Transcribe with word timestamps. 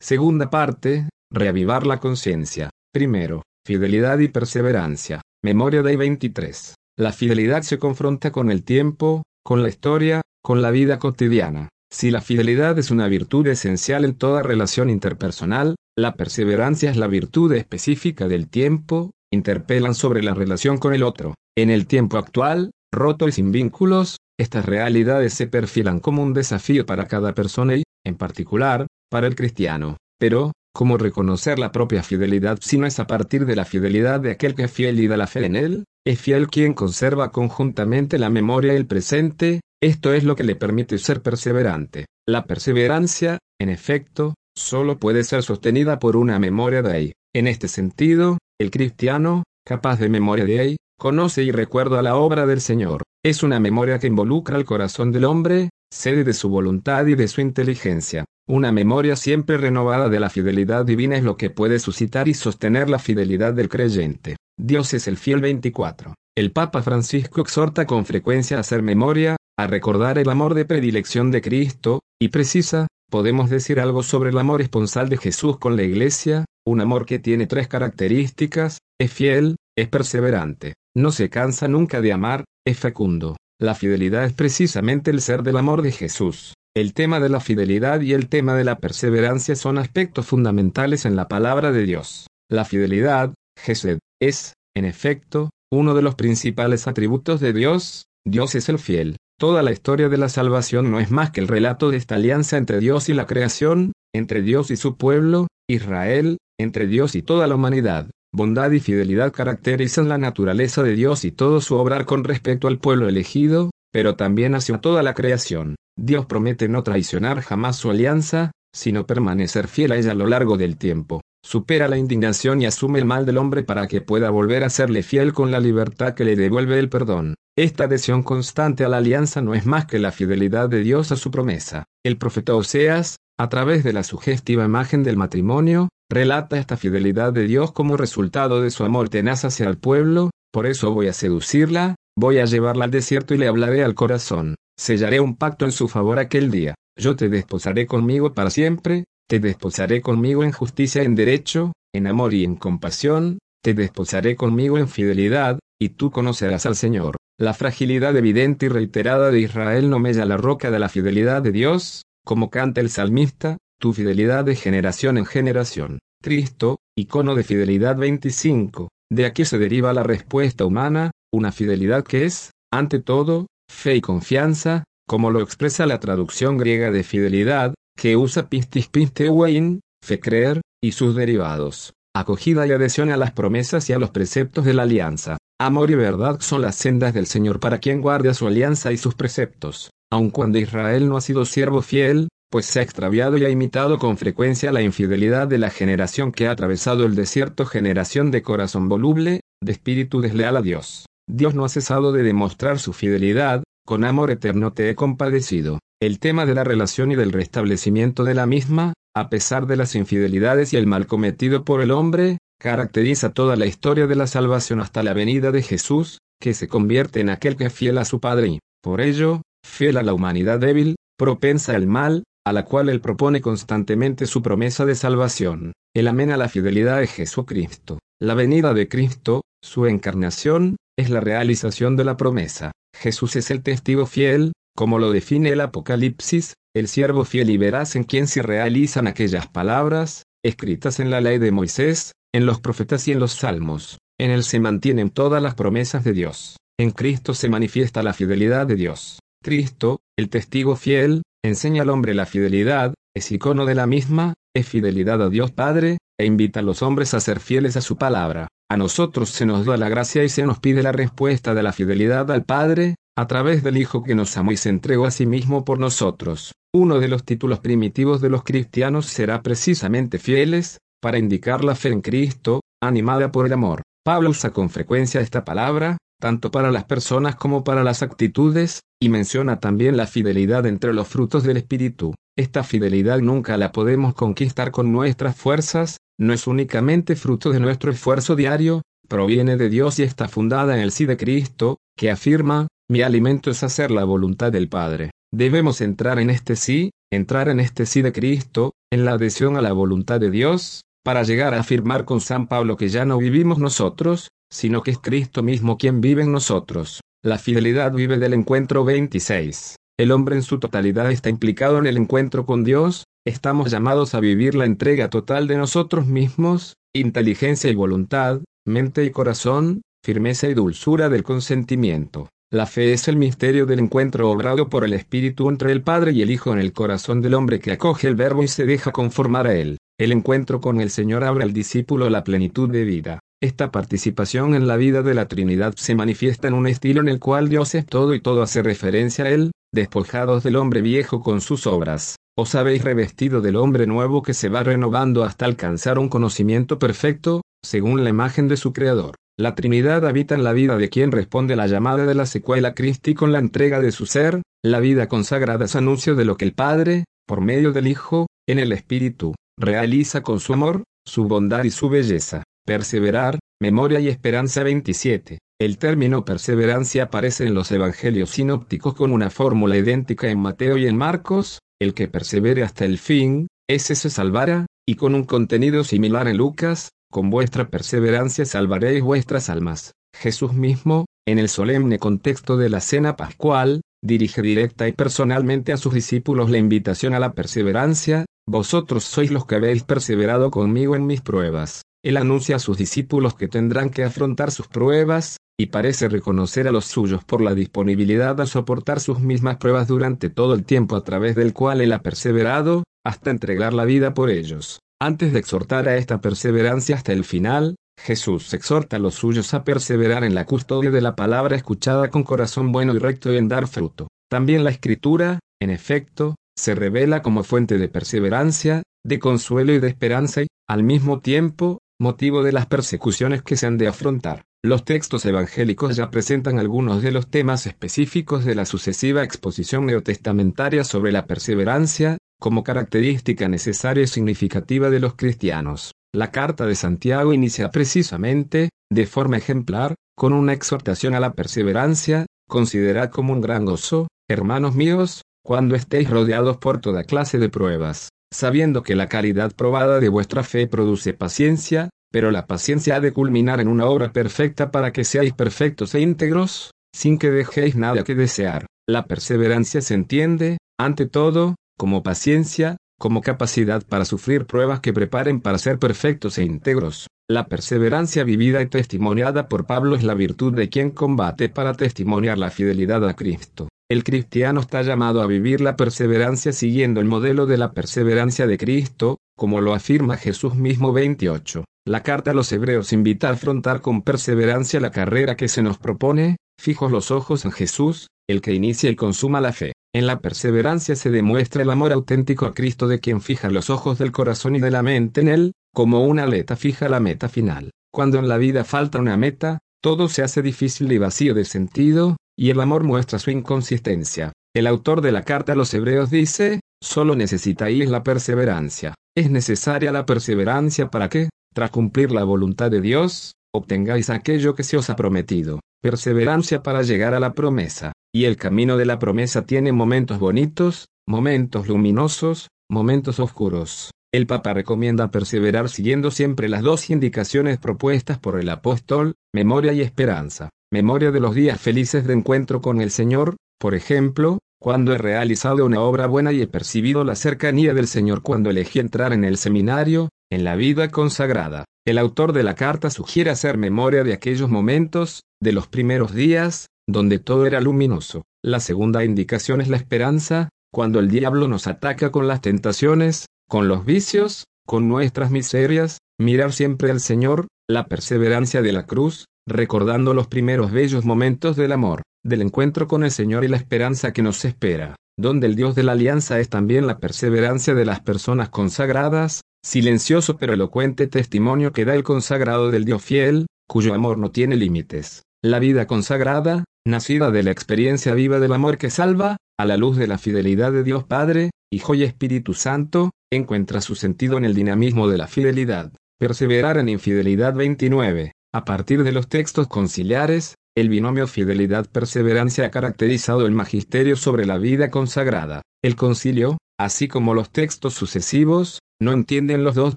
Segunda 0.00 0.50
parte, 0.50 1.08
reavivar 1.32 1.86
la 1.86 2.00
conciencia. 2.00 2.70
Primero, 2.92 3.42
fidelidad 3.66 4.18
y 4.18 4.28
perseverancia. 4.28 5.22
Memoria 5.42 5.82
de 5.82 5.96
23. 5.96 6.74
La 6.98 7.12
fidelidad 7.12 7.62
se 7.62 7.78
confronta 7.78 8.30
con 8.30 8.50
el 8.50 8.62
tiempo, 8.62 9.22
con 9.42 9.62
la 9.62 9.68
historia, 9.68 10.20
con 10.42 10.60
la 10.60 10.70
vida 10.70 10.98
cotidiana. 10.98 11.70
Si 11.90 12.10
la 12.10 12.20
fidelidad 12.20 12.78
es 12.78 12.90
una 12.90 13.08
virtud 13.08 13.46
esencial 13.46 14.04
en 14.04 14.14
toda 14.14 14.42
relación 14.42 14.90
interpersonal, 14.90 15.76
la 15.96 16.14
perseverancia 16.14 16.90
es 16.90 16.98
la 16.98 17.06
virtud 17.06 17.52
específica 17.54 18.28
del 18.28 18.48
tiempo, 18.48 19.12
interpelan 19.32 19.94
sobre 19.94 20.22
la 20.22 20.34
relación 20.34 20.76
con 20.76 20.92
el 20.92 21.02
otro. 21.02 21.34
En 21.56 21.70
el 21.70 21.86
tiempo 21.86 22.18
actual, 22.18 22.70
roto 22.92 23.28
y 23.28 23.32
sin 23.32 23.50
vínculos, 23.50 24.18
estas 24.38 24.66
realidades 24.66 25.32
se 25.32 25.46
perfilan 25.46 26.00
como 26.00 26.22
un 26.22 26.34
desafío 26.34 26.84
para 26.84 27.06
cada 27.06 27.34
persona 27.34 27.76
y, 27.76 27.82
en 28.04 28.16
particular, 28.16 28.86
para 29.16 29.28
el 29.28 29.34
cristiano. 29.34 29.96
Pero, 30.18 30.52
¿cómo 30.74 30.98
reconocer 30.98 31.58
la 31.58 31.72
propia 31.72 32.02
fidelidad 32.02 32.58
si 32.60 32.76
no 32.76 32.84
es 32.86 32.98
a 32.98 33.06
partir 33.06 33.46
de 33.46 33.56
la 33.56 33.64
fidelidad 33.64 34.20
de 34.20 34.30
aquel 34.30 34.54
que 34.54 34.64
es 34.64 34.70
fiel 34.70 35.00
y 35.00 35.06
da 35.06 35.16
la 35.16 35.26
fe 35.26 35.46
en 35.46 35.56
él? 35.56 35.84
Es 36.06 36.20
fiel 36.20 36.48
quien 36.48 36.74
conserva 36.74 37.32
conjuntamente 37.32 38.18
la 38.18 38.28
memoria 38.28 38.74
y 38.74 38.76
el 38.76 38.86
presente, 38.86 39.62
esto 39.82 40.12
es 40.12 40.22
lo 40.22 40.36
que 40.36 40.44
le 40.44 40.54
permite 40.54 40.98
ser 40.98 41.22
perseverante. 41.22 42.04
La 42.28 42.44
perseverancia, 42.44 43.38
en 43.58 43.70
efecto, 43.70 44.34
solo 44.54 44.98
puede 44.98 45.24
ser 45.24 45.42
sostenida 45.42 45.98
por 45.98 46.14
una 46.14 46.38
memoria 46.38 46.82
de 46.82 46.92
ahí. 46.92 47.12
En 47.34 47.46
este 47.46 47.68
sentido, 47.68 48.36
el 48.60 48.70
cristiano, 48.70 49.44
capaz 49.66 49.98
de 49.98 50.10
memoria 50.10 50.44
de 50.44 50.60
ahí, 50.60 50.76
conoce 51.00 51.42
y 51.42 51.52
recuerda 51.52 52.02
la 52.02 52.16
obra 52.16 52.44
del 52.44 52.60
Señor. 52.60 53.02
Es 53.24 53.42
una 53.42 53.60
memoria 53.60 53.98
que 53.98 54.08
involucra 54.08 54.58
el 54.58 54.66
corazón 54.66 55.10
del 55.10 55.24
hombre, 55.24 55.70
sede 55.90 56.22
de 56.22 56.34
su 56.34 56.50
voluntad 56.50 57.06
y 57.06 57.14
de 57.14 57.28
su 57.28 57.40
inteligencia. 57.40 58.26
Una 58.48 58.70
memoria 58.70 59.16
siempre 59.16 59.56
renovada 59.56 60.08
de 60.08 60.20
la 60.20 60.30
fidelidad 60.30 60.84
divina 60.84 61.16
es 61.16 61.24
lo 61.24 61.36
que 61.36 61.50
puede 61.50 61.80
suscitar 61.80 62.28
y 62.28 62.34
sostener 62.34 62.88
la 62.88 63.00
fidelidad 63.00 63.52
del 63.54 63.68
creyente. 63.68 64.36
Dios 64.56 64.94
es 64.94 65.08
el 65.08 65.16
fiel 65.16 65.40
24. 65.40 66.14
El 66.36 66.52
Papa 66.52 66.80
Francisco 66.80 67.40
exhorta 67.40 67.88
con 67.88 68.06
frecuencia 68.06 68.56
a 68.56 68.60
hacer 68.60 68.82
memoria, 68.82 69.34
a 69.58 69.66
recordar 69.66 70.16
el 70.18 70.30
amor 70.30 70.54
de 70.54 70.64
predilección 70.64 71.32
de 71.32 71.42
Cristo, 71.42 71.98
y 72.22 72.28
precisa, 72.28 72.86
podemos 73.10 73.50
decir 73.50 73.80
algo 73.80 74.04
sobre 74.04 74.30
el 74.30 74.38
amor 74.38 74.62
esponsal 74.62 75.08
de 75.08 75.16
Jesús 75.16 75.58
con 75.58 75.74
la 75.74 75.82
Iglesia, 75.82 76.44
un 76.64 76.80
amor 76.80 77.04
que 77.04 77.18
tiene 77.18 77.48
tres 77.48 77.66
características, 77.66 78.78
es 79.00 79.12
fiel, 79.12 79.56
es 79.76 79.88
perseverante, 79.88 80.74
no 80.94 81.10
se 81.10 81.30
cansa 81.30 81.66
nunca 81.66 82.00
de 82.00 82.12
amar, 82.12 82.44
es 82.64 82.78
fecundo. 82.78 83.36
La 83.60 83.74
fidelidad 83.74 84.24
es 84.24 84.34
precisamente 84.34 85.10
el 85.10 85.20
ser 85.20 85.42
del 85.42 85.56
amor 85.56 85.82
de 85.82 85.90
Jesús. 85.90 86.54
El 86.76 86.92
tema 86.92 87.20
de 87.20 87.30
la 87.30 87.40
fidelidad 87.40 88.02
y 88.02 88.12
el 88.12 88.28
tema 88.28 88.54
de 88.54 88.62
la 88.62 88.76
perseverancia 88.80 89.56
son 89.56 89.78
aspectos 89.78 90.26
fundamentales 90.26 91.06
en 91.06 91.16
la 91.16 91.26
palabra 91.26 91.72
de 91.72 91.86
Dios. 91.86 92.26
La 92.50 92.66
fidelidad, 92.66 93.32
Gesed, 93.58 93.98
es, 94.20 94.52
en 94.76 94.84
efecto, 94.84 95.48
uno 95.72 95.94
de 95.94 96.02
los 96.02 96.16
principales 96.16 96.86
atributos 96.86 97.40
de 97.40 97.54
Dios, 97.54 98.04
Dios 98.26 98.54
es 98.56 98.68
el 98.68 98.78
fiel. 98.78 99.16
Toda 99.40 99.62
la 99.62 99.72
historia 99.72 100.10
de 100.10 100.18
la 100.18 100.28
salvación 100.28 100.90
no 100.90 101.00
es 101.00 101.10
más 101.10 101.30
que 101.30 101.40
el 101.40 101.48
relato 101.48 101.90
de 101.90 101.96
esta 101.96 102.16
alianza 102.16 102.58
entre 102.58 102.78
Dios 102.78 103.08
y 103.08 103.14
la 103.14 103.24
creación, 103.24 103.92
entre 104.14 104.42
Dios 104.42 104.70
y 104.70 104.76
su 104.76 104.98
pueblo, 104.98 105.46
Israel, 105.70 106.36
entre 106.60 106.86
Dios 106.86 107.14
y 107.14 107.22
toda 107.22 107.46
la 107.46 107.54
humanidad. 107.54 108.10
Bondad 108.34 108.70
y 108.72 108.80
fidelidad 108.80 109.32
caracterizan 109.32 110.10
la 110.10 110.18
naturaleza 110.18 110.82
de 110.82 110.92
Dios 110.92 111.24
y 111.24 111.32
todo 111.32 111.62
su 111.62 111.76
obrar 111.76 112.04
con 112.04 112.22
respecto 112.22 112.68
al 112.68 112.78
pueblo 112.78 113.08
elegido, 113.08 113.70
pero 113.94 114.16
también 114.16 114.54
hacia 114.54 114.76
toda 114.76 115.02
la 115.02 115.14
creación. 115.14 115.76
Dios 115.98 116.26
promete 116.26 116.68
no 116.68 116.82
traicionar 116.82 117.40
jamás 117.40 117.76
su 117.76 117.90
alianza, 117.90 118.52
sino 118.74 119.06
permanecer 119.06 119.66
fiel 119.66 119.92
a 119.92 119.96
ella 119.96 120.12
a 120.12 120.14
lo 120.14 120.26
largo 120.26 120.58
del 120.58 120.76
tiempo. 120.76 121.22
Supera 121.42 121.88
la 121.88 121.96
indignación 121.96 122.60
y 122.60 122.66
asume 122.66 122.98
el 122.98 123.04
mal 123.06 123.24
del 123.24 123.38
hombre 123.38 123.62
para 123.62 123.86
que 123.86 124.02
pueda 124.02 124.30
volver 124.30 124.64
a 124.64 124.70
serle 124.70 125.02
fiel 125.02 125.32
con 125.32 125.50
la 125.50 125.60
libertad 125.60 126.14
que 126.14 126.24
le 126.24 126.36
devuelve 126.36 126.78
el 126.78 126.90
perdón. 126.90 127.34
Esta 127.56 127.84
adhesión 127.84 128.22
constante 128.22 128.84
a 128.84 128.88
la 128.88 128.98
alianza 128.98 129.40
no 129.40 129.54
es 129.54 129.64
más 129.64 129.86
que 129.86 129.98
la 129.98 130.12
fidelidad 130.12 130.68
de 130.68 130.82
Dios 130.82 131.12
a 131.12 131.16
su 131.16 131.30
promesa. 131.30 131.84
El 132.04 132.18
profeta 132.18 132.54
Oseas, 132.54 133.16
a 133.38 133.48
través 133.48 133.82
de 133.82 133.94
la 133.94 134.02
sugestiva 134.02 134.64
imagen 134.64 135.02
del 135.02 135.16
matrimonio, 135.16 135.88
relata 136.10 136.58
esta 136.58 136.76
fidelidad 136.76 137.32
de 137.32 137.46
Dios 137.46 137.72
como 137.72 137.96
resultado 137.96 138.60
de 138.60 138.70
su 138.70 138.84
amor 138.84 139.08
tenaz 139.08 139.44
hacia 139.44 139.68
el 139.68 139.78
pueblo, 139.78 140.30
por 140.56 140.66
eso 140.66 140.90
voy 140.90 141.08
a 141.08 141.12
seducirla, 141.12 141.96
voy 142.18 142.38
a 142.38 142.46
llevarla 142.46 142.86
al 142.86 142.90
desierto 142.90 143.34
y 143.34 143.36
le 143.36 143.46
hablaré 143.46 143.84
al 143.84 143.94
corazón. 143.94 144.54
Sellaré 144.78 145.20
un 145.20 145.36
pacto 145.36 145.66
en 145.66 145.70
su 145.70 145.86
favor 145.86 146.18
aquel 146.18 146.50
día. 146.50 146.74
Yo 146.98 147.14
te 147.14 147.28
desposaré 147.28 147.84
conmigo 147.84 148.32
para 148.32 148.48
siempre, 148.48 149.04
te 149.28 149.38
desposaré 149.38 150.00
conmigo 150.00 150.44
en 150.44 150.52
justicia 150.52 151.02
en 151.02 151.14
derecho, 151.14 151.74
en 151.94 152.06
amor 152.06 152.32
y 152.32 152.42
en 152.42 152.56
compasión, 152.56 153.36
te 153.62 153.74
desposaré 153.74 154.34
conmigo 154.34 154.78
en 154.78 154.88
fidelidad, 154.88 155.58
y 155.78 155.90
tú 155.90 156.10
conocerás 156.10 156.64
al 156.64 156.74
Señor. 156.74 157.16
La 157.38 157.52
fragilidad 157.52 158.16
evidente 158.16 158.64
y 158.64 158.68
reiterada 158.70 159.30
de 159.30 159.40
Israel 159.40 159.90
no 159.90 159.98
mella 159.98 160.24
la 160.24 160.38
roca 160.38 160.70
de 160.70 160.78
la 160.78 160.88
fidelidad 160.88 161.42
de 161.42 161.52
Dios, 161.52 162.04
como 162.24 162.48
canta 162.48 162.80
el 162.80 162.88
salmista, 162.88 163.58
tu 163.78 163.92
fidelidad 163.92 164.46
de 164.46 164.56
generación 164.56 165.18
en 165.18 165.26
generación. 165.26 165.98
Cristo, 166.22 166.78
icono 166.96 167.34
de 167.34 167.44
fidelidad 167.44 167.98
25. 167.98 168.88
De 169.10 169.24
aquí 169.24 169.44
se 169.44 169.58
deriva 169.58 169.92
la 169.92 170.02
respuesta 170.02 170.64
humana, 170.64 171.12
una 171.32 171.52
fidelidad 171.52 172.04
que 172.04 172.24
es, 172.24 172.50
ante 172.72 172.98
todo, 172.98 173.46
fe 173.70 173.96
y 173.96 174.00
confianza, 174.00 174.84
como 175.08 175.30
lo 175.30 175.40
expresa 175.40 175.86
la 175.86 176.00
traducción 176.00 176.58
griega 176.58 176.90
de 176.90 177.04
fidelidad, 177.04 177.74
que 177.96 178.16
usa 178.16 178.48
pistis 178.48 178.88
pistewein, 178.88 179.80
fe 180.04 180.18
creer, 180.18 180.60
y 180.82 180.92
sus 180.92 181.14
derivados, 181.14 181.94
acogida 182.14 182.66
y 182.66 182.72
adhesión 182.72 183.10
a 183.10 183.16
las 183.16 183.32
promesas 183.32 183.88
y 183.88 183.92
a 183.92 183.98
los 183.98 184.10
preceptos 184.10 184.64
de 184.64 184.74
la 184.74 184.82
alianza. 184.82 185.38
Amor 185.58 185.90
y 185.90 185.94
verdad 185.94 186.40
son 186.40 186.62
las 186.62 186.76
sendas 186.76 187.14
del 187.14 187.26
Señor 187.26 187.60
para 187.60 187.78
quien 187.78 188.02
guarda 188.02 188.34
su 188.34 188.46
alianza 188.46 188.92
y 188.92 188.98
sus 188.98 189.14
preceptos. 189.14 189.90
Aun 190.12 190.30
cuando 190.30 190.58
Israel 190.58 191.08
no 191.08 191.16
ha 191.16 191.20
sido 191.20 191.44
siervo 191.44 191.80
fiel, 191.80 192.28
pues 192.50 192.66
se 192.66 192.80
ha 192.80 192.82
extraviado 192.82 193.36
y 193.36 193.44
ha 193.44 193.50
imitado 193.50 193.98
con 193.98 194.16
frecuencia 194.16 194.72
la 194.72 194.82
infidelidad 194.82 195.48
de 195.48 195.58
la 195.58 195.70
generación 195.70 196.32
que 196.32 196.46
ha 196.46 196.52
atravesado 196.52 197.04
el 197.04 197.14
desierto, 197.14 197.66
generación 197.66 198.30
de 198.30 198.42
corazón 198.42 198.88
voluble, 198.88 199.40
de 199.62 199.72
espíritu 199.72 200.20
desleal 200.20 200.56
a 200.56 200.62
Dios. 200.62 201.06
Dios 201.28 201.54
no 201.54 201.64
ha 201.64 201.68
cesado 201.68 202.12
de 202.12 202.22
demostrar 202.22 202.78
su 202.78 202.92
fidelidad, 202.92 203.64
con 203.84 204.04
amor 204.04 204.30
eterno 204.30 204.72
te 204.72 204.90
he 204.90 204.94
compadecido. 204.94 205.78
El 206.00 206.18
tema 206.18 206.46
de 206.46 206.54
la 206.54 206.62
relación 206.62 207.10
y 207.10 207.16
del 207.16 207.32
restablecimiento 207.32 208.22
de 208.22 208.34
la 208.34 208.46
misma, 208.46 208.92
a 209.14 209.28
pesar 209.30 209.66
de 209.66 209.76
las 209.76 209.94
infidelidades 209.94 210.72
y 210.72 210.76
el 210.76 210.86
mal 210.86 211.06
cometido 211.06 211.64
por 211.64 211.80
el 211.80 211.90
hombre, 211.90 212.38
caracteriza 212.60 213.32
toda 213.32 213.56
la 213.56 213.66
historia 213.66 214.06
de 214.06 214.14
la 214.14 214.26
salvación 214.26 214.80
hasta 214.80 215.02
la 215.02 215.14
venida 215.14 215.52
de 215.52 215.62
Jesús, 215.62 216.18
que 216.40 216.54
se 216.54 216.68
convierte 216.68 217.20
en 217.20 217.30
aquel 217.30 217.56
que 217.56 217.66
es 217.66 217.72
fiel 217.72 217.98
a 217.98 218.04
su 218.04 218.20
Padre 218.20 218.48
y, 218.48 218.58
por 218.82 219.00
ello, 219.00 219.42
fiel 219.64 219.96
a 219.96 220.02
la 220.02 220.12
humanidad 220.12 220.60
débil, 220.60 220.96
propensa 221.18 221.74
al 221.74 221.86
mal, 221.86 222.24
a 222.46 222.52
la 222.52 222.64
cual 222.64 222.88
él 222.88 223.00
propone 223.00 223.40
constantemente 223.40 224.24
su 224.26 224.40
promesa 224.40 224.86
de 224.86 224.94
salvación. 224.94 225.72
El 225.96 226.06
amén 226.06 226.28
la 226.38 226.48
fidelidad 226.48 227.00
de 227.00 227.08
Jesucristo. 227.08 227.98
La 228.22 228.34
venida 228.34 228.72
de 228.72 228.88
Cristo, 228.88 229.42
su 229.64 229.86
encarnación, 229.86 230.76
es 230.96 231.10
la 231.10 231.18
realización 231.18 231.96
de 231.96 232.04
la 232.04 232.16
promesa. 232.16 232.70
Jesús 232.96 233.34
es 233.34 233.50
el 233.50 233.64
testigo 233.64 234.06
fiel, 234.06 234.52
como 234.76 235.00
lo 235.00 235.10
define 235.10 235.48
el 235.48 235.60
Apocalipsis, 235.60 236.54
el 236.72 236.86
siervo 236.86 237.24
fiel 237.24 237.50
y 237.50 237.56
veraz 237.56 237.96
en 237.96 238.04
quien 238.04 238.28
se 238.28 238.42
realizan 238.42 239.08
aquellas 239.08 239.48
palabras, 239.48 240.22
escritas 240.44 241.00
en 241.00 241.10
la 241.10 241.20
ley 241.20 241.38
de 241.38 241.50
Moisés, 241.50 242.12
en 242.32 242.46
los 242.46 242.60
profetas 242.60 243.08
y 243.08 243.12
en 243.12 243.18
los 243.18 243.32
salmos. 243.32 243.98
En 244.20 244.30
él 244.30 244.44
se 244.44 244.60
mantienen 244.60 245.10
todas 245.10 245.42
las 245.42 245.56
promesas 245.56 246.04
de 246.04 246.12
Dios. 246.12 246.58
En 246.78 246.92
Cristo 246.92 247.34
se 247.34 247.48
manifiesta 247.48 248.04
la 248.04 248.12
fidelidad 248.12 248.68
de 248.68 248.76
Dios. 248.76 249.18
Cristo, 249.42 249.98
el 250.16 250.28
testigo 250.28 250.76
fiel, 250.76 251.22
enseña 251.48 251.82
al 251.82 251.90
hombre 251.90 252.14
la 252.14 252.26
fidelidad, 252.26 252.94
es 253.14 253.30
icono 253.32 253.64
de 253.66 253.74
la 253.74 253.86
misma, 253.86 254.34
es 254.54 254.68
fidelidad 254.68 255.22
a 255.22 255.28
Dios 255.28 255.52
Padre, 255.52 255.98
e 256.18 256.24
invita 256.24 256.60
a 256.60 256.62
los 256.62 256.82
hombres 256.82 257.14
a 257.14 257.20
ser 257.20 257.40
fieles 257.40 257.76
a 257.76 257.80
su 257.80 257.96
palabra. 257.96 258.48
A 258.70 258.76
nosotros 258.76 259.30
se 259.30 259.46
nos 259.46 259.64
da 259.64 259.76
la 259.76 259.88
gracia 259.88 260.24
y 260.24 260.28
se 260.28 260.44
nos 260.44 260.58
pide 260.58 260.82
la 260.82 260.92
respuesta 260.92 261.54
de 261.54 261.62
la 261.62 261.72
fidelidad 261.72 262.30
al 262.30 262.44
Padre, 262.44 262.96
a 263.16 263.26
través 263.26 263.62
del 263.62 263.76
Hijo 263.76 264.02
que 264.02 264.14
nos 264.14 264.36
amó 264.36 264.52
y 264.52 264.56
se 264.56 264.68
entregó 264.68 265.06
a 265.06 265.10
sí 265.10 265.26
mismo 265.26 265.64
por 265.64 265.78
nosotros. 265.78 266.52
Uno 266.74 266.98
de 266.98 267.08
los 267.08 267.24
títulos 267.24 267.60
primitivos 267.60 268.20
de 268.20 268.28
los 268.28 268.44
cristianos 268.44 269.06
será 269.06 269.42
precisamente 269.42 270.18
fieles, 270.18 270.78
para 271.00 271.18
indicar 271.18 271.64
la 271.64 271.74
fe 271.74 271.90
en 271.90 272.00
Cristo, 272.00 272.60
animada 272.82 273.30
por 273.30 273.46
el 273.46 273.52
amor. 273.52 273.82
Pablo 274.04 274.30
usa 274.30 274.50
con 274.50 274.68
frecuencia 274.68 275.20
esta 275.20 275.44
palabra, 275.44 275.96
tanto 276.20 276.50
para 276.50 276.70
las 276.70 276.84
personas 276.84 277.36
como 277.36 277.64
para 277.64 277.84
las 277.84 278.02
actitudes, 278.02 278.80
y 279.00 279.08
menciona 279.08 279.60
también 279.60 279.96
la 279.96 280.06
fidelidad 280.06 280.66
entre 280.66 280.94
los 280.94 281.08
frutos 281.08 281.42
del 281.44 281.56
Espíritu. 281.56 282.14
Esta 282.36 282.64
fidelidad 282.64 283.20
nunca 283.20 283.56
la 283.56 283.72
podemos 283.72 284.14
conquistar 284.14 284.70
con 284.70 284.92
nuestras 284.92 285.36
fuerzas, 285.36 285.98
no 286.18 286.32
es 286.32 286.46
únicamente 286.46 287.16
fruto 287.16 287.50
de 287.50 287.60
nuestro 287.60 287.90
esfuerzo 287.90 288.36
diario, 288.36 288.82
proviene 289.08 289.56
de 289.56 289.68
Dios 289.68 289.98
y 289.98 290.02
está 290.02 290.28
fundada 290.28 290.74
en 290.74 290.82
el 290.82 290.92
sí 290.92 291.06
de 291.06 291.16
Cristo, 291.16 291.78
que 291.96 292.10
afirma, 292.10 292.68
mi 292.90 293.02
alimento 293.02 293.50
es 293.50 293.62
hacer 293.62 293.90
la 293.90 294.04
voluntad 294.04 294.52
del 294.52 294.68
Padre. 294.68 295.10
Debemos 295.32 295.80
entrar 295.80 296.18
en 296.18 296.30
este 296.30 296.56
sí, 296.56 296.90
entrar 297.12 297.48
en 297.48 297.60
este 297.60 297.86
sí 297.86 298.02
de 298.02 298.12
Cristo, 298.12 298.72
en 298.92 299.04
la 299.04 299.12
adhesión 299.12 299.56
a 299.56 299.60
la 299.60 299.72
voluntad 299.72 300.20
de 300.20 300.30
Dios, 300.30 300.82
para 301.04 301.22
llegar 301.22 301.54
a 301.54 301.60
afirmar 301.60 302.04
con 302.04 302.20
San 302.20 302.46
Pablo 302.48 302.76
que 302.76 302.88
ya 302.88 303.04
no 303.04 303.18
vivimos 303.18 303.58
nosotros, 303.58 304.28
sino 304.50 304.82
que 304.82 304.92
es 304.92 304.98
Cristo 304.98 305.42
mismo 305.42 305.78
quien 305.78 306.00
vive 306.00 306.22
en 306.22 306.32
nosotros. 306.32 307.00
La 307.26 307.38
fidelidad 307.38 307.90
vive 307.92 308.18
del 308.18 308.34
encuentro 308.34 308.84
26. 308.84 309.74
El 309.98 310.12
hombre 310.12 310.36
en 310.36 310.44
su 310.44 310.60
totalidad 310.60 311.10
está 311.10 311.28
implicado 311.28 311.78
en 311.78 311.86
el 311.86 311.96
encuentro 311.96 312.46
con 312.46 312.62
Dios, 312.62 313.02
estamos 313.26 313.68
llamados 313.68 314.14
a 314.14 314.20
vivir 314.20 314.54
la 314.54 314.64
entrega 314.64 315.10
total 315.10 315.48
de 315.48 315.56
nosotros 315.56 316.06
mismos, 316.06 316.74
inteligencia 316.94 317.68
y 317.68 317.74
voluntad, 317.74 318.42
mente 318.64 319.04
y 319.04 319.10
corazón, 319.10 319.82
firmeza 320.04 320.46
y 320.46 320.54
dulzura 320.54 321.08
del 321.08 321.24
consentimiento. 321.24 322.28
La 322.52 322.66
fe 322.66 322.92
es 322.92 323.08
el 323.08 323.16
misterio 323.16 323.66
del 323.66 323.80
encuentro 323.80 324.30
obrado 324.30 324.68
por 324.68 324.84
el 324.84 324.92
Espíritu 324.92 325.48
entre 325.48 325.72
el 325.72 325.82
Padre 325.82 326.12
y 326.12 326.22
el 326.22 326.30
Hijo 326.30 326.52
en 326.52 326.60
el 326.60 326.72
corazón 326.72 327.22
del 327.22 327.34
hombre 327.34 327.58
que 327.58 327.72
acoge 327.72 328.06
el 328.06 328.14
Verbo 328.14 328.44
y 328.44 328.48
se 328.48 328.66
deja 328.66 328.92
conformar 328.92 329.48
a 329.48 329.56
él. 329.56 329.78
El 329.98 330.12
encuentro 330.12 330.60
con 330.60 330.80
el 330.80 330.90
Señor 330.90 331.24
abre 331.24 331.42
al 331.42 331.52
discípulo 331.52 332.08
la 332.08 332.22
plenitud 332.22 332.70
de 332.70 332.84
vida. 332.84 333.18
Esta 333.42 333.70
participación 333.70 334.54
en 334.54 334.66
la 334.66 334.78
vida 334.78 335.02
de 335.02 335.12
la 335.12 335.28
Trinidad 335.28 335.74
se 335.76 335.94
manifiesta 335.94 336.48
en 336.48 336.54
un 336.54 336.66
estilo 336.66 337.02
en 337.02 337.08
el 337.08 337.20
cual 337.20 337.50
Dios 337.50 337.74
es 337.74 337.84
todo 337.84 338.14
y 338.14 338.20
todo 338.20 338.40
hace 338.40 338.62
referencia 338.62 339.26
a 339.26 339.28
Él, 339.28 339.50
despojados 339.74 340.42
del 340.42 340.56
hombre 340.56 340.80
viejo 340.80 341.20
con 341.20 341.42
sus 341.42 341.66
obras. 341.66 342.16
Os 342.34 342.54
habéis 342.54 342.82
revestido 342.82 343.42
del 343.42 343.56
hombre 343.56 343.86
nuevo 343.86 344.22
que 344.22 344.32
se 344.32 344.48
va 344.48 344.62
renovando 344.62 345.22
hasta 345.22 345.44
alcanzar 345.44 345.98
un 345.98 346.08
conocimiento 346.08 346.78
perfecto, 346.78 347.42
según 347.62 348.04
la 348.04 348.10
imagen 348.10 348.48
de 348.48 348.56
su 348.56 348.72
Creador. 348.72 349.16
La 349.38 349.54
Trinidad 349.54 350.06
habita 350.06 350.34
en 350.34 350.42
la 350.42 350.54
vida 350.54 350.78
de 350.78 350.88
quien 350.88 351.12
responde 351.12 351.52
a 351.52 351.58
la 351.58 351.66
llamada 351.66 352.06
de 352.06 352.14
la 352.14 352.24
secuela 352.24 352.74
Cristi 352.74 353.12
con 353.12 353.32
la 353.32 353.38
entrega 353.38 353.80
de 353.80 353.92
su 353.92 354.06
ser, 354.06 354.40
la 354.64 354.80
vida 354.80 355.08
consagrada 355.08 355.66
es 355.66 355.76
anuncio 355.76 356.14
de 356.14 356.24
lo 356.24 356.38
que 356.38 356.46
el 356.46 356.54
Padre, 356.54 357.04
por 357.26 357.42
medio 357.42 357.72
del 357.72 357.86
Hijo, 357.86 358.28
en 358.48 358.58
el 358.58 358.72
Espíritu, 358.72 359.34
realiza 359.60 360.22
con 360.22 360.40
su 360.40 360.54
amor, 360.54 360.84
su 361.06 361.28
bondad 361.28 361.64
y 361.64 361.70
su 361.70 361.90
belleza. 361.90 362.44
Perseverar, 362.66 363.38
memoria 363.62 364.00
y 364.00 364.08
esperanza 364.08 364.64
27. 364.64 365.38
El 365.60 365.78
término 365.78 366.24
perseverancia 366.24 367.04
aparece 367.04 367.46
en 367.46 367.54
los 367.54 367.70
evangelios 367.70 368.30
sinópticos 368.30 368.94
con 368.94 369.12
una 369.12 369.30
fórmula 369.30 369.76
idéntica 369.76 370.28
en 370.30 370.40
Mateo 370.40 370.76
y 370.76 370.88
en 370.88 370.96
Marcos, 370.96 371.60
el 371.80 371.94
que 371.94 372.08
persevere 372.08 372.64
hasta 372.64 372.84
el 372.84 372.98
fin, 372.98 373.46
ese 373.70 373.94
se 373.94 374.10
salvará, 374.10 374.66
y 374.84 374.96
con 374.96 375.14
un 375.14 375.22
contenido 375.22 375.84
similar 375.84 376.26
en 376.26 376.38
Lucas, 376.38 376.88
con 377.08 377.30
vuestra 377.30 377.68
perseverancia 377.68 378.44
salvaréis 378.44 379.00
vuestras 379.00 379.48
almas. 379.48 379.92
Jesús 380.16 380.52
mismo, 380.52 381.04
en 381.24 381.38
el 381.38 381.48
solemne 381.48 382.00
contexto 382.00 382.56
de 382.56 382.68
la 382.68 382.80
cena 382.80 383.14
pascual, 383.14 383.82
dirige 384.02 384.42
directa 384.42 384.88
y 384.88 384.92
personalmente 384.92 385.72
a 385.72 385.76
sus 385.76 385.94
discípulos 385.94 386.50
la 386.50 386.58
invitación 386.58 387.14
a 387.14 387.20
la 387.20 387.32
perseverancia, 387.32 388.24
vosotros 388.44 389.04
sois 389.04 389.30
los 389.30 389.46
que 389.46 389.54
habéis 389.54 389.84
perseverado 389.84 390.50
conmigo 390.50 390.96
en 390.96 391.06
mis 391.06 391.20
pruebas. 391.20 391.82
Él 392.06 392.18
anuncia 392.18 392.54
a 392.54 392.60
sus 392.60 392.78
discípulos 392.78 393.34
que 393.34 393.48
tendrán 393.48 393.90
que 393.90 394.04
afrontar 394.04 394.52
sus 394.52 394.68
pruebas, 394.68 395.38
y 395.58 395.66
parece 395.66 396.08
reconocer 396.08 396.68
a 396.68 396.70
los 396.70 396.84
suyos 396.84 397.24
por 397.24 397.40
la 397.40 397.52
disponibilidad 397.52 398.40
a 398.40 398.46
soportar 398.46 399.00
sus 399.00 399.18
mismas 399.18 399.56
pruebas 399.56 399.88
durante 399.88 400.30
todo 400.30 400.54
el 400.54 400.62
tiempo 400.62 400.94
a 400.94 401.02
través 401.02 401.34
del 401.34 401.52
cual 401.52 401.80
él 401.80 401.92
ha 401.92 402.02
perseverado, 402.02 402.84
hasta 403.04 403.32
entregar 403.32 403.72
la 403.72 403.84
vida 403.84 404.14
por 404.14 404.30
ellos. 404.30 404.78
Antes 405.02 405.32
de 405.32 405.40
exhortar 405.40 405.88
a 405.88 405.96
esta 405.96 406.20
perseverancia 406.20 406.94
hasta 406.94 407.12
el 407.12 407.24
final, 407.24 407.74
Jesús 408.00 408.54
exhorta 408.54 408.98
a 408.98 409.00
los 409.00 409.16
suyos 409.16 409.52
a 409.52 409.64
perseverar 409.64 410.22
en 410.22 410.36
la 410.36 410.46
custodia 410.46 410.92
de 410.92 411.00
la 411.00 411.16
palabra 411.16 411.56
escuchada 411.56 412.08
con 412.10 412.22
corazón 412.22 412.70
bueno 412.70 412.94
y 412.94 412.98
recto 412.98 413.32
y 413.32 413.36
en 413.36 413.48
dar 413.48 413.66
fruto. 413.66 414.06
También 414.30 414.62
la 414.62 414.70
escritura, 414.70 415.40
en 415.60 415.70
efecto, 415.70 416.36
se 416.56 416.76
revela 416.76 417.22
como 417.22 417.42
fuente 417.42 417.78
de 417.78 417.88
perseverancia, 417.88 418.84
de 419.04 419.18
consuelo 419.18 419.72
y 419.72 419.80
de 419.80 419.88
esperanza 419.88 420.42
y, 420.42 420.46
al 420.68 420.84
mismo 420.84 421.18
tiempo, 421.18 421.78
motivo 421.98 422.42
de 422.42 422.52
las 422.52 422.66
persecuciones 422.66 423.42
que 423.42 423.56
se 423.56 423.66
han 423.66 423.78
de 423.78 423.88
afrontar. 423.88 424.44
Los 424.62 424.84
textos 424.84 425.24
evangélicos 425.24 425.96
ya 425.96 426.10
presentan 426.10 426.58
algunos 426.58 427.02
de 427.02 427.12
los 427.12 427.30
temas 427.30 427.66
específicos 427.66 428.44
de 428.44 428.54
la 428.54 428.66
sucesiva 428.66 429.22
exposición 429.22 429.86
neotestamentaria 429.86 430.84
sobre 430.84 431.12
la 431.12 431.26
perseverancia, 431.26 432.18
como 432.40 432.64
característica 432.64 433.48
necesaria 433.48 434.04
y 434.04 434.08
significativa 434.08 434.90
de 434.90 435.00
los 435.00 435.14
cristianos. 435.14 435.92
La 436.12 436.30
carta 436.30 436.66
de 436.66 436.74
Santiago 436.74 437.32
inicia 437.32 437.70
precisamente, 437.70 438.70
de 438.90 439.06
forma 439.06 439.36
ejemplar, 439.36 439.94
con 440.16 440.32
una 440.32 440.52
exhortación 440.52 441.14
a 441.14 441.20
la 441.20 441.34
perseverancia, 441.34 442.26
considerad 442.48 443.10
como 443.10 443.32
un 443.32 443.40
gran 443.40 443.64
gozo, 443.64 444.08
hermanos 444.28 444.74
míos, 444.74 445.22
cuando 445.44 445.76
estéis 445.76 446.10
rodeados 446.10 446.56
por 446.56 446.80
toda 446.80 447.04
clase 447.04 447.38
de 447.38 447.48
pruebas, 447.48 448.08
sabiendo 448.36 448.82
que 448.82 448.94
la 448.94 449.08
caridad 449.08 449.52
probada 449.52 449.98
de 449.98 450.08
vuestra 450.08 450.44
fe 450.44 450.66
produce 450.66 451.14
paciencia, 451.14 451.88
pero 452.12 452.30
la 452.30 452.46
paciencia 452.46 452.96
ha 452.96 453.00
de 453.00 453.12
culminar 453.12 453.60
en 453.60 453.68
una 453.68 453.86
obra 453.86 454.12
perfecta 454.12 454.70
para 454.70 454.92
que 454.92 455.04
seáis 455.04 455.32
perfectos 455.32 455.94
e 455.94 456.00
íntegros, 456.00 456.70
sin 456.94 457.18
que 457.18 457.30
dejéis 457.30 457.76
nada 457.76 458.04
que 458.04 458.14
desear. 458.14 458.66
La 458.86 459.06
perseverancia 459.06 459.80
se 459.80 459.94
entiende, 459.94 460.58
ante 460.78 461.06
todo, 461.06 461.56
como 461.78 462.02
paciencia, 462.02 462.76
como 462.98 463.22
capacidad 463.22 463.82
para 463.82 464.04
sufrir 464.04 464.46
pruebas 464.46 464.80
que 464.80 464.92
preparen 464.92 465.40
para 465.40 465.58
ser 465.58 465.78
perfectos 465.78 466.38
e 466.38 466.44
íntegros. 466.44 467.08
La 467.28 467.48
perseverancia 467.48 468.22
vivida 468.22 468.62
y 468.62 468.66
testimoniada 468.66 469.48
por 469.48 469.66
Pablo 469.66 469.96
es 469.96 470.04
la 470.04 470.14
virtud 470.14 470.54
de 470.54 470.68
quien 470.68 470.90
combate 470.90 471.48
para 471.48 471.74
testimoniar 471.74 472.38
la 472.38 472.50
fidelidad 472.50 473.06
a 473.08 473.14
Cristo. 473.14 473.68
El 473.88 474.02
cristiano 474.02 474.60
está 474.60 474.82
llamado 474.82 475.22
a 475.22 475.28
vivir 475.28 475.60
la 475.60 475.76
perseverancia 475.76 476.52
siguiendo 476.52 477.00
el 477.00 477.06
modelo 477.06 477.46
de 477.46 477.56
la 477.56 477.70
perseverancia 477.70 478.48
de 478.48 478.58
Cristo, 478.58 479.18
como 479.36 479.60
lo 479.60 479.74
afirma 479.74 480.16
Jesús 480.16 480.56
mismo 480.56 480.92
28. 480.92 481.64
La 481.86 482.02
carta 482.02 482.32
a 482.32 482.34
los 482.34 482.50
hebreos 482.50 482.92
invita 482.92 483.28
a 483.28 483.34
afrontar 483.34 483.82
con 483.82 484.02
perseverancia 484.02 484.80
la 484.80 484.90
carrera 484.90 485.36
que 485.36 485.46
se 485.46 485.62
nos 485.62 485.78
propone, 485.78 486.34
fijos 486.60 486.90
los 486.90 487.12
ojos 487.12 487.44
en 487.44 487.52
Jesús, 487.52 488.08
el 488.28 488.40
que 488.40 488.54
inicia 488.54 488.90
y 488.90 488.96
consuma 488.96 489.40
la 489.40 489.52
fe. 489.52 489.72
En 489.94 490.08
la 490.08 490.18
perseverancia 490.18 490.96
se 490.96 491.10
demuestra 491.10 491.62
el 491.62 491.70
amor 491.70 491.92
auténtico 491.92 492.46
a 492.46 492.54
Cristo 492.54 492.88
de 492.88 492.98
quien 492.98 493.20
fija 493.20 493.50
los 493.50 493.70
ojos 493.70 493.98
del 493.98 494.10
corazón 494.10 494.56
y 494.56 494.60
de 494.60 494.72
la 494.72 494.82
mente 494.82 495.20
en 495.20 495.28
él, 495.28 495.52
como 495.72 496.04
una 496.04 496.24
aleta 496.24 496.56
fija 496.56 496.88
la 496.88 496.98
meta 496.98 497.28
final. 497.28 497.70
Cuando 497.92 498.18
en 498.18 498.26
la 498.26 498.36
vida 498.36 498.64
falta 498.64 498.98
una 498.98 499.16
meta, 499.16 499.58
todo 499.80 500.08
se 500.08 500.24
hace 500.24 500.42
difícil 500.42 500.90
y 500.90 500.98
vacío 500.98 501.34
de 501.34 501.44
sentido, 501.44 502.16
y 502.36 502.50
el 502.50 502.60
amor 502.60 502.84
muestra 502.84 503.18
su 503.18 503.30
inconsistencia. 503.30 504.32
El 504.54 504.66
autor 504.66 505.00
de 505.00 505.12
la 505.12 505.22
carta 505.22 505.52
a 505.52 505.56
los 505.56 505.72
hebreos 505.74 506.10
dice, 506.10 506.60
solo 506.82 507.16
necesitáis 507.16 507.88
la 507.88 508.02
perseverancia. 508.02 508.94
Es 509.16 509.30
necesaria 509.30 509.92
la 509.92 510.04
perseverancia 510.06 510.88
para 510.90 511.08
que, 511.08 511.30
tras 511.54 511.70
cumplir 511.70 512.12
la 512.12 512.24
voluntad 512.24 512.70
de 512.70 512.80
Dios, 512.80 513.32
obtengáis 513.54 514.10
aquello 514.10 514.54
que 514.54 514.62
se 514.62 514.76
os 514.76 514.90
ha 514.90 514.96
prometido. 514.96 515.60
Perseverancia 515.82 516.62
para 516.62 516.82
llegar 516.82 517.14
a 517.14 517.20
la 517.20 517.32
promesa. 517.32 517.92
Y 518.14 518.24
el 518.24 518.36
camino 518.36 518.76
de 518.76 518.86
la 518.86 518.98
promesa 518.98 519.46
tiene 519.46 519.72
momentos 519.72 520.18
bonitos, 520.18 520.86
momentos 521.06 521.68
luminosos, 521.68 522.48
momentos 522.70 523.20
oscuros. 523.20 523.90
El 524.12 524.26
Papa 524.26 524.54
recomienda 524.54 525.10
perseverar 525.10 525.68
siguiendo 525.68 526.10
siempre 526.10 526.48
las 526.48 526.62
dos 526.62 526.88
indicaciones 526.90 527.58
propuestas 527.58 528.18
por 528.18 528.40
el 528.40 528.48
apóstol, 528.48 529.14
memoria 529.34 529.72
y 529.72 529.82
esperanza 529.82 530.50
memoria 530.76 531.10
de 531.10 531.20
los 531.20 531.34
días 531.34 531.58
felices 531.58 532.06
de 532.06 532.12
encuentro 532.12 532.60
con 532.60 532.82
el 532.82 532.90
Señor, 532.90 533.36
por 533.58 533.74
ejemplo, 533.74 534.40
cuando 534.60 534.92
he 534.92 534.98
realizado 534.98 535.64
una 535.64 535.80
obra 535.80 536.06
buena 536.06 536.32
y 536.32 536.42
he 536.42 536.46
percibido 536.46 537.02
la 537.02 537.14
cercanía 537.14 537.72
del 537.72 537.86
Señor 537.86 538.20
cuando 538.20 538.50
elegí 538.50 538.78
entrar 538.78 539.14
en 539.14 539.24
el 539.24 539.38
seminario, 539.38 540.10
en 540.30 540.44
la 540.44 540.54
vida 540.54 540.90
consagrada. 540.90 541.64
El 541.86 541.96
autor 541.96 542.34
de 542.34 542.42
la 542.42 542.56
carta 542.56 542.90
sugiere 542.90 543.30
hacer 543.30 543.56
memoria 543.56 544.04
de 544.04 544.12
aquellos 544.12 544.50
momentos, 544.50 545.22
de 545.40 545.52
los 545.52 545.66
primeros 545.66 546.12
días, 546.12 546.66
donde 546.86 547.20
todo 547.20 547.46
era 547.46 547.62
luminoso. 547.62 548.24
La 548.44 548.60
segunda 548.60 549.02
indicación 549.02 549.62
es 549.62 549.68
la 549.68 549.78
esperanza, 549.78 550.50
cuando 550.70 551.00
el 551.00 551.08
diablo 551.08 551.48
nos 551.48 551.68
ataca 551.68 552.12
con 552.12 552.28
las 552.28 552.42
tentaciones, 552.42 553.24
con 553.48 553.66
los 553.66 553.86
vicios, 553.86 554.44
con 554.66 554.88
nuestras 554.88 555.30
miserias, 555.30 556.00
mirar 556.20 556.52
siempre 556.52 556.90
al 556.90 557.00
Señor, 557.00 557.46
la 557.66 557.86
perseverancia 557.86 558.60
de 558.60 558.72
la 558.72 558.84
cruz, 558.84 559.24
recordando 559.46 560.12
los 560.14 560.26
primeros 560.26 560.72
bellos 560.72 561.04
momentos 561.04 561.56
del 561.56 561.72
amor, 561.72 562.02
del 562.24 562.42
encuentro 562.42 562.88
con 562.88 563.04
el 563.04 563.10
Señor 563.10 563.44
y 563.44 563.48
la 563.48 563.56
esperanza 563.56 564.12
que 564.12 564.22
nos 564.22 564.44
espera, 564.44 564.96
donde 565.18 565.46
el 565.46 565.54
Dios 565.54 565.74
de 565.74 565.84
la 565.84 565.92
alianza 565.92 566.40
es 566.40 566.48
también 566.48 566.86
la 566.86 566.98
perseverancia 566.98 567.74
de 567.74 567.84
las 567.84 568.00
personas 568.00 568.48
consagradas, 568.48 569.42
silencioso 569.64 570.36
pero 570.36 570.54
elocuente 570.54 571.06
testimonio 571.06 571.72
que 571.72 571.84
da 571.84 571.94
el 571.94 572.02
consagrado 572.02 572.70
del 572.70 572.84
Dios 572.84 573.02
fiel, 573.02 573.46
cuyo 573.68 573.94
amor 573.94 574.18
no 574.18 574.30
tiene 574.30 574.56
límites. 574.56 575.22
La 575.44 575.58
vida 575.58 575.86
consagrada, 575.86 576.64
nacida 576.86 577.30
de 577.30 577.42
la 577.42 577.50
experiencia 577.52 578.14
viva 578.14 578.40
del 578.40 578.52
amor 578.52 578.78
que 578.78 578.90
salva, 578.90 579.36
a 579.58 579.64
la 579.64 579.76
luz 579.76 579.96
de 579.96 580.06
la 580.06 580.18
fidelidad 580.18 580.72
de 580.72 580.82
Dios 580.82 581.04
Padre, 581.04 581.50
Hijo 581.72 581.94
y 581.94 582.02
Espíritu 582.02 582.54
Santo, 582.54 583.10
encuentra 583.32 583.80
su 583.80 583.94
sentido 583.94 584.38
en 584.38 584.44
el 584.44 584.54
dinamismo 584.54 585.08
de 585.08 585.18
la 585.18 585.26
fidelidad. 585.26 585.92
Perseverar 586.18 586.78
en 586.78 586.88
infidelidad 586.88 587.54
29. 587.54 588.32
A 588.54 588.64
partir 588.64 589.02
de 589.02 589.12
los 589.12 589.28
textos 589.28 589.66
conciliares, 589.66 590.54
El 590.78 590.90
binomio 590.90 591.26
fidelidad-perseverancia 591.26 592.66
ha 592.66 592.70
caracterizado 592.70 593.46
el 593.46 593.52
magisterio 593.52 594.14
sobre 594.14 594.44
la 594.44 594.58
vida 594.58 594.90
consagrada. 594.90 595.62
El 595.82 595.96
concilio, 595.96 596.58
así 596.78 597.08
como 597.08 597.32
los 597.32 597.50
textos 597.50 597.94
sucesivos, 597.94 598.80
no 599.00 599.12
entienden 599.12 599.64
los 599.64 599.74
dos 599.74 599.96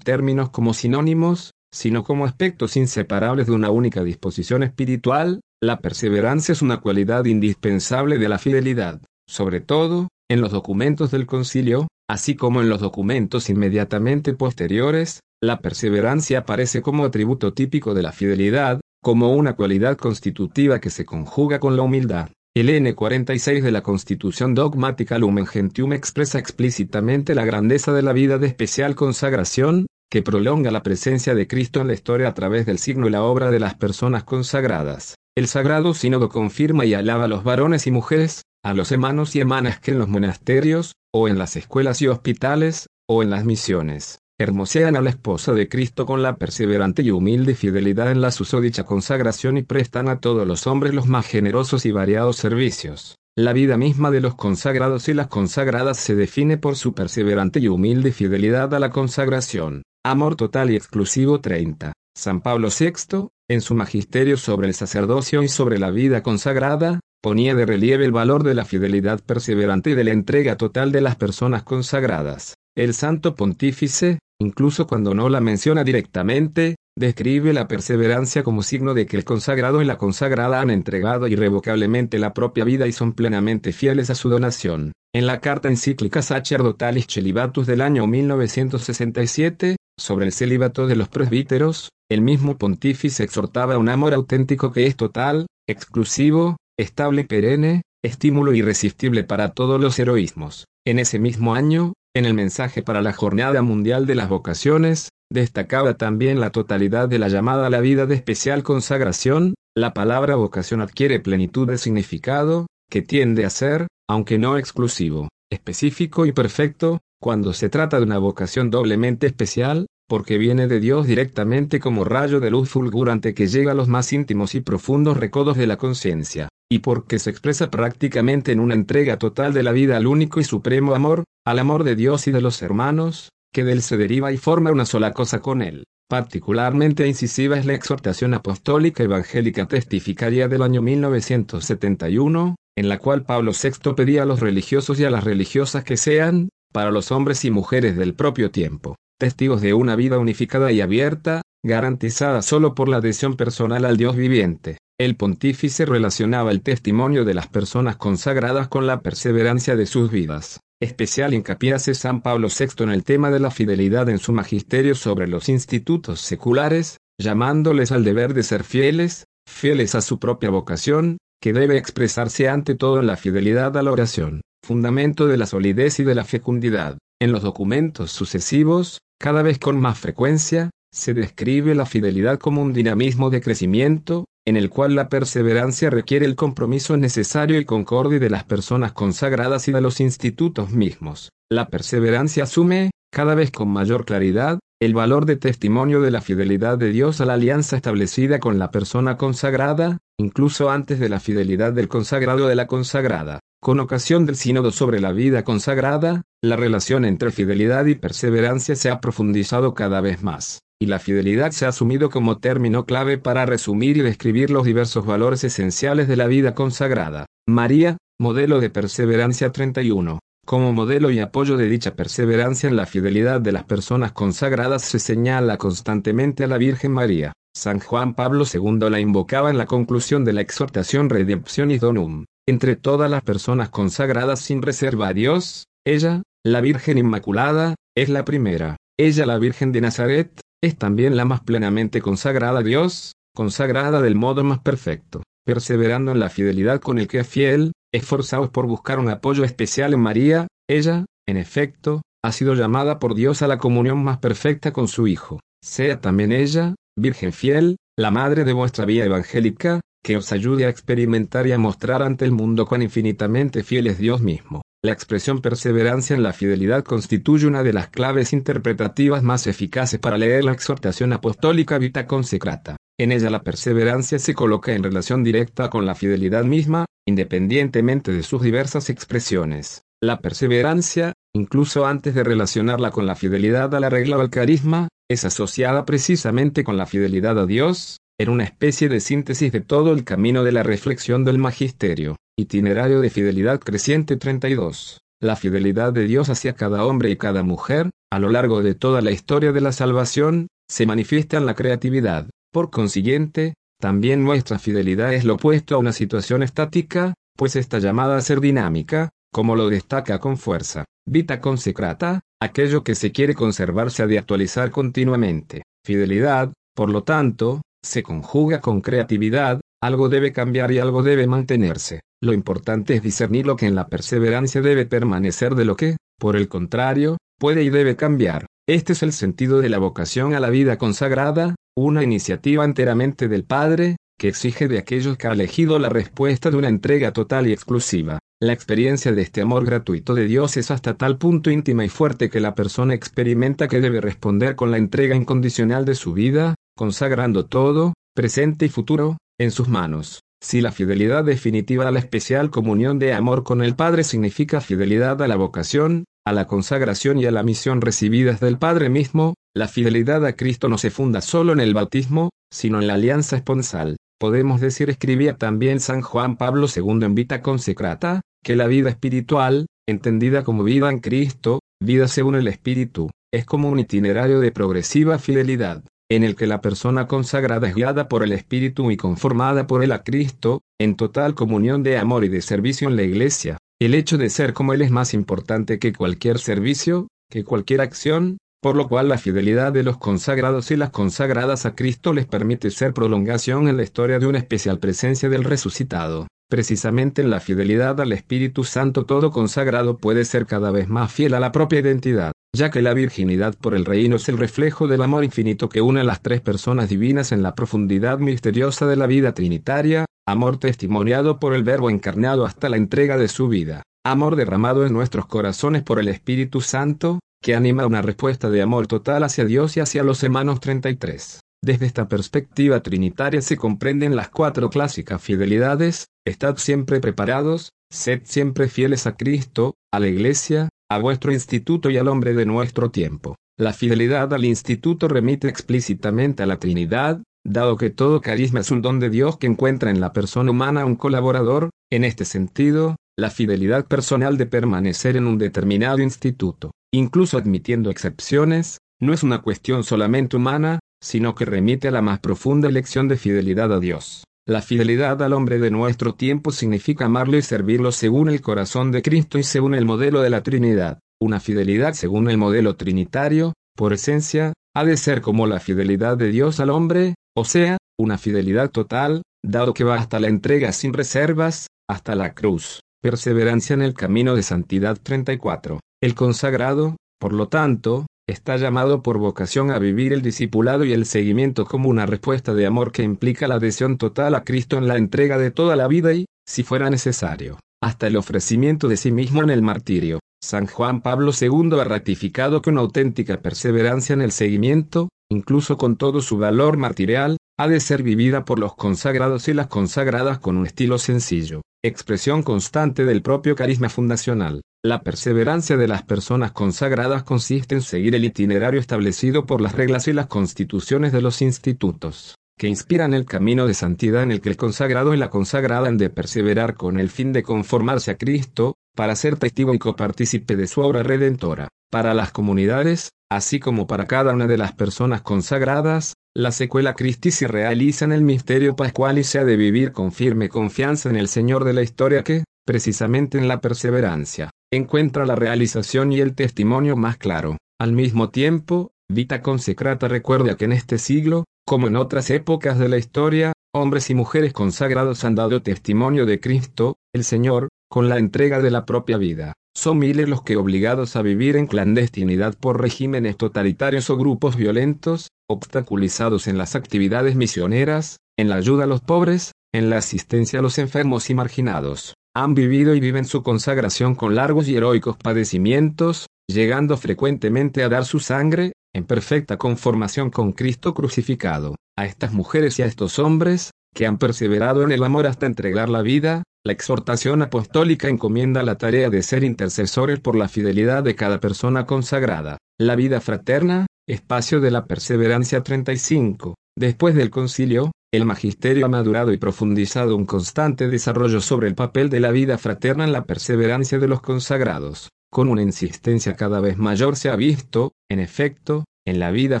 términos 0.00 0.48
como 0.48 0.72
sinónimos, 0.72 1.50
sino 1.70 2.02
como 2.02 2.24
aspectos 2.24 2.78
inseparables 2.78 3.46
de 3.46 3.52
una 3.52 3.70
única 3.70 4.02
disposición 4.02 4.62
espiritual. 4.62 5.40
La 5.62 5.80
perseverancia 5.80 6.52
es 6.52 6.62
una 6.62 6.80
cualidad 6.80 7.26
indispensable 7.26 8.16
de 8.16 8.28
la 8.30 8.38
fidelidad, 8.38 9.02
sobre 9.28 9.60
todo, 9.60 10.08
en 10.30 10.40
los 10.40 10.50
documentos 10.50 11.10
del 11.10 11.26
concilio, 11.26 11.88
así 12.08 12.36
como 12.36 12.62
en 12.62 12.70
los 12.70 12.80
documentos 12.80 13.50
inmediatamente 13.50 14.32
posteriores, 14.32 15.20
la 15.42 15.60
perseverancia 15.60 16.40
aparece 16.40 16.82
como 16.82 17.04
atributo 17.04 17.54
típico 17.54 17.94
de 17.94 18.02
la 18.02 18.12
fidelidad, 18.12 18.80
como 19.02 19.32
una 19.32 19.56
cualidad 19.56 19.96
constitutiva 19.96 20.80
que 20.80 20.90
se 20.90 21.06
conjuga 21.06 21.58
con 21.58 21.76
la 21.76 21.82
humildad. 21.82 22.28
El 22.54 22.68
N46 22.68 23.62
de 23.62 23.70
la 23.70 23.82
Constitución 23.82 24.54
Dogmática 24.54 25.18
Lumen 25.18 25.46
Gentium 25.46 25.94
expresa 25.94 26.38
explícitamente 26.38 27.34
la 27.34 27.46
grandeza 27.46 27.92
de 27.92 28.02
la 28.02 28.12
vida 28.12 28.36
de 28.36 28.48
especial 28.48 28.94
consagración, 28.94 29.86
que 30.10 30.22
prolonga 30.22 30.70
la 30.70 30.82
presencia 30.82 31.34
de 31.34 31.46
Cristo 31.46 31.80
en 31.80 31.86
la 31.86 31.94
historia 31.94 32.28
a 32.28 32.34
través 32.34 32.66
del 32.66 32.78
signo 32.78 33.06
y 33.06 33.10
la 33.10 33.22
obra 33.22 33.50
de 33.50 33.60
las 33.60 33.76
personas 33.76 34.24
consagradas. 34.24 35.14
El 35.36 35.46
Sagrado 35.46 35.94
Sínodo 35.94 36.28
confirma 36.28 36.84
y 36.84 36.92
alaba 36.92 37.24
a 37.24 37.28
los 37.28 37.44
varones 37.44 37.86
y 37.86 37.92
mujeres, 37.92 38.42
a 38.62 38.74
los 38.74 38.92
hermanos 38.92 39.34
y 39.36 39.40
hermanas 39.40 39.80
que 39.80 39.92
en 39.92 40.00
los 40.00 40.08
monasterios, 40.08 40.92
o 41.14 41.28
en 41.28 41.38
las 41.38 41.56
escuelas 41.56 42.02
y 42.02 42.08
hospitales, 42.08 42.88
o 43.08 43.22
en 43.22 43.30
las 43.30 43.44
misiones, 43.44 44.18
hermosean 44.42 44.96
a 44.96 45.00
la 45.00 45.10
esposa 45.10 45.52
de 45.52 45.68
Cristo 45.68 46.06
con 46.06 46.22
la 46.22 46.36
perseverante 46.36 47.02
y 47.02 47.10
humilde 47.10 47.54
fidelidad 47.54 48.10
en 48.10 48.20
la 48.20 48.30
susodicha 48.30 48.84
consagración 48.84 49.58
y 49.58 49.62
prestan 49.62 50.08
a 50.08 50.20
todos 50.20 50.46
los 50.46 50.66
hombres 50.66 50.94
los 50.94 51.06
más 51.06 51.26
generosos 51.26 51.84
y 51.84 51.92
variados 51.92 52.36
servicios. 52.36 53.16
La 53.36 53.52
vida 53.52 53.76
misma 53.76 54.10
de 54.10 54.20
los 54.20 54.34
consagrados 54.34 55.08
y 55.08 55.14
las 55.14 55.28
consagradas 55.28 55.98
se 55.98 56.14
define 56.14 56.56
por 56.56 56.76
su 56.76 56.94
perseverante 56.94 57.60
y 57.60 57.68
humilde 57.68 58.12
fidelidad 58.12 58.74
a 58.74 58.80
la 58.80 58.90
consagración. 58.90 59.82
Amor 60.04 60.36
total 60.36 60.70
y 60.70 60.76
exclusivo 60.76 61.40
30. 61.40 61.92
San 62.16 62.40
Pablo 62.40 62.68
VI, 62.68 63.28
en 63.48 63.60
su 63.60 63.74
magisterio 63.74 64.36
sobre 64.36 64.68
el 64.68 64.74
sacerdocio 64.74 65.42
y 65.42 65.48
sobre 65.48 65.78
la 65.78 65.90
vida 65.90 66.22
consagrada, 66.22 67.00
ponía 67.22 67.54
de 67.54 67.66
relieve 67.66 68.04
el 68.04 68.12
valor 68.12 68.42
de 68.42 68.54
la 68.54 68.64
fidelidad 68.64 69.20
perseverante 69.20 69.90
y 69.90 69.94
de 69.94 70.04
la 70.04 70.12
entrega 70.12 70.56
total 70.56 70.92
de 70.92 71.02
las 71.02 71.16
personas 71.16 71.62
consagradas. 71.62 72.54
El 72.76 72.94
santo 72.94 73.34
pontífice, 73.34 74.18
incluso 74.40 74.86
cuando 74.86 75.14
no 75.14 75.28
la 75.28 75.40
menciona 75.40 75.82
directamente, 75.82 76.76
describe 76.96 77.52
la 77.52 77.66
perseverancia 77.66 78.42
como 78.42 78.62
signo 78.62 78.94
de 78.94 79.06
que 79.06 79.16
el 79.16 79.24
consagrado 79.24 79.82
y 79.82 79.84
la 79.84 79.98
consagrada 79.98 80.60
han 80.60 80.70
entregado 80.70 81.26
irrevocablemente 81.26 82.18
la 82.18 82.32
propia 82.32 82.64
vida 82.64 82.86
y 82.86 82.92
son 82.92 83.12
plenamente 83.12 83.72
fieles 83.72 84.10
a 84.10 84.14
su 84.14 84.28
donación. 84.28 84.92
En 85.12 85.26
la 85.26 85.40
carta 85.40 85.68
encíclica 85.68 86.22
Sacerdotalis 86.22 87.08
Celibatus 87.08 87.66
del 87.66 87.80
año 87.80 88.06
1967, 88.06 89.76
sobre 89.98 90.26
el 90.26 90.32
celibato 90.32 90.86
de 90.86 90.94
los 90.94 91.08
presbíteros, 91.08 91.88
el 92.08 92.20
mismo 92.20 92.56
pontífice 92.58 93.24
exhortaba 93.24 93.74
a 93.74 93.78
un 93.78 93.88
amor 93.88 94.14
auténtico 94.14 94.72
que 94.72 94.86
es 94.86 94.96
total, 94.96 95.46
exclusivo, 95.68 96.56
estable 96.78 97.22
y 97.22 97.24
perenne, 97.24 97.82
estímulo 98.04 98.54
irresistible 98.54 99.24
para 99.24 99.50
todos 99.50 99.80
los 99.80 99.98
heroísmos. 99.98 100.66
En 100.86 100.98
ese 100.98 101.18
mismo 101.18 101.54
año, 101.54 101.92
en 102.14 102.24
el 102.24 102.34
mensaje 102.34 102.82
para 102.82 103.02
la 103.02 103.12
Jornada 103.12 103.62
Mundial 103.62 104.06
de 104.06 104.16
las 104.16 104.28
Vocaciones, 104.28 105.10
destacaba 105.32 105.94
también 105.94 106.40
la 106.40 106.50
totalidad 106.50 107.08
de 107.08 107.20
la 107.20 107.28
llamada 107.28 107.66
a 107.66 107.70
la 107.70 107.80
vida 107.80 108.06
de 108.06 108.16
especial 108.16 108.62
consagración, 108.64 109.54
la 109.76 109.94
palabra 109.94 110.34
vocación 110.34 110.80
adquiere 110.80 111.20
plenitud 111.20 111.68
de 111.68 111.78
significado, 111.78 112.66
que 112.90 113.02
tiende 113.02 113.44
a 113.44 113.50
ser, 113.50 113.86
aunque 114.08 114.38
no 114.38 114.58
exclusivo, 114.58 115.28
específico 115.52 116.26
y 116.26 116.32
perfecto, 116.32 116.98
cuando 117.20 117.52
se 117.52 117.68
trata 117.68 117.98
de 117.98 118.06
una 118.06 118.18
vocación 118.18 118.70
doblemente 118.70 119.28
especial, 119.28 119.86
porque 120.08 120.38
viene 120.38 120.66
de 120.66 120.80
Dios 120.80 121.06
directamente 121.06 121.78
como 121.78 122.04
rayo 122.04 122.40
de 122.40 122.50
luz 122.50 122.68
fulgurante 122.68 123.34
que 123.34 123.46
llega 123.46 123.70
a 123.70 123.76
los 123.76 123.86
más 123.86 124.12
íntimos 124.12 124.56
y 124.56 124.60
profundos 124.60 125.16
recodos 125.16 125.56
de 125.56 125.68
la 125.68 125.76
conciencia, 125.76 126.48
y 126.72 126.78
porque 126.78 127.18
se 127.18 127.30
expresa 127.30 127.70
prácticamente 127.70 128.52
en 128.52 128.60
una 128.60 128.74
entrega 128.74 129.18
total 129.18 129.52
de 129.52 129.64
la 129.64 129.72
vida 129.72 129.96
al 129.96 130.06
único 130.06 130.38
y 130.40 130.44
supremo 130.44 130.94
amor, 130.94 131.24
al 131.44 131.58
amor 131.58 131.82
de 131.82 131.96
Dios 131.96 132.28
y 132.28 132.30
de 132.30 132.40
los 132.40 132.62
hermanos, 132.62 133.30
que 133.52 133.64
de 133.64 133.72
él 133.72 133.82
se 133.82 133.96
deriva 133.96 134.32
y 134.32 134.36
forma 134.36 134.70
una 134.70 134.86
sola 134.86 135.12
cosa 135.12 135.40
con 135.40 135.62
él. 135.62 135.84
Particularmente 136.08 137.06
incisiva 137.06 137.58
es 137.58 137.66
la 137.66 137.74
exhortación 137.74 138.34
apostólica 138.34 139.02
evangélica 139.02 139.66
testificaria 139.66 140.48
del 140.48 140.62
año 140.62 140.80
1971, 140.80 142.54
en 142.76 142.88
la 142.88 142.98
cual 142.98 143.24
Pablo 143.24 143.52
VI 143.52 143.94
pedía 143.94 144.22
a 144.22 144.26
los 144.26 144.40
religiosos 144.40 145.00
y 145.00 145.04
a 145.04 145.10
las 145.10 145.24
religiosas 145.24 145.82
que 145.82 145.96
sean, 145.96 146.50
para 146.72 146.92
los 146.92 147.10
hombres 147.10 147.44
y 147.44 147.50
mujeres 147.50 147.96
del 147.96 148.14
propio 148.14 148.52
tiempo, 148.52 148.94
testigos 149.18 149.60
de 149.60 149.74
una 149.74 149.96
vida 149.96 150.18
unificada 150.18 150.70
y 150.70 150.80
abierta, 150.80 151.42
garantizada 151.64 152.42
solo 152.42 152.74
por 152.74 152.88
la 152.88 152.98
adhesión 152.98 153.36
personal 153.36 153.84
al 153.84 153.96
Dios 153.96 154.14
viviente. 154.14 154.78
El 155.00 155.16
pontífice 155.16 155.86
relacionaba 155.86 156.50
el 156.50 156.60
testimonio 156.60 157.24
de 157.24 157.32
las 157.32 157.46
personas 157.46 157.96
consagradas 157.96 158.68
con 158.68 158.86
la 158.86 159.00
perseverancia 159.00 159.74
de 159.74 159.86
sus 159.86 160.10
vidas. 160.10 160.60
Especial 160.78 161.32
hincapié 161.32 161.72
hace 161.72 161.94
San 161.94 162.20
Pablo 162.20 162.48
VI 162.48 162.84
en 162.84 162.90
el 162.90 163.02
tema 163.02 163.30
de 163.30 163.40
la 163.40 163.50
fidelidad 163.50 164.10
en 164.10 164.18
su 164.18 164.34
magisterio 164.34 164.94
sobre 164.94 165.26
los 165.26 165.48
institutos 165.48 166.20
seculares, 166.20 166.98
llamándoles 167.18 167.92
al 167.92 168.04
deber 168.04 168.34
de 168.34 168.42
ser 168.42 168.62
fieles, 168.62 169.24
fieles 169.48 169.94
a 169.94 170.02
su 170.02 170.18
propia 170.18 170.50
vocación, 170.50 171.16
que 171.40 171.54
debe 171.54 171.78
expresarse 171.78 172.50
ante 172.50 172.74
todo 172.74 173.00
en 173.00 173.06
la 173.06 173.16
fidelidad 173.16 173.78
a 173.78 173.82
la 173.82 173.92
oración, 173.92 174.42
fundamento 174.62 175.28
de 175.28 175.38
la 175.38 175.46
solidez 175.46 175.98
y 175.98 176.04
de 176.04 176.14
la 176.14 176.24
fecundidad. 176.24 176.98
En 177.22 177.32
los 177.32 177.40
documentos 177.40 178.12
sucesivos, 178.12 178.98
cada 179.18 179.40
vez 179.40 179.58
con 179.58 179.80
más 179.80 179.98
frecuencia, 179.98 180.68
se 180.92 181.14
describe 181.14 181.74
la 181.74 181.86
fidelidad 181.86 182.38
como 182.38 182.60
un 182.60 182.74
dinamismo 182.74 183.30
de 183.30 183.40
crecimiento, 183.40 184.26
en 184.50 184.56
el 184.56 184.68
cual 184.68 184.96
la 184.96 185.08
perseverancia 185.08 185.90
requiere 185.90 186.26
el 186.26 186.34
compromiso 186.34 186.96
necesario 186.96 187.60
y 187.60 187.64
concorde 187.64 188.18
de 188.18 188.30
las 188.30 188.42
personas 188.42 188.90
consagradas 188.90 189.68
y 189.68 189.72
de 189.72 189.80
los 189.80 190.00
institutos 190.00 190.72
mismos. 190.72 191.30
La 191.48 191.68
perseverancia 191.68 192.42
asume, 192.42 192.90
cada 193.12 193.36
vez 193.36 193.52
con 193.52 193.68
mayor 193.68 194.04
claridad, 194.04 194.58
el 194.82 194.92
valor 194.92 195.24
de 195.24 195.36
testimonio 195.36 196.00
de 196.00 196.10
la 196.10 196.20
fidelidad 196.20 196.78
de 196.78 196.90
Dios 196.90 197.20
a 197.20 197.26
la 197.26 197.34
alianza 197.34 197.76
establecida 197.76 198.40
con 198.40 198.58
la 198.58 198.72
persona 198.72 199.16
consagrada, 199.16 199.98
incluso 200.18 200.68
antes 200.68 200.98
de 200.98 201.08
la 201.08 201.20
fidelidad 201.20 201.72
del 201.72 201.86
consagrado 201.86 202.48
de 202.48 202.56
la 202.56 202.66
consagrada. 202.66 203.38
Con 203.62 203.78
ocasión 203.78 204.26
del 204.26 204.34
sínodo 204.34 204.72
sobre 204.72 204.98
la 204.98 205.12
vida 205.12 205.44
consagrada, 205.44 206.22
la 206.42 206.56
relación 206.56 207.04
entre 207.04 207.30
fidelidad 207.30 207.86
y 207.86 207.94
perseverancia 207.94 208.74
se 208.74 208.90
ha 208.90 209.00
profundizado 209.00 209.74
cada 209.74 210.00
vez 210.00 210.24
más, 210.24 210.58
y 210.82 210.86
la 210.86 210.98
fidelidad 210.98 211.50
se 211.50 211.66
ha 211.66 211.68
asumido 211.68 212.08
como 212.08 212.38
término 212.38 212.86
clave 212.86 213.18
para 213.18 213.44
resumir 213.44 213.98
y 213.98 214.00
describir 214.00 214.50
los 214.50 214.64
diversos 214.64 215.04
valores 215.04 215.44
esenciales 215.44 216.08
de 216.08 216.16
la 216.16 216.26
vida 216.26 216.54
consagrada. 216.54 217.26
María, 217.46 217.98
modelo 218.18 218.60
de 218.60 218.70
perseverancia 218.70 219.52
31. 219.52 220.20
Como 220.46 220.72
modelo 220.72 221.10
y 221.10 221.20
apoyo 221.20 221.58
de 221.58 221.68
dicha 221.68 221.94
perseverancia 221.94 222.68
en 222.68 222.76
la 222.76 222.86
fidelidad 222.86 223.42
de 223.42 223.52
las 223.52 223.64
personas 223.64 224.12
consagradas 224.12 224.82
se 224.82 224.98
señala 224.98 225.58
constantemente 225.58 226.44
a 226.44 226.46
la 226.46 226.56
Virgen 226.56 226.92
María. 226.92 227.34
San 227.54 227.80
Juan 227.80 228.14
Pablo 228.14 228.44
II 228.50 228.88
la 228.88 229.00
invocaba 229.00 229.50
en 229.50 229.58
la 229.58 229.66
conclusión 229.66 230.24
de 230.24 230.32
la 230.32 230.40
exhortación 230.40 231.10
Redemptionis 231.10 231.82
Donum. 231.82 232.24
Entre 232.48 232.76
todas 232.76 233.10
las 233.10 233.22
personas 233.22 233.68
consagradas 233.68 234.40
sin 234.40 234.62
reserva 234.62 235.08
a 235.08 235.12
Dios, 235.12 235.64
ella, 235.84 236.22
la 236.42 236.62
Virgen 236.62 236.96
Inmaculada, 236.96 237.74
es 237.94 238.08
la 238.08 238.24
primera. 238.24 238.76
Ella, 238.98 239.26
la 239.26 239.38
Virgen 239.38 239.72
de 239.72 239.82
Nazaret, 239.82 240.40
es 240.62 240.76
también 240.76 241.16
la 241.16 241.24
más 241.24 241.40
plenamente 241.40 242.02
consagrada 242.02 242.60
a 242.60 242.62
Dios, 242.62 243.12
consagrada 243.34 244.02
del 244.02 244.14
modo 244.14 244.44
más 244.44 244.58
perfecto, 244.58 245.22
perseverando 245.44 246.12
en 246.12 246.20
la 246.20 246.28
fidelidad 246.28 246.80
con 246.80 246.98
el 246.98 247.08
que 247.08 247.20
es 247.20 247.28
fiel, 247.28 247.72
esforzados 247.92 248.50
por 248.50 248.66
buscar 248.66 248.98
un 248.98 249.08
apoyo 249.08 249.44
especial 249.44 249.94
en 249.94 250.00
María, 250.00 250.46
ella, 250.68 251.06
en 251.26 251.36
efecto, 251.36 252.02
ha 252.22 252.32
sido 252.32 252.54
llamada 252.54 252.98
por 252.98 253.14
Dios 253.14 253.42
a 253.42 253.48
la 253.48 253.58
comunión 253.58 254.04
más 254.04 254.18
perfecta 254.18 254.72
con 254.72 254.88
su 254.88 255.06
Hijo. 255.06 255.40
Sea 255.64 256.00
también 256.00 256.32
ella, 256.32 256.74
Virgen 256.98 257.32
fiel, 257.32 257.76
la 257.98 258.10
madre 258.10 258.44
de 258.44 258.52
vuestra 258.52 258.84
vida 258.84 259.04
evangélica, 259.04 259.80
que 260.02 260.16
os 260.16 260.32
ayude 260.32 260.66
a 260.66 260.68
experimentar 260.68 261.46
y 261.46 261.52
a 261.52 261.58
mostrar 261.58 262.02
ante 262.02 262.24
el 262.24 262.32
mundo 262.32 262.66
cuán 262.66 262.82
infinitamente 262.82 263.62
fiel 263.62 263.86
es 263.86 263.98
Dios 263.98 264.20
mismo. 264.20 264.62
La 264.82 264.92
expresión 264.92 265.42
perseverancia 265.42 266.16
en 266.16 266.22
la 266.22 266.32
fidelidad 266.32 266.84
constituye 266.84 267.46
una 267.46 267.62
de 267.62 267.74
las 267.74 267.88
claves 267.88 268.32
interpretativas 268.32 269.22
más 269.22 269.46
eficaces 269.46 270.00
para 270.00 270.16
leer 270.16 270.44
la 270.44 270.52
exhortación 270.52 271.12
apostólica 271.12 271.76
Vita 271.76 272.06
Consecrata. 272.06 272.76
En 272.98 273.12
ella 273.12 273.28
la 273.28 273.42
perseverancia 273.42 274.18
se 274.18 274.34
coloca 274.34 274.72
en 274.72 274.82
relación 274.82 275.22
directa 275.22 275.68
con 275.68 275.84
la 275.84 275.94
fidelidad 275.94 276.44
misma, 276.44 276.86
independientemente 277.06 278.12
de 278.12 278.22
sus 278.22 278.40
diversas 278.40 278.88
expresiones. 278.88 279.82
La 280.02 280.20
perseverancia, 280.20 281.12
incluso 281.34 281.86
antes 281.86 282.14
de 282.14 282.24
relacionarla 282.24 282.90
con 282.90 283.06
la 283.06 283.16
fidelidad 283.16 283.74
a 283.74 283.80
la 283.80 283.90
regla 283.90 284.16
o 284.16 284.22
al 284.22 284.30
carisma, 284.30 284.88
es 285.10 285.26
asociada 285.26 285.84
precisamente 285.84 286.64
con 286.64 286.78
la 286.78 286.86
fidelidad 286.86 287.38
a 287.38 287.44
Dios, 287.44 287.98
en 288.20 288.28
una 288.28 288.44
especie 288.44 288.90
de 288.90 289.00
síntesis 289.00 289.50
de 289.50 289.62
todo 289.62 289.94
el 289.94 290.04
camino 290.04 290.44
de 290.44 290.52
la 290.52 290.62
reflexión 290.62 291.24
del 291.24 291.38
magisterio. 291.38 292.16
Itinerario 292.38 293.00
de 293.00 293.08
fidelidad 293.08 293.60
creciente 293.60 294.18
32. 294.18 295.00
La 295.22 295.36
fidelidad 295.36 295.94
de 295.94 296.04
Dios 296.04 296.28
hacia 296.28 296.52
cada 296.52 296.84
hombre 296.84 297.08
y 297.08 297.16
cada 297.16 297.42
mujer, 297.44 297.88
a 298.12 298.18
lo 298.18 298.28
largo 298.28 298.62
de 298.62 298.74
toda 298.74 299.00
la 299.00 299.10
historia 299.10 299.52
de 299.52 299.62
la 299.62 299.72
salvación, 299.72 300.48
se 300.68 300.84
manifiesta 300.84 301.38
en 301.38 301.46
la 301.46 301.54
creatividad. 301.54 302.28
Por 302.52 302.68
consiguiente, 302.68 303.54
también 303.80 304.22
nuestra 304.22 304.58
fidelidad 304.58 305.14
es 305.14 305.24
lo 305.24 305.36
opuesto 305.36 305.74
a 305.74 305.78
una 305.78 305.92
situación 305.92 306.42
estática, 306.42 307.14
pues 307.38 307.56
está 307.56 307.78
llamada 307.78 308.18
a 308.18 308.20
ser 308.20 308.40
dinámica, 308.42 309.08
como 309.32 309.56
lo 309.56 309.70
destaca 309.70 310.18
con 310.18 310.36
fuerza. 310.36 310.84
Vita 311.08 311.40
consecrata, 311.40 312.20
aquello 312.38 312.84
que 312.84 312.96
se 312.96 313.12
quiere 313.12 313.34
conservar 313.34 313.90
se 313.90 314.02
ha 314.02 314.06
de 314.06 314.18
actualizar 314.18 314.70
continuamente. 314.70 315.62
Fidelidad, 315.86 316.52
por 316.74 316.90
lo 316.90 317.02
tanto, 317.02 317.62
se 317.84 318.02
conjuga 318.02 318.60
con 318.60 318.80
creatividad, 318.80 319.60
algo 319.82 320.08
debe 320.08 320.32
cambiar 320.32 320.72
y 320.72 320.78
algo 320.78 321.02
debe 321.02 321.26
mantenerse. 321.26 322.00
Lo 322.22 322.32
importante 322.32 322.94
es 322.94 323.02
discernir 323.02 323.46
lo 323.46 323.56
que 323.56 323.66
en 323.66 323.74
la 323.74 323.88
perseverancia 323.88 324.60
debe 324.60 324.84
permanecer 324.84 325.54
de 325.54 325.64
lo 325.64 325.76
que, 325.76 325.96
por 326.18 326.36
el 326.36 326.48
contrario, 326.48 327.16
puede 327.38 327.62
y 327.62 327.70
debe 327.70 327.96
cambiar. 327.96 328.46
Este 328.68 328.92
es 328.92 329.02
el 329.02 329.12
sentido 329.12 329.60
de 329.60 329.70
la 329.70 329.78
vocación 329.78 330.34
a 330.34 330.40
la 330.40 330.50
vida 330.50 330.76
consagrada, 330.76 331.54
una 331.76 332.02
iniciativa 332.02 332.64
enteramente 332.64 333.26
del 333.26 333.44
Padre, 333.44 333.96
que 334.18 334.28
exige 334.28 334.68
de 334.68 334.78
aquellos 334.78 335.16
que 335.16 335.28
ha 335.28 335.32
elegido 335.32 335.78
la 335.78 335.88
respuesta 335.88 336.50
de 336.50 336.58
una 336.58 336.68
entrega 336.68 337.12
total 337.14 337.46
y 337.46 337.52
exclusiva. 337.52 338.18
La 338.38 338.52
experiencia 338.52 339.12
de 339.12 339.22
este 339.22 339.40
amor 339.40 339.64
gratuito 339.64 340.14
de 340.14 340.26
Dios 340.26 340.58
es 340.58 340.70
hasta 340.70 340.98
tal 340.98 341.16
punto 341.16 341.50
íntima 341.50 341.86
y 341.86 341.88
fuerte 341.88 342.28
que 342.28 342.40
la 342.40 342.54
persona 342.54 342.92
experimenta 342.92 343.66
que 343.66 343.80
debe 343.80 344.02
responder 344.02 344.56
con 344.56 344.70
la 344.70 344.76
entrega 344.76 345.16
incondicional 345.16 345.86
de 345.86 345.94
su 345.94 346.12
vida, 346.12 346.54
consagrando 346.80 347.44
todo, 347.44 347.92
presente 348.16 348.64
y 348.64 348.70
futuro, 348.70 349.18
en 349.38 349.50
sus 349.50 349.68
manos. 349.68 350.20
Si 350.42 350.62
la 350.62 350.72
fidelidad 350.72 351.22
definitiva 351.24 351.86
a 351.86 351.90
la 351.90 351.98
especial 351.98 352.48
comunión 352.48 352.98
de 352.98 353.12
amor 353.12 353.44
con 353.44 353.60
el 353.60 353.76
Padre 353.76 354.02
significa 354.02 354.62
fidelidad 354.62 355.20
a 355.20 355.28
la 355.28 355.36
vocación, 355.36 356.04
a 356.26 356.32
la 356.32 356.46
consagración 356.46 357.18
y 357.18 357.26
a 357.26 357.32
la 357.32 357.42
misión 357.42 357.82
recibidas 357.82 358.40
del 358.40 358.56
Padre 358.56 358.88
mismo, 358.88 359.34
la 359.54 359.68
fidelidad 359.68 360.24
a 360.24 360.36
Cristo 360.36 360.70
no 360.70 360.78
se 360.78 360.88
funda 360.88 361.20
solo 361.20 361.52
en 361.52 361.60
el 361.60 361.74
bautismo, 361.74 362.30
sino 362.50 362.80
en 362.80 362.86
la 362.86 362.94
alianza 362.94 363.36
esponsal. 363.36 363.98
Podemos 364.18 364.62
decir, 364.62 364.88
escribía 364.88 365.36
también 365.36 365.80
San 365.80 366.00
Juan 366.00 366.38
Pablo 366.38 366.66
II 366.74 367.04
en 367.04 367.14
Vita 367.14 367.42
Consecrata, 367.42 368.22
que 368.42 368.56
la 368.56 368.68
vida 368.68 368.88
espiritual, 368.88 369.66
entendida 369.86 370.44
como 370.44 370.64
vida 370.64 370.88
en 370.88 371.00
Cristo, 371.00 371.60
vida 371.78 372.08
según 372.08 372.36
el 372.36 372.48
Espíritu, 372.48 373.10
es 373.34 373.44
como 373.44 373.68
un 373.68 373.80
itinerario 373.80 374.40
de 374.40 374.50
progresiva 374.50 375.18
fidelidad, 375.18 375.84
en 376.10 376.24
el 376.24 376.34
que 376.34 376.48
la 376.48 376.60
persona 376.60 377.06
consagrada 377.06 377.68
es 377.68 377.74
guiada 377.74 378.08
por 378.08 378.24
el 378.24 378.32
Espíritu 378.32 378.90
y 378.90 378.96
conformada 378.96 379.68
por 379.68 379.84
él 379.84 379.92
a 379.92 380.02
Cristo, 380.02 380.60
en 380.78 380.96
total 380.96 381.34
comunión 381.34 381.84
de 381.84 381.98
amor 381.98 382.24
y 382.24 382.28
de 382.28 382.42
servicio 382.42 382.88
en 382.88 382.96
la 382.96 383.04
Iglesia. 383.04 383.58
El 383.80 383.94
hecho 383.94 384.18
de 384.18 384.28
ser 384.28 384.52
como 384.52 384.74
Él 384.74 384.82
es 384.82 384.90
más 384.90 385.14
importante 385.14 385.78
que 385.78 385.94
cualquier 385.94 386.38
servicio, 386.38 387.08
que 387.30 387.44
cualquier 387.44 387.80
acción, 387.80 388.36
por 388.60 388.76
lo 388.76 388.88
cual 388.88 389.08
la 389.08 389.16
fidelidad 389.16 389.72
de 389.72 389.84
los 389.84 389.96
consagrados 389.96 390.70
y 390.70 390.76
las 390.76 390.90
consagradas 390.90 391.64
a 391.64 391.74
Cristo 391.74 392.12
les 392.12 392.26
permite 392.26 392.70
ser 392.70 392.92
prolongación 392.92 393.68
en 393.68 393.78
la 393.78 393.84
historia 393.84 394.18
de 394.18 394.26
una 394.26 394.38
especial 394.38 394.80
presencia 394.80 395.30
del 395.30 395.44
resucitado. 395.44 396.26
Precisamente 396.50 397.22
en 397.22 397.30
la 397.30 397.40
fidelidad 397.40 398.00
al 398.00 398.12
Espíritu 398.12 398.64
Santo 398.64 399.06
todo 399.06 399.30
consagrado 399.30 399.96
puede 399.96 400.24
ser 400.24 400.44
cada 400.44 400.72
vez 400.72 400.88
más 400.88 401.12
fiel 401.12 401.32
a 401.34 401.40
la 401.40 401.52
propia 401.52 401.78
identidad, 401.78 402.32
ya 402.54 402.70
que 402.70 402.82
la 402.82 402.94
virginidad 402.94 403.54
por 403.54 403.74
el 403.74 403.84
reino 403.84 404.16
es 404.16 404.28
el 404.28 404.38
reflejo 404.38 404.88
del 404.88 405.02
amor 405.02 405.24
infinito 405.24 405.68
que 405.68 405.80
une 405.80 406.00
a 406.00 406.04
las 406.04 406.20
tres 406.20 406.40
personas 406.40 406.88
divinas 406.88 407.32
en 407.32 407.42
la 407.42 407.54
profundidad 407.54 408.18
misteriosa 408.18 408.86
de 408.86 408.96
la 408.96 409.06
vida 409.06 409.34
trinitaria, 409.34 410.06
amor 410.26 410.58
testimoniado 410.58 411.38
por 411.38 411.54
el 411.54 411.62
Verbo 411.62 411.90
encarnado 411.90 412.44
hasta 412.44 412.68
la 412.68 412.76
entrega 412.76 413.16
de 413.16 413.28
su 413.28 413.48
vida, 413.48 413.82
amor 414.04 414.36
derramado 414.36 414.84
en 414.84 414.92
nuestros 414.92 415.26
corazones 415.26 415.82
por 415.82 416.00
el 416.00 416.08
Espíritu 416.08 416.60
Santo, 416.60 417.20
que 417.42 417.54
anima 417.54 417.86
una 417.86 418.02
respuesta 418.02 418.50
de 418.50 418.62
amor 418.62 418.86
total 418.86 419.22
hacia 419.22 419.44
Dios 419.44 419.76
y 419.76 419.80
hacia 419.80 420.02
los 420.02 420.22
hermanos 420.22 420.60
33. 420.60 421.40
Desde 421.62 421.86
esta 421.86 422.08
perspectiva 422.08 422.80
trinitaria 422.80 423.42
se 423.42 423.56
comprenden 423.56 424.16
las 424.16 424.30
cuatro 424.30 424.70
clásicas 424.70 425.22
fidelidades, 425.22 426.06
estad 426.26 426.56
siempre 426.56 427.00
preparados, 427.00 427.70
sed 427.90 428.22
siempre 428.24 428.68
fieles 428.68 429.06
a 429.06 429.16
Cristo, 429.16 429.74
a 429.92 430.00
la 430.00 430.08
Iglesia, 430.08 430.68
a 430.90 430.98
vuestro 430.98 431.32
instituto 431.32 431.88
y 431.90 431.96
al 431.96 432.08
hombre 432.08 432.34
de 432.34 432.46
nuestro 432.46 432.90
tiempo. 432.90 433.36
La 433.58 433.72
fidelidad 433.72 434.32
al 434.34 434.44
instituto 434.44 435.08
remite 435.08 435.48
explícitamente 435.48 436.42
a 436.42 436.46
la 436.46 436.58
Trinidad, 436.58 437.22
dado 437.44 437.76
que 437.76 437.90
todo 437.90 438.20
carisma 438.20 438.60
es 438.60 438.70
un 438.70 438.82
don 438.82 439.00
de 439.00 439.10
Dios 439.10 439.38
que 439.38 439.46
encuentra 439.46 439.90
en 439.90 440.00
la 440.00 440.12
persona 440.12 440.50
humana 440.50 440.84
un 440.84 440.96
colaborador, 440.96 441.70
en 441.90 442.04
este 442.04 442.24
sentido, 442.24 442.96
la 443.16 443.30
fidelidad 443.30 443.86
personal 443.86 444.36
de 444.36 444.46
permanecer 444.46 445.16
en 445.16 445.26
un 445.26 445.38
determinado 445.38 446.00
instituto 446.00 446.70
incluso 446.92 447.38
admitiendo 447.38 447.90
excepciones, 447.90 448.78
no 449.00 449.12
es 449.12 449.22
una 449.22 449.42
cuestión 449.42 449.84
solamente 449.84 450.36
humana, 450.36 450.80
sino 451.02 451.34
que 451.34 451.44
remite 451.44 451.88
a 451.88 451.92
la 451.92 452.02
más 452.02 452.20
profunda 452.20 452.68
elección 452.68 453.08
de 453.08 453.16
fidelidad 453.16 453.72
a 453.72 453.80
Dios. 453.80 454.24
La 454.50 454.62
fidelidad 454.62 455.22
al 455.22 455.32
hombre 455.32 455.60
de 455.60 455.70
nuestro 455.70 456.16
tiempo 456.16 456.50
significa 456.50 457.04
amarlo 457.04 457.36
y 457.36 457.42
servirlo 457.42 457.92
según 457.92 458.28
el 458.28 458.40
corazón 458.40 458.90
de 458.90 459.00
Cristo 459.00 459.38
y 459.38 459.44
según 459.44 459.76
el 459.76 459.84
modelo 459.84 460.22
de 460.22 460.30
la 460.30 460.42
Trinidad. 460.42 460.98
Una 461.22 461.38
fidelidad 461.38 461.92
según 461.92 462.28
el 462.28 462.36
modelo 462.36 462.74
trinitario, 462.74 463.52
por 463.76 463.92
esencia, 463.92 464.52
ha 464.74 464.84
de 464.84 464.96
ser 464.96 465.20
como 465.20 465.46
la 465.46 465.60
fidelidad 465.60 466.16
de 466.16 466.32
Dios 466.32 466.58
al 466.58 466.70
hombre, 466.70 467.14
o 467.36 467.44
sea, 467.44 467.78
una 467.96 468.18
fidelidad 468.18 468.72
total, 468.72 469.22
dado 469.40 469.72
que 469.72 469.84
va 469.84 469.94
hasta 469.94 470.18
la 470.18 470.26
entrega 470.26 470.72
sin 470.72 470.94
reservas, 470.94 471.68
hasta 471.88 472.16
la 472.16 472.34
cruz. 472.34 472.80
Perseverancia 473.00 473.74
en 473.74 473.82
el 473.82 473.94
camino 473.94 474.34
de 474.34 474.42
santidad 474.42 474.98
34. 475.00 475.78
El 476.02 476.16
consagrado, 476.16 476.96
por 477.20 477.32
lo 477.34 477.46
tanto, 477.46 478.06
está 478.30 478.56
llamado 478.56 479.02
por 479.02 479.18
vocación 479.18 479.70
a 479.70 479.78
vivir 479.78 480.12
el 480.12 480.22
discipulado 480.22 480.84
y 480.84 480.92
el 480.92 481.06
seguimiento 481.06 481.64
como 481.64 481.88
una 481.88 482.06
respuesta 482.06 482.54
de 482.54 482.66
amor 482.66 482.92
que 482.92 483.02
implica 483.02 483.48
la 483.48 483.56
adhesión 483.56 483.98
total 483.98 484.34
a 484.34 484.44
Cristo 484.44 484.78
en 484.78 484.88
la 484.88 484.96
entrega 484.96 485.38
de 485.38 485.50
toda 485.50 485.76
la 485.76 485.88
vida 485.88 486.12
y, 486.12 486.26
si 486.46 486.62
fuera 486.62 486.90
necesario, 486.90 487.58
hasta 487.82 488.06
el 488.06 488.16
ofrecimiento 488.16 488.88
de 488.88 488.96
sí 488.96 489.12
mismo 489.12 489.42
en 489.42 489.50
el 489.50 489.62
martirio. 489.62 490.20
San 490.42 490.66
Juan 490.66 491.02
Pablo 491.02 491.32
II 491.38 491.78
ha 491.80 491.84
ratificado 491.84 492.62
que 492.62 492.70
una 492.70 492.80
auténtica 492.80 493.42
perseverancia 493.42 494.14
en 494.14 494.22
el 494.22 494.32
seguimiento, 494.32 495.08
incluso 495.30 495.76
con 495.76 495.96
todo 495.96 496.22
su 496.22 496.38
valor 496.38 496.78
martirial, 496.78 497.36
ha 497.60 497.68
de 497.68 497.78
ser 497.78 498.02
vivida 498.02 498.46
por 498.46 498.58
los 498.58 498.74
consagrados 498.74 499.46
y 499.48 499.52
las 499.52 499.66
consagradas 499.66 500.38
con 500.38 500.56
un 500.56 500.64
estilo 500.64 500.96
sencillo, 500.96 501.60
expresión 501.84 502.42
constante 502.42 503.04
del 503.04 503.20
propio 503.20 503.54
carisma 503.54 503.90
fundacional. 503.90 504.62
La 504.82 505.02
perseverancia 505.02 505.76
de 505.76 505.86
las 505.86 506.02
personas 506.02 506.52
consagradas 506.52 507.22
consiste 507.22 507.74
en 507.74 507.82
seguir 507.82 508.14
el 508.14 508.24
itinerario 508.24 508.80
establecido 508.80 509.44
por 509.44 509.60
las 509.60 509.74
reglas 509.74 510.08
y 510.08 510.14
las 510.14 510.26
constituciones 510.26 511.12
de 511.12 511.20
los 511.20 511.42
institutos, 511.42 512.34
que 512.58 512.66
inspiran 512.66 513.12
el 513.12 513.26
camino 513.26 513.66
de 513.66 513.74
santidad 513.74 514.22
en 514.22 514.32
el 514.32 514.40
que 514.40 514.48
el 514.48 514.56
consagrado 514.56 515.12
y 515.12 515.18
la 515.18 515.28
consagrada 515.28 515.86
han 515.86 515.98
de 515.98 516.08
perseverar 516.08 516.76
con 516.76 516.98
el 516.98 517.10
fin 517.10 517.34
de 517.34 517.42
conformarse 517.42 518.10
a 518.10 518.16
Cristo, 518.16 518.76
para 518.96 519.14
ser 519.14 519.36
testigo 519.36 519.74
y 519.74 519.78
copartícipe 519.78 520.56
de 520.56 520.66
su 520.66 520.80
obra 520.80 521.02
redentora. 521.02 521.68
Para 521.90 522.14
las 522.14 522.32
comunidades, 522.32 523.10
así 523.30 523.60
como 523.60 523.86
para 523.86 524.06
cada 524.06 524.32
una 524.32 524.46
de 524.46 524.56
las 524.56 524.72
personas 524.72 525.20
consagradas, 525.20 526.14
la 526.36 526.52
secuela 526.52 526.94
Christi 526.94 527.32
se 527.32 527.48
realiza 527.48 528.04
en 528.04 528.12
el 528.12 528.22
misterio 528.22 528.76
pascual 528.76 529.18
y 529.18 529.24
se 529.24 529.40
ha 529.40 529.44
de 529.44 529.56
vivir 529.56 529.90
con 529.92 530.12
firme 530.12 530.48
confianza 530.48 531.10
en 531.10 531.16
el 531.16 531.26
Señor 531.26 531.64
de 531.64 531.72
la 531.72 531.82
historia 531.82 532.22
que, 532.22 532.44
precisamente 532.64 533.36
en 533.36 533.48
la 533.48 533.60
perseverancia, 533.60 534.50
encuentra 534.72 535.26
la 535.26 535.34
realización 535.34 536.12
y 536.12 536.20
el 536.20 536.36
testimonio 536.36 536.96
más 536.96 537.16
claro. 537.16 537.56
Al 537.80 537.92
mismo 537.92 538.30
tiempo, 538.30 538.92
Vita 539.10 539.42
Consecrata 539.42 540.06
recuerda 540.06 540.56
que 540.56 540.66
en 540.66 540.72
este 540.72 540.98
siglo, 540.98 541.46
como 541.66 541.88
en 541.88 541.96
otras 541.96 542.30
épocas 542.30 542.78
de 542.78 542.88
la 542.88 542.98
historia, 542.98 543.52
hombres 543.74 544.08
y 544.10 544.14
mujeres 544.14 544.52
consagrados 544.52 545.24
han 545.24 545.34
dado 545.34 545.62
testimonio 545.62 546.26
de 546.26 546.38
Cristo, 546.38 546.96
el 547.12 547.24
Señor, 547.24 547.68
con 547.90 548.08
la 548.08 548.18
entrega 548.18 548.60
de 548.60 548.70
la 548.70 548.86
propia 548.86 549.16
vida. 549.16 549.54
Son 549.74 549.98
miles 549.98 550.28
los 550.28 550.42
que 550.42 550.56
obligados 550.56 551.16
a 551.16 551.22
vivir 551.22 551.56
en 551.56 551.66
clandestinidad 551.66 552.54
por 552.58 552.80
regímenes 552.80 553.36
totalitarios 553.36 554.10
o 554.10 554.16
grupos 554.16 554.56
violentos, 554.56 555.28
obstaculizados 555.48 556.46
en 556.48 556.58
las 556.58 556.74
actividades 556.74 557.36
misioneras, 557.36 558.18
en 558.38 558.48
la 558.48 558.56
ayuda 558.56 558.84
a 558.84 558.86
los 558.86 559.00
pobres, 559.00 559.52
en 559.72 559.90
la 559.90 559.98
asistencia 559.98 560.58
a 560.58 560.62
los 560.62 560.78
enfermos 560.78 561.30
y 561.30 561.34
marginados, 561.34 562.14
han 562.34 562.54
vivido 562.54 562.94
y 562.94 563.00
viven 563.00 563.24
su 563.24 563.42
consagración 563.42 564.14
con 564.14 564.34
largos 564.34 564.68
y 564.68 564.76
heroicos 564.76 565.16
padecimientos, 565.16 566.26
llegando 566.48 566.96
frecuentemente 566.96 567.82
a 567.82 567.88
dar 567.88 568.04
su 568.04 568.20
sangre, 568.20 568.72
en 568.94 569.04
perfecta 569.04 569.56
conformación 569.56 570.30
con 570.30 570.52
Cristo 570.52 570.94
crucificado. 570.94 571.76
A 571.96 572.06
estas 572.06 572.32
mujeres 572.32 572.78
y 572.78 572.82
a 572.82 572.86
estos 572.86 573.18
hombres, 573.18 573.70
que 573.94 574.06
han 574.06 574.18
perseverado 574.18 574.82
en 574.82 574.92
el 574.92 575.02
amor 575.02 575.26
hasta 575.26 575.46
entregar 575.46 575.88
la 575.88 576.02
vida, 576.02 576.42
la 576.64 576.72
exhortación 576.72 577.42
apostólica 577.42 578.08
encomienda 578.08 578.62
la 578.62 578.76
tarea 578.76 579.08
de 579.08 579.22
ser 579.22 579.44
intercesores 579.44 580.20
por 580.20 580.36
la 580.36 580.48
fidelidad 580.48 581.02
de 581.02 581.14
cada 581.14 581.40
persona 581.40 581.86
consagrada. 581.86 582.58
La 582.78 582.96
vida 582.96 583.20
fraterna, 583.20 583.86
espacio 584.06 584.60
de 584.60 584.70
la 584.70 584.84
perseverancia 584.84 585.62
35. 585.62 586.54
Después 586.76 587.14
del 587.14 587.30
concilio, 587.30 587.92
el 588.12 588.24
magisterio 588.24 588.86
ha 588.86 588.88
madurado 588.88 589.32
y 589.32 589.38
profundizado 589.38 590.16
un 590.16 590.26
constante 590.26 590.88
desarrollo 590.88 591.40
sobre 591.40 591.68
el 591.68 591.74
papel 591.74 592.10
de 592.10 592.20
la 592.20 592.30
vida 592.30 592.58
fraterna 592.58 593.04
en 593.04 593.12
la 593.12 593.24
perseverancia 593.24 593.98
de 593.98 594.08
los 594.08 594.20
consagrados. 594.20 595.08
Con 595.32 595.48
una 595.48 595.62
insistencia 595.62 596.34
cada 596.34 596.60
vez 596.60 596.76
mayor 596.76 597.16
se 597.16 597.30
ha 597.30 597.36
visto, 597.36 597.92
en 598.10 598.18
efecto, 598.18 598.84
en 599.06 599.20
la 599.20 599.30
vida 599.30 599.60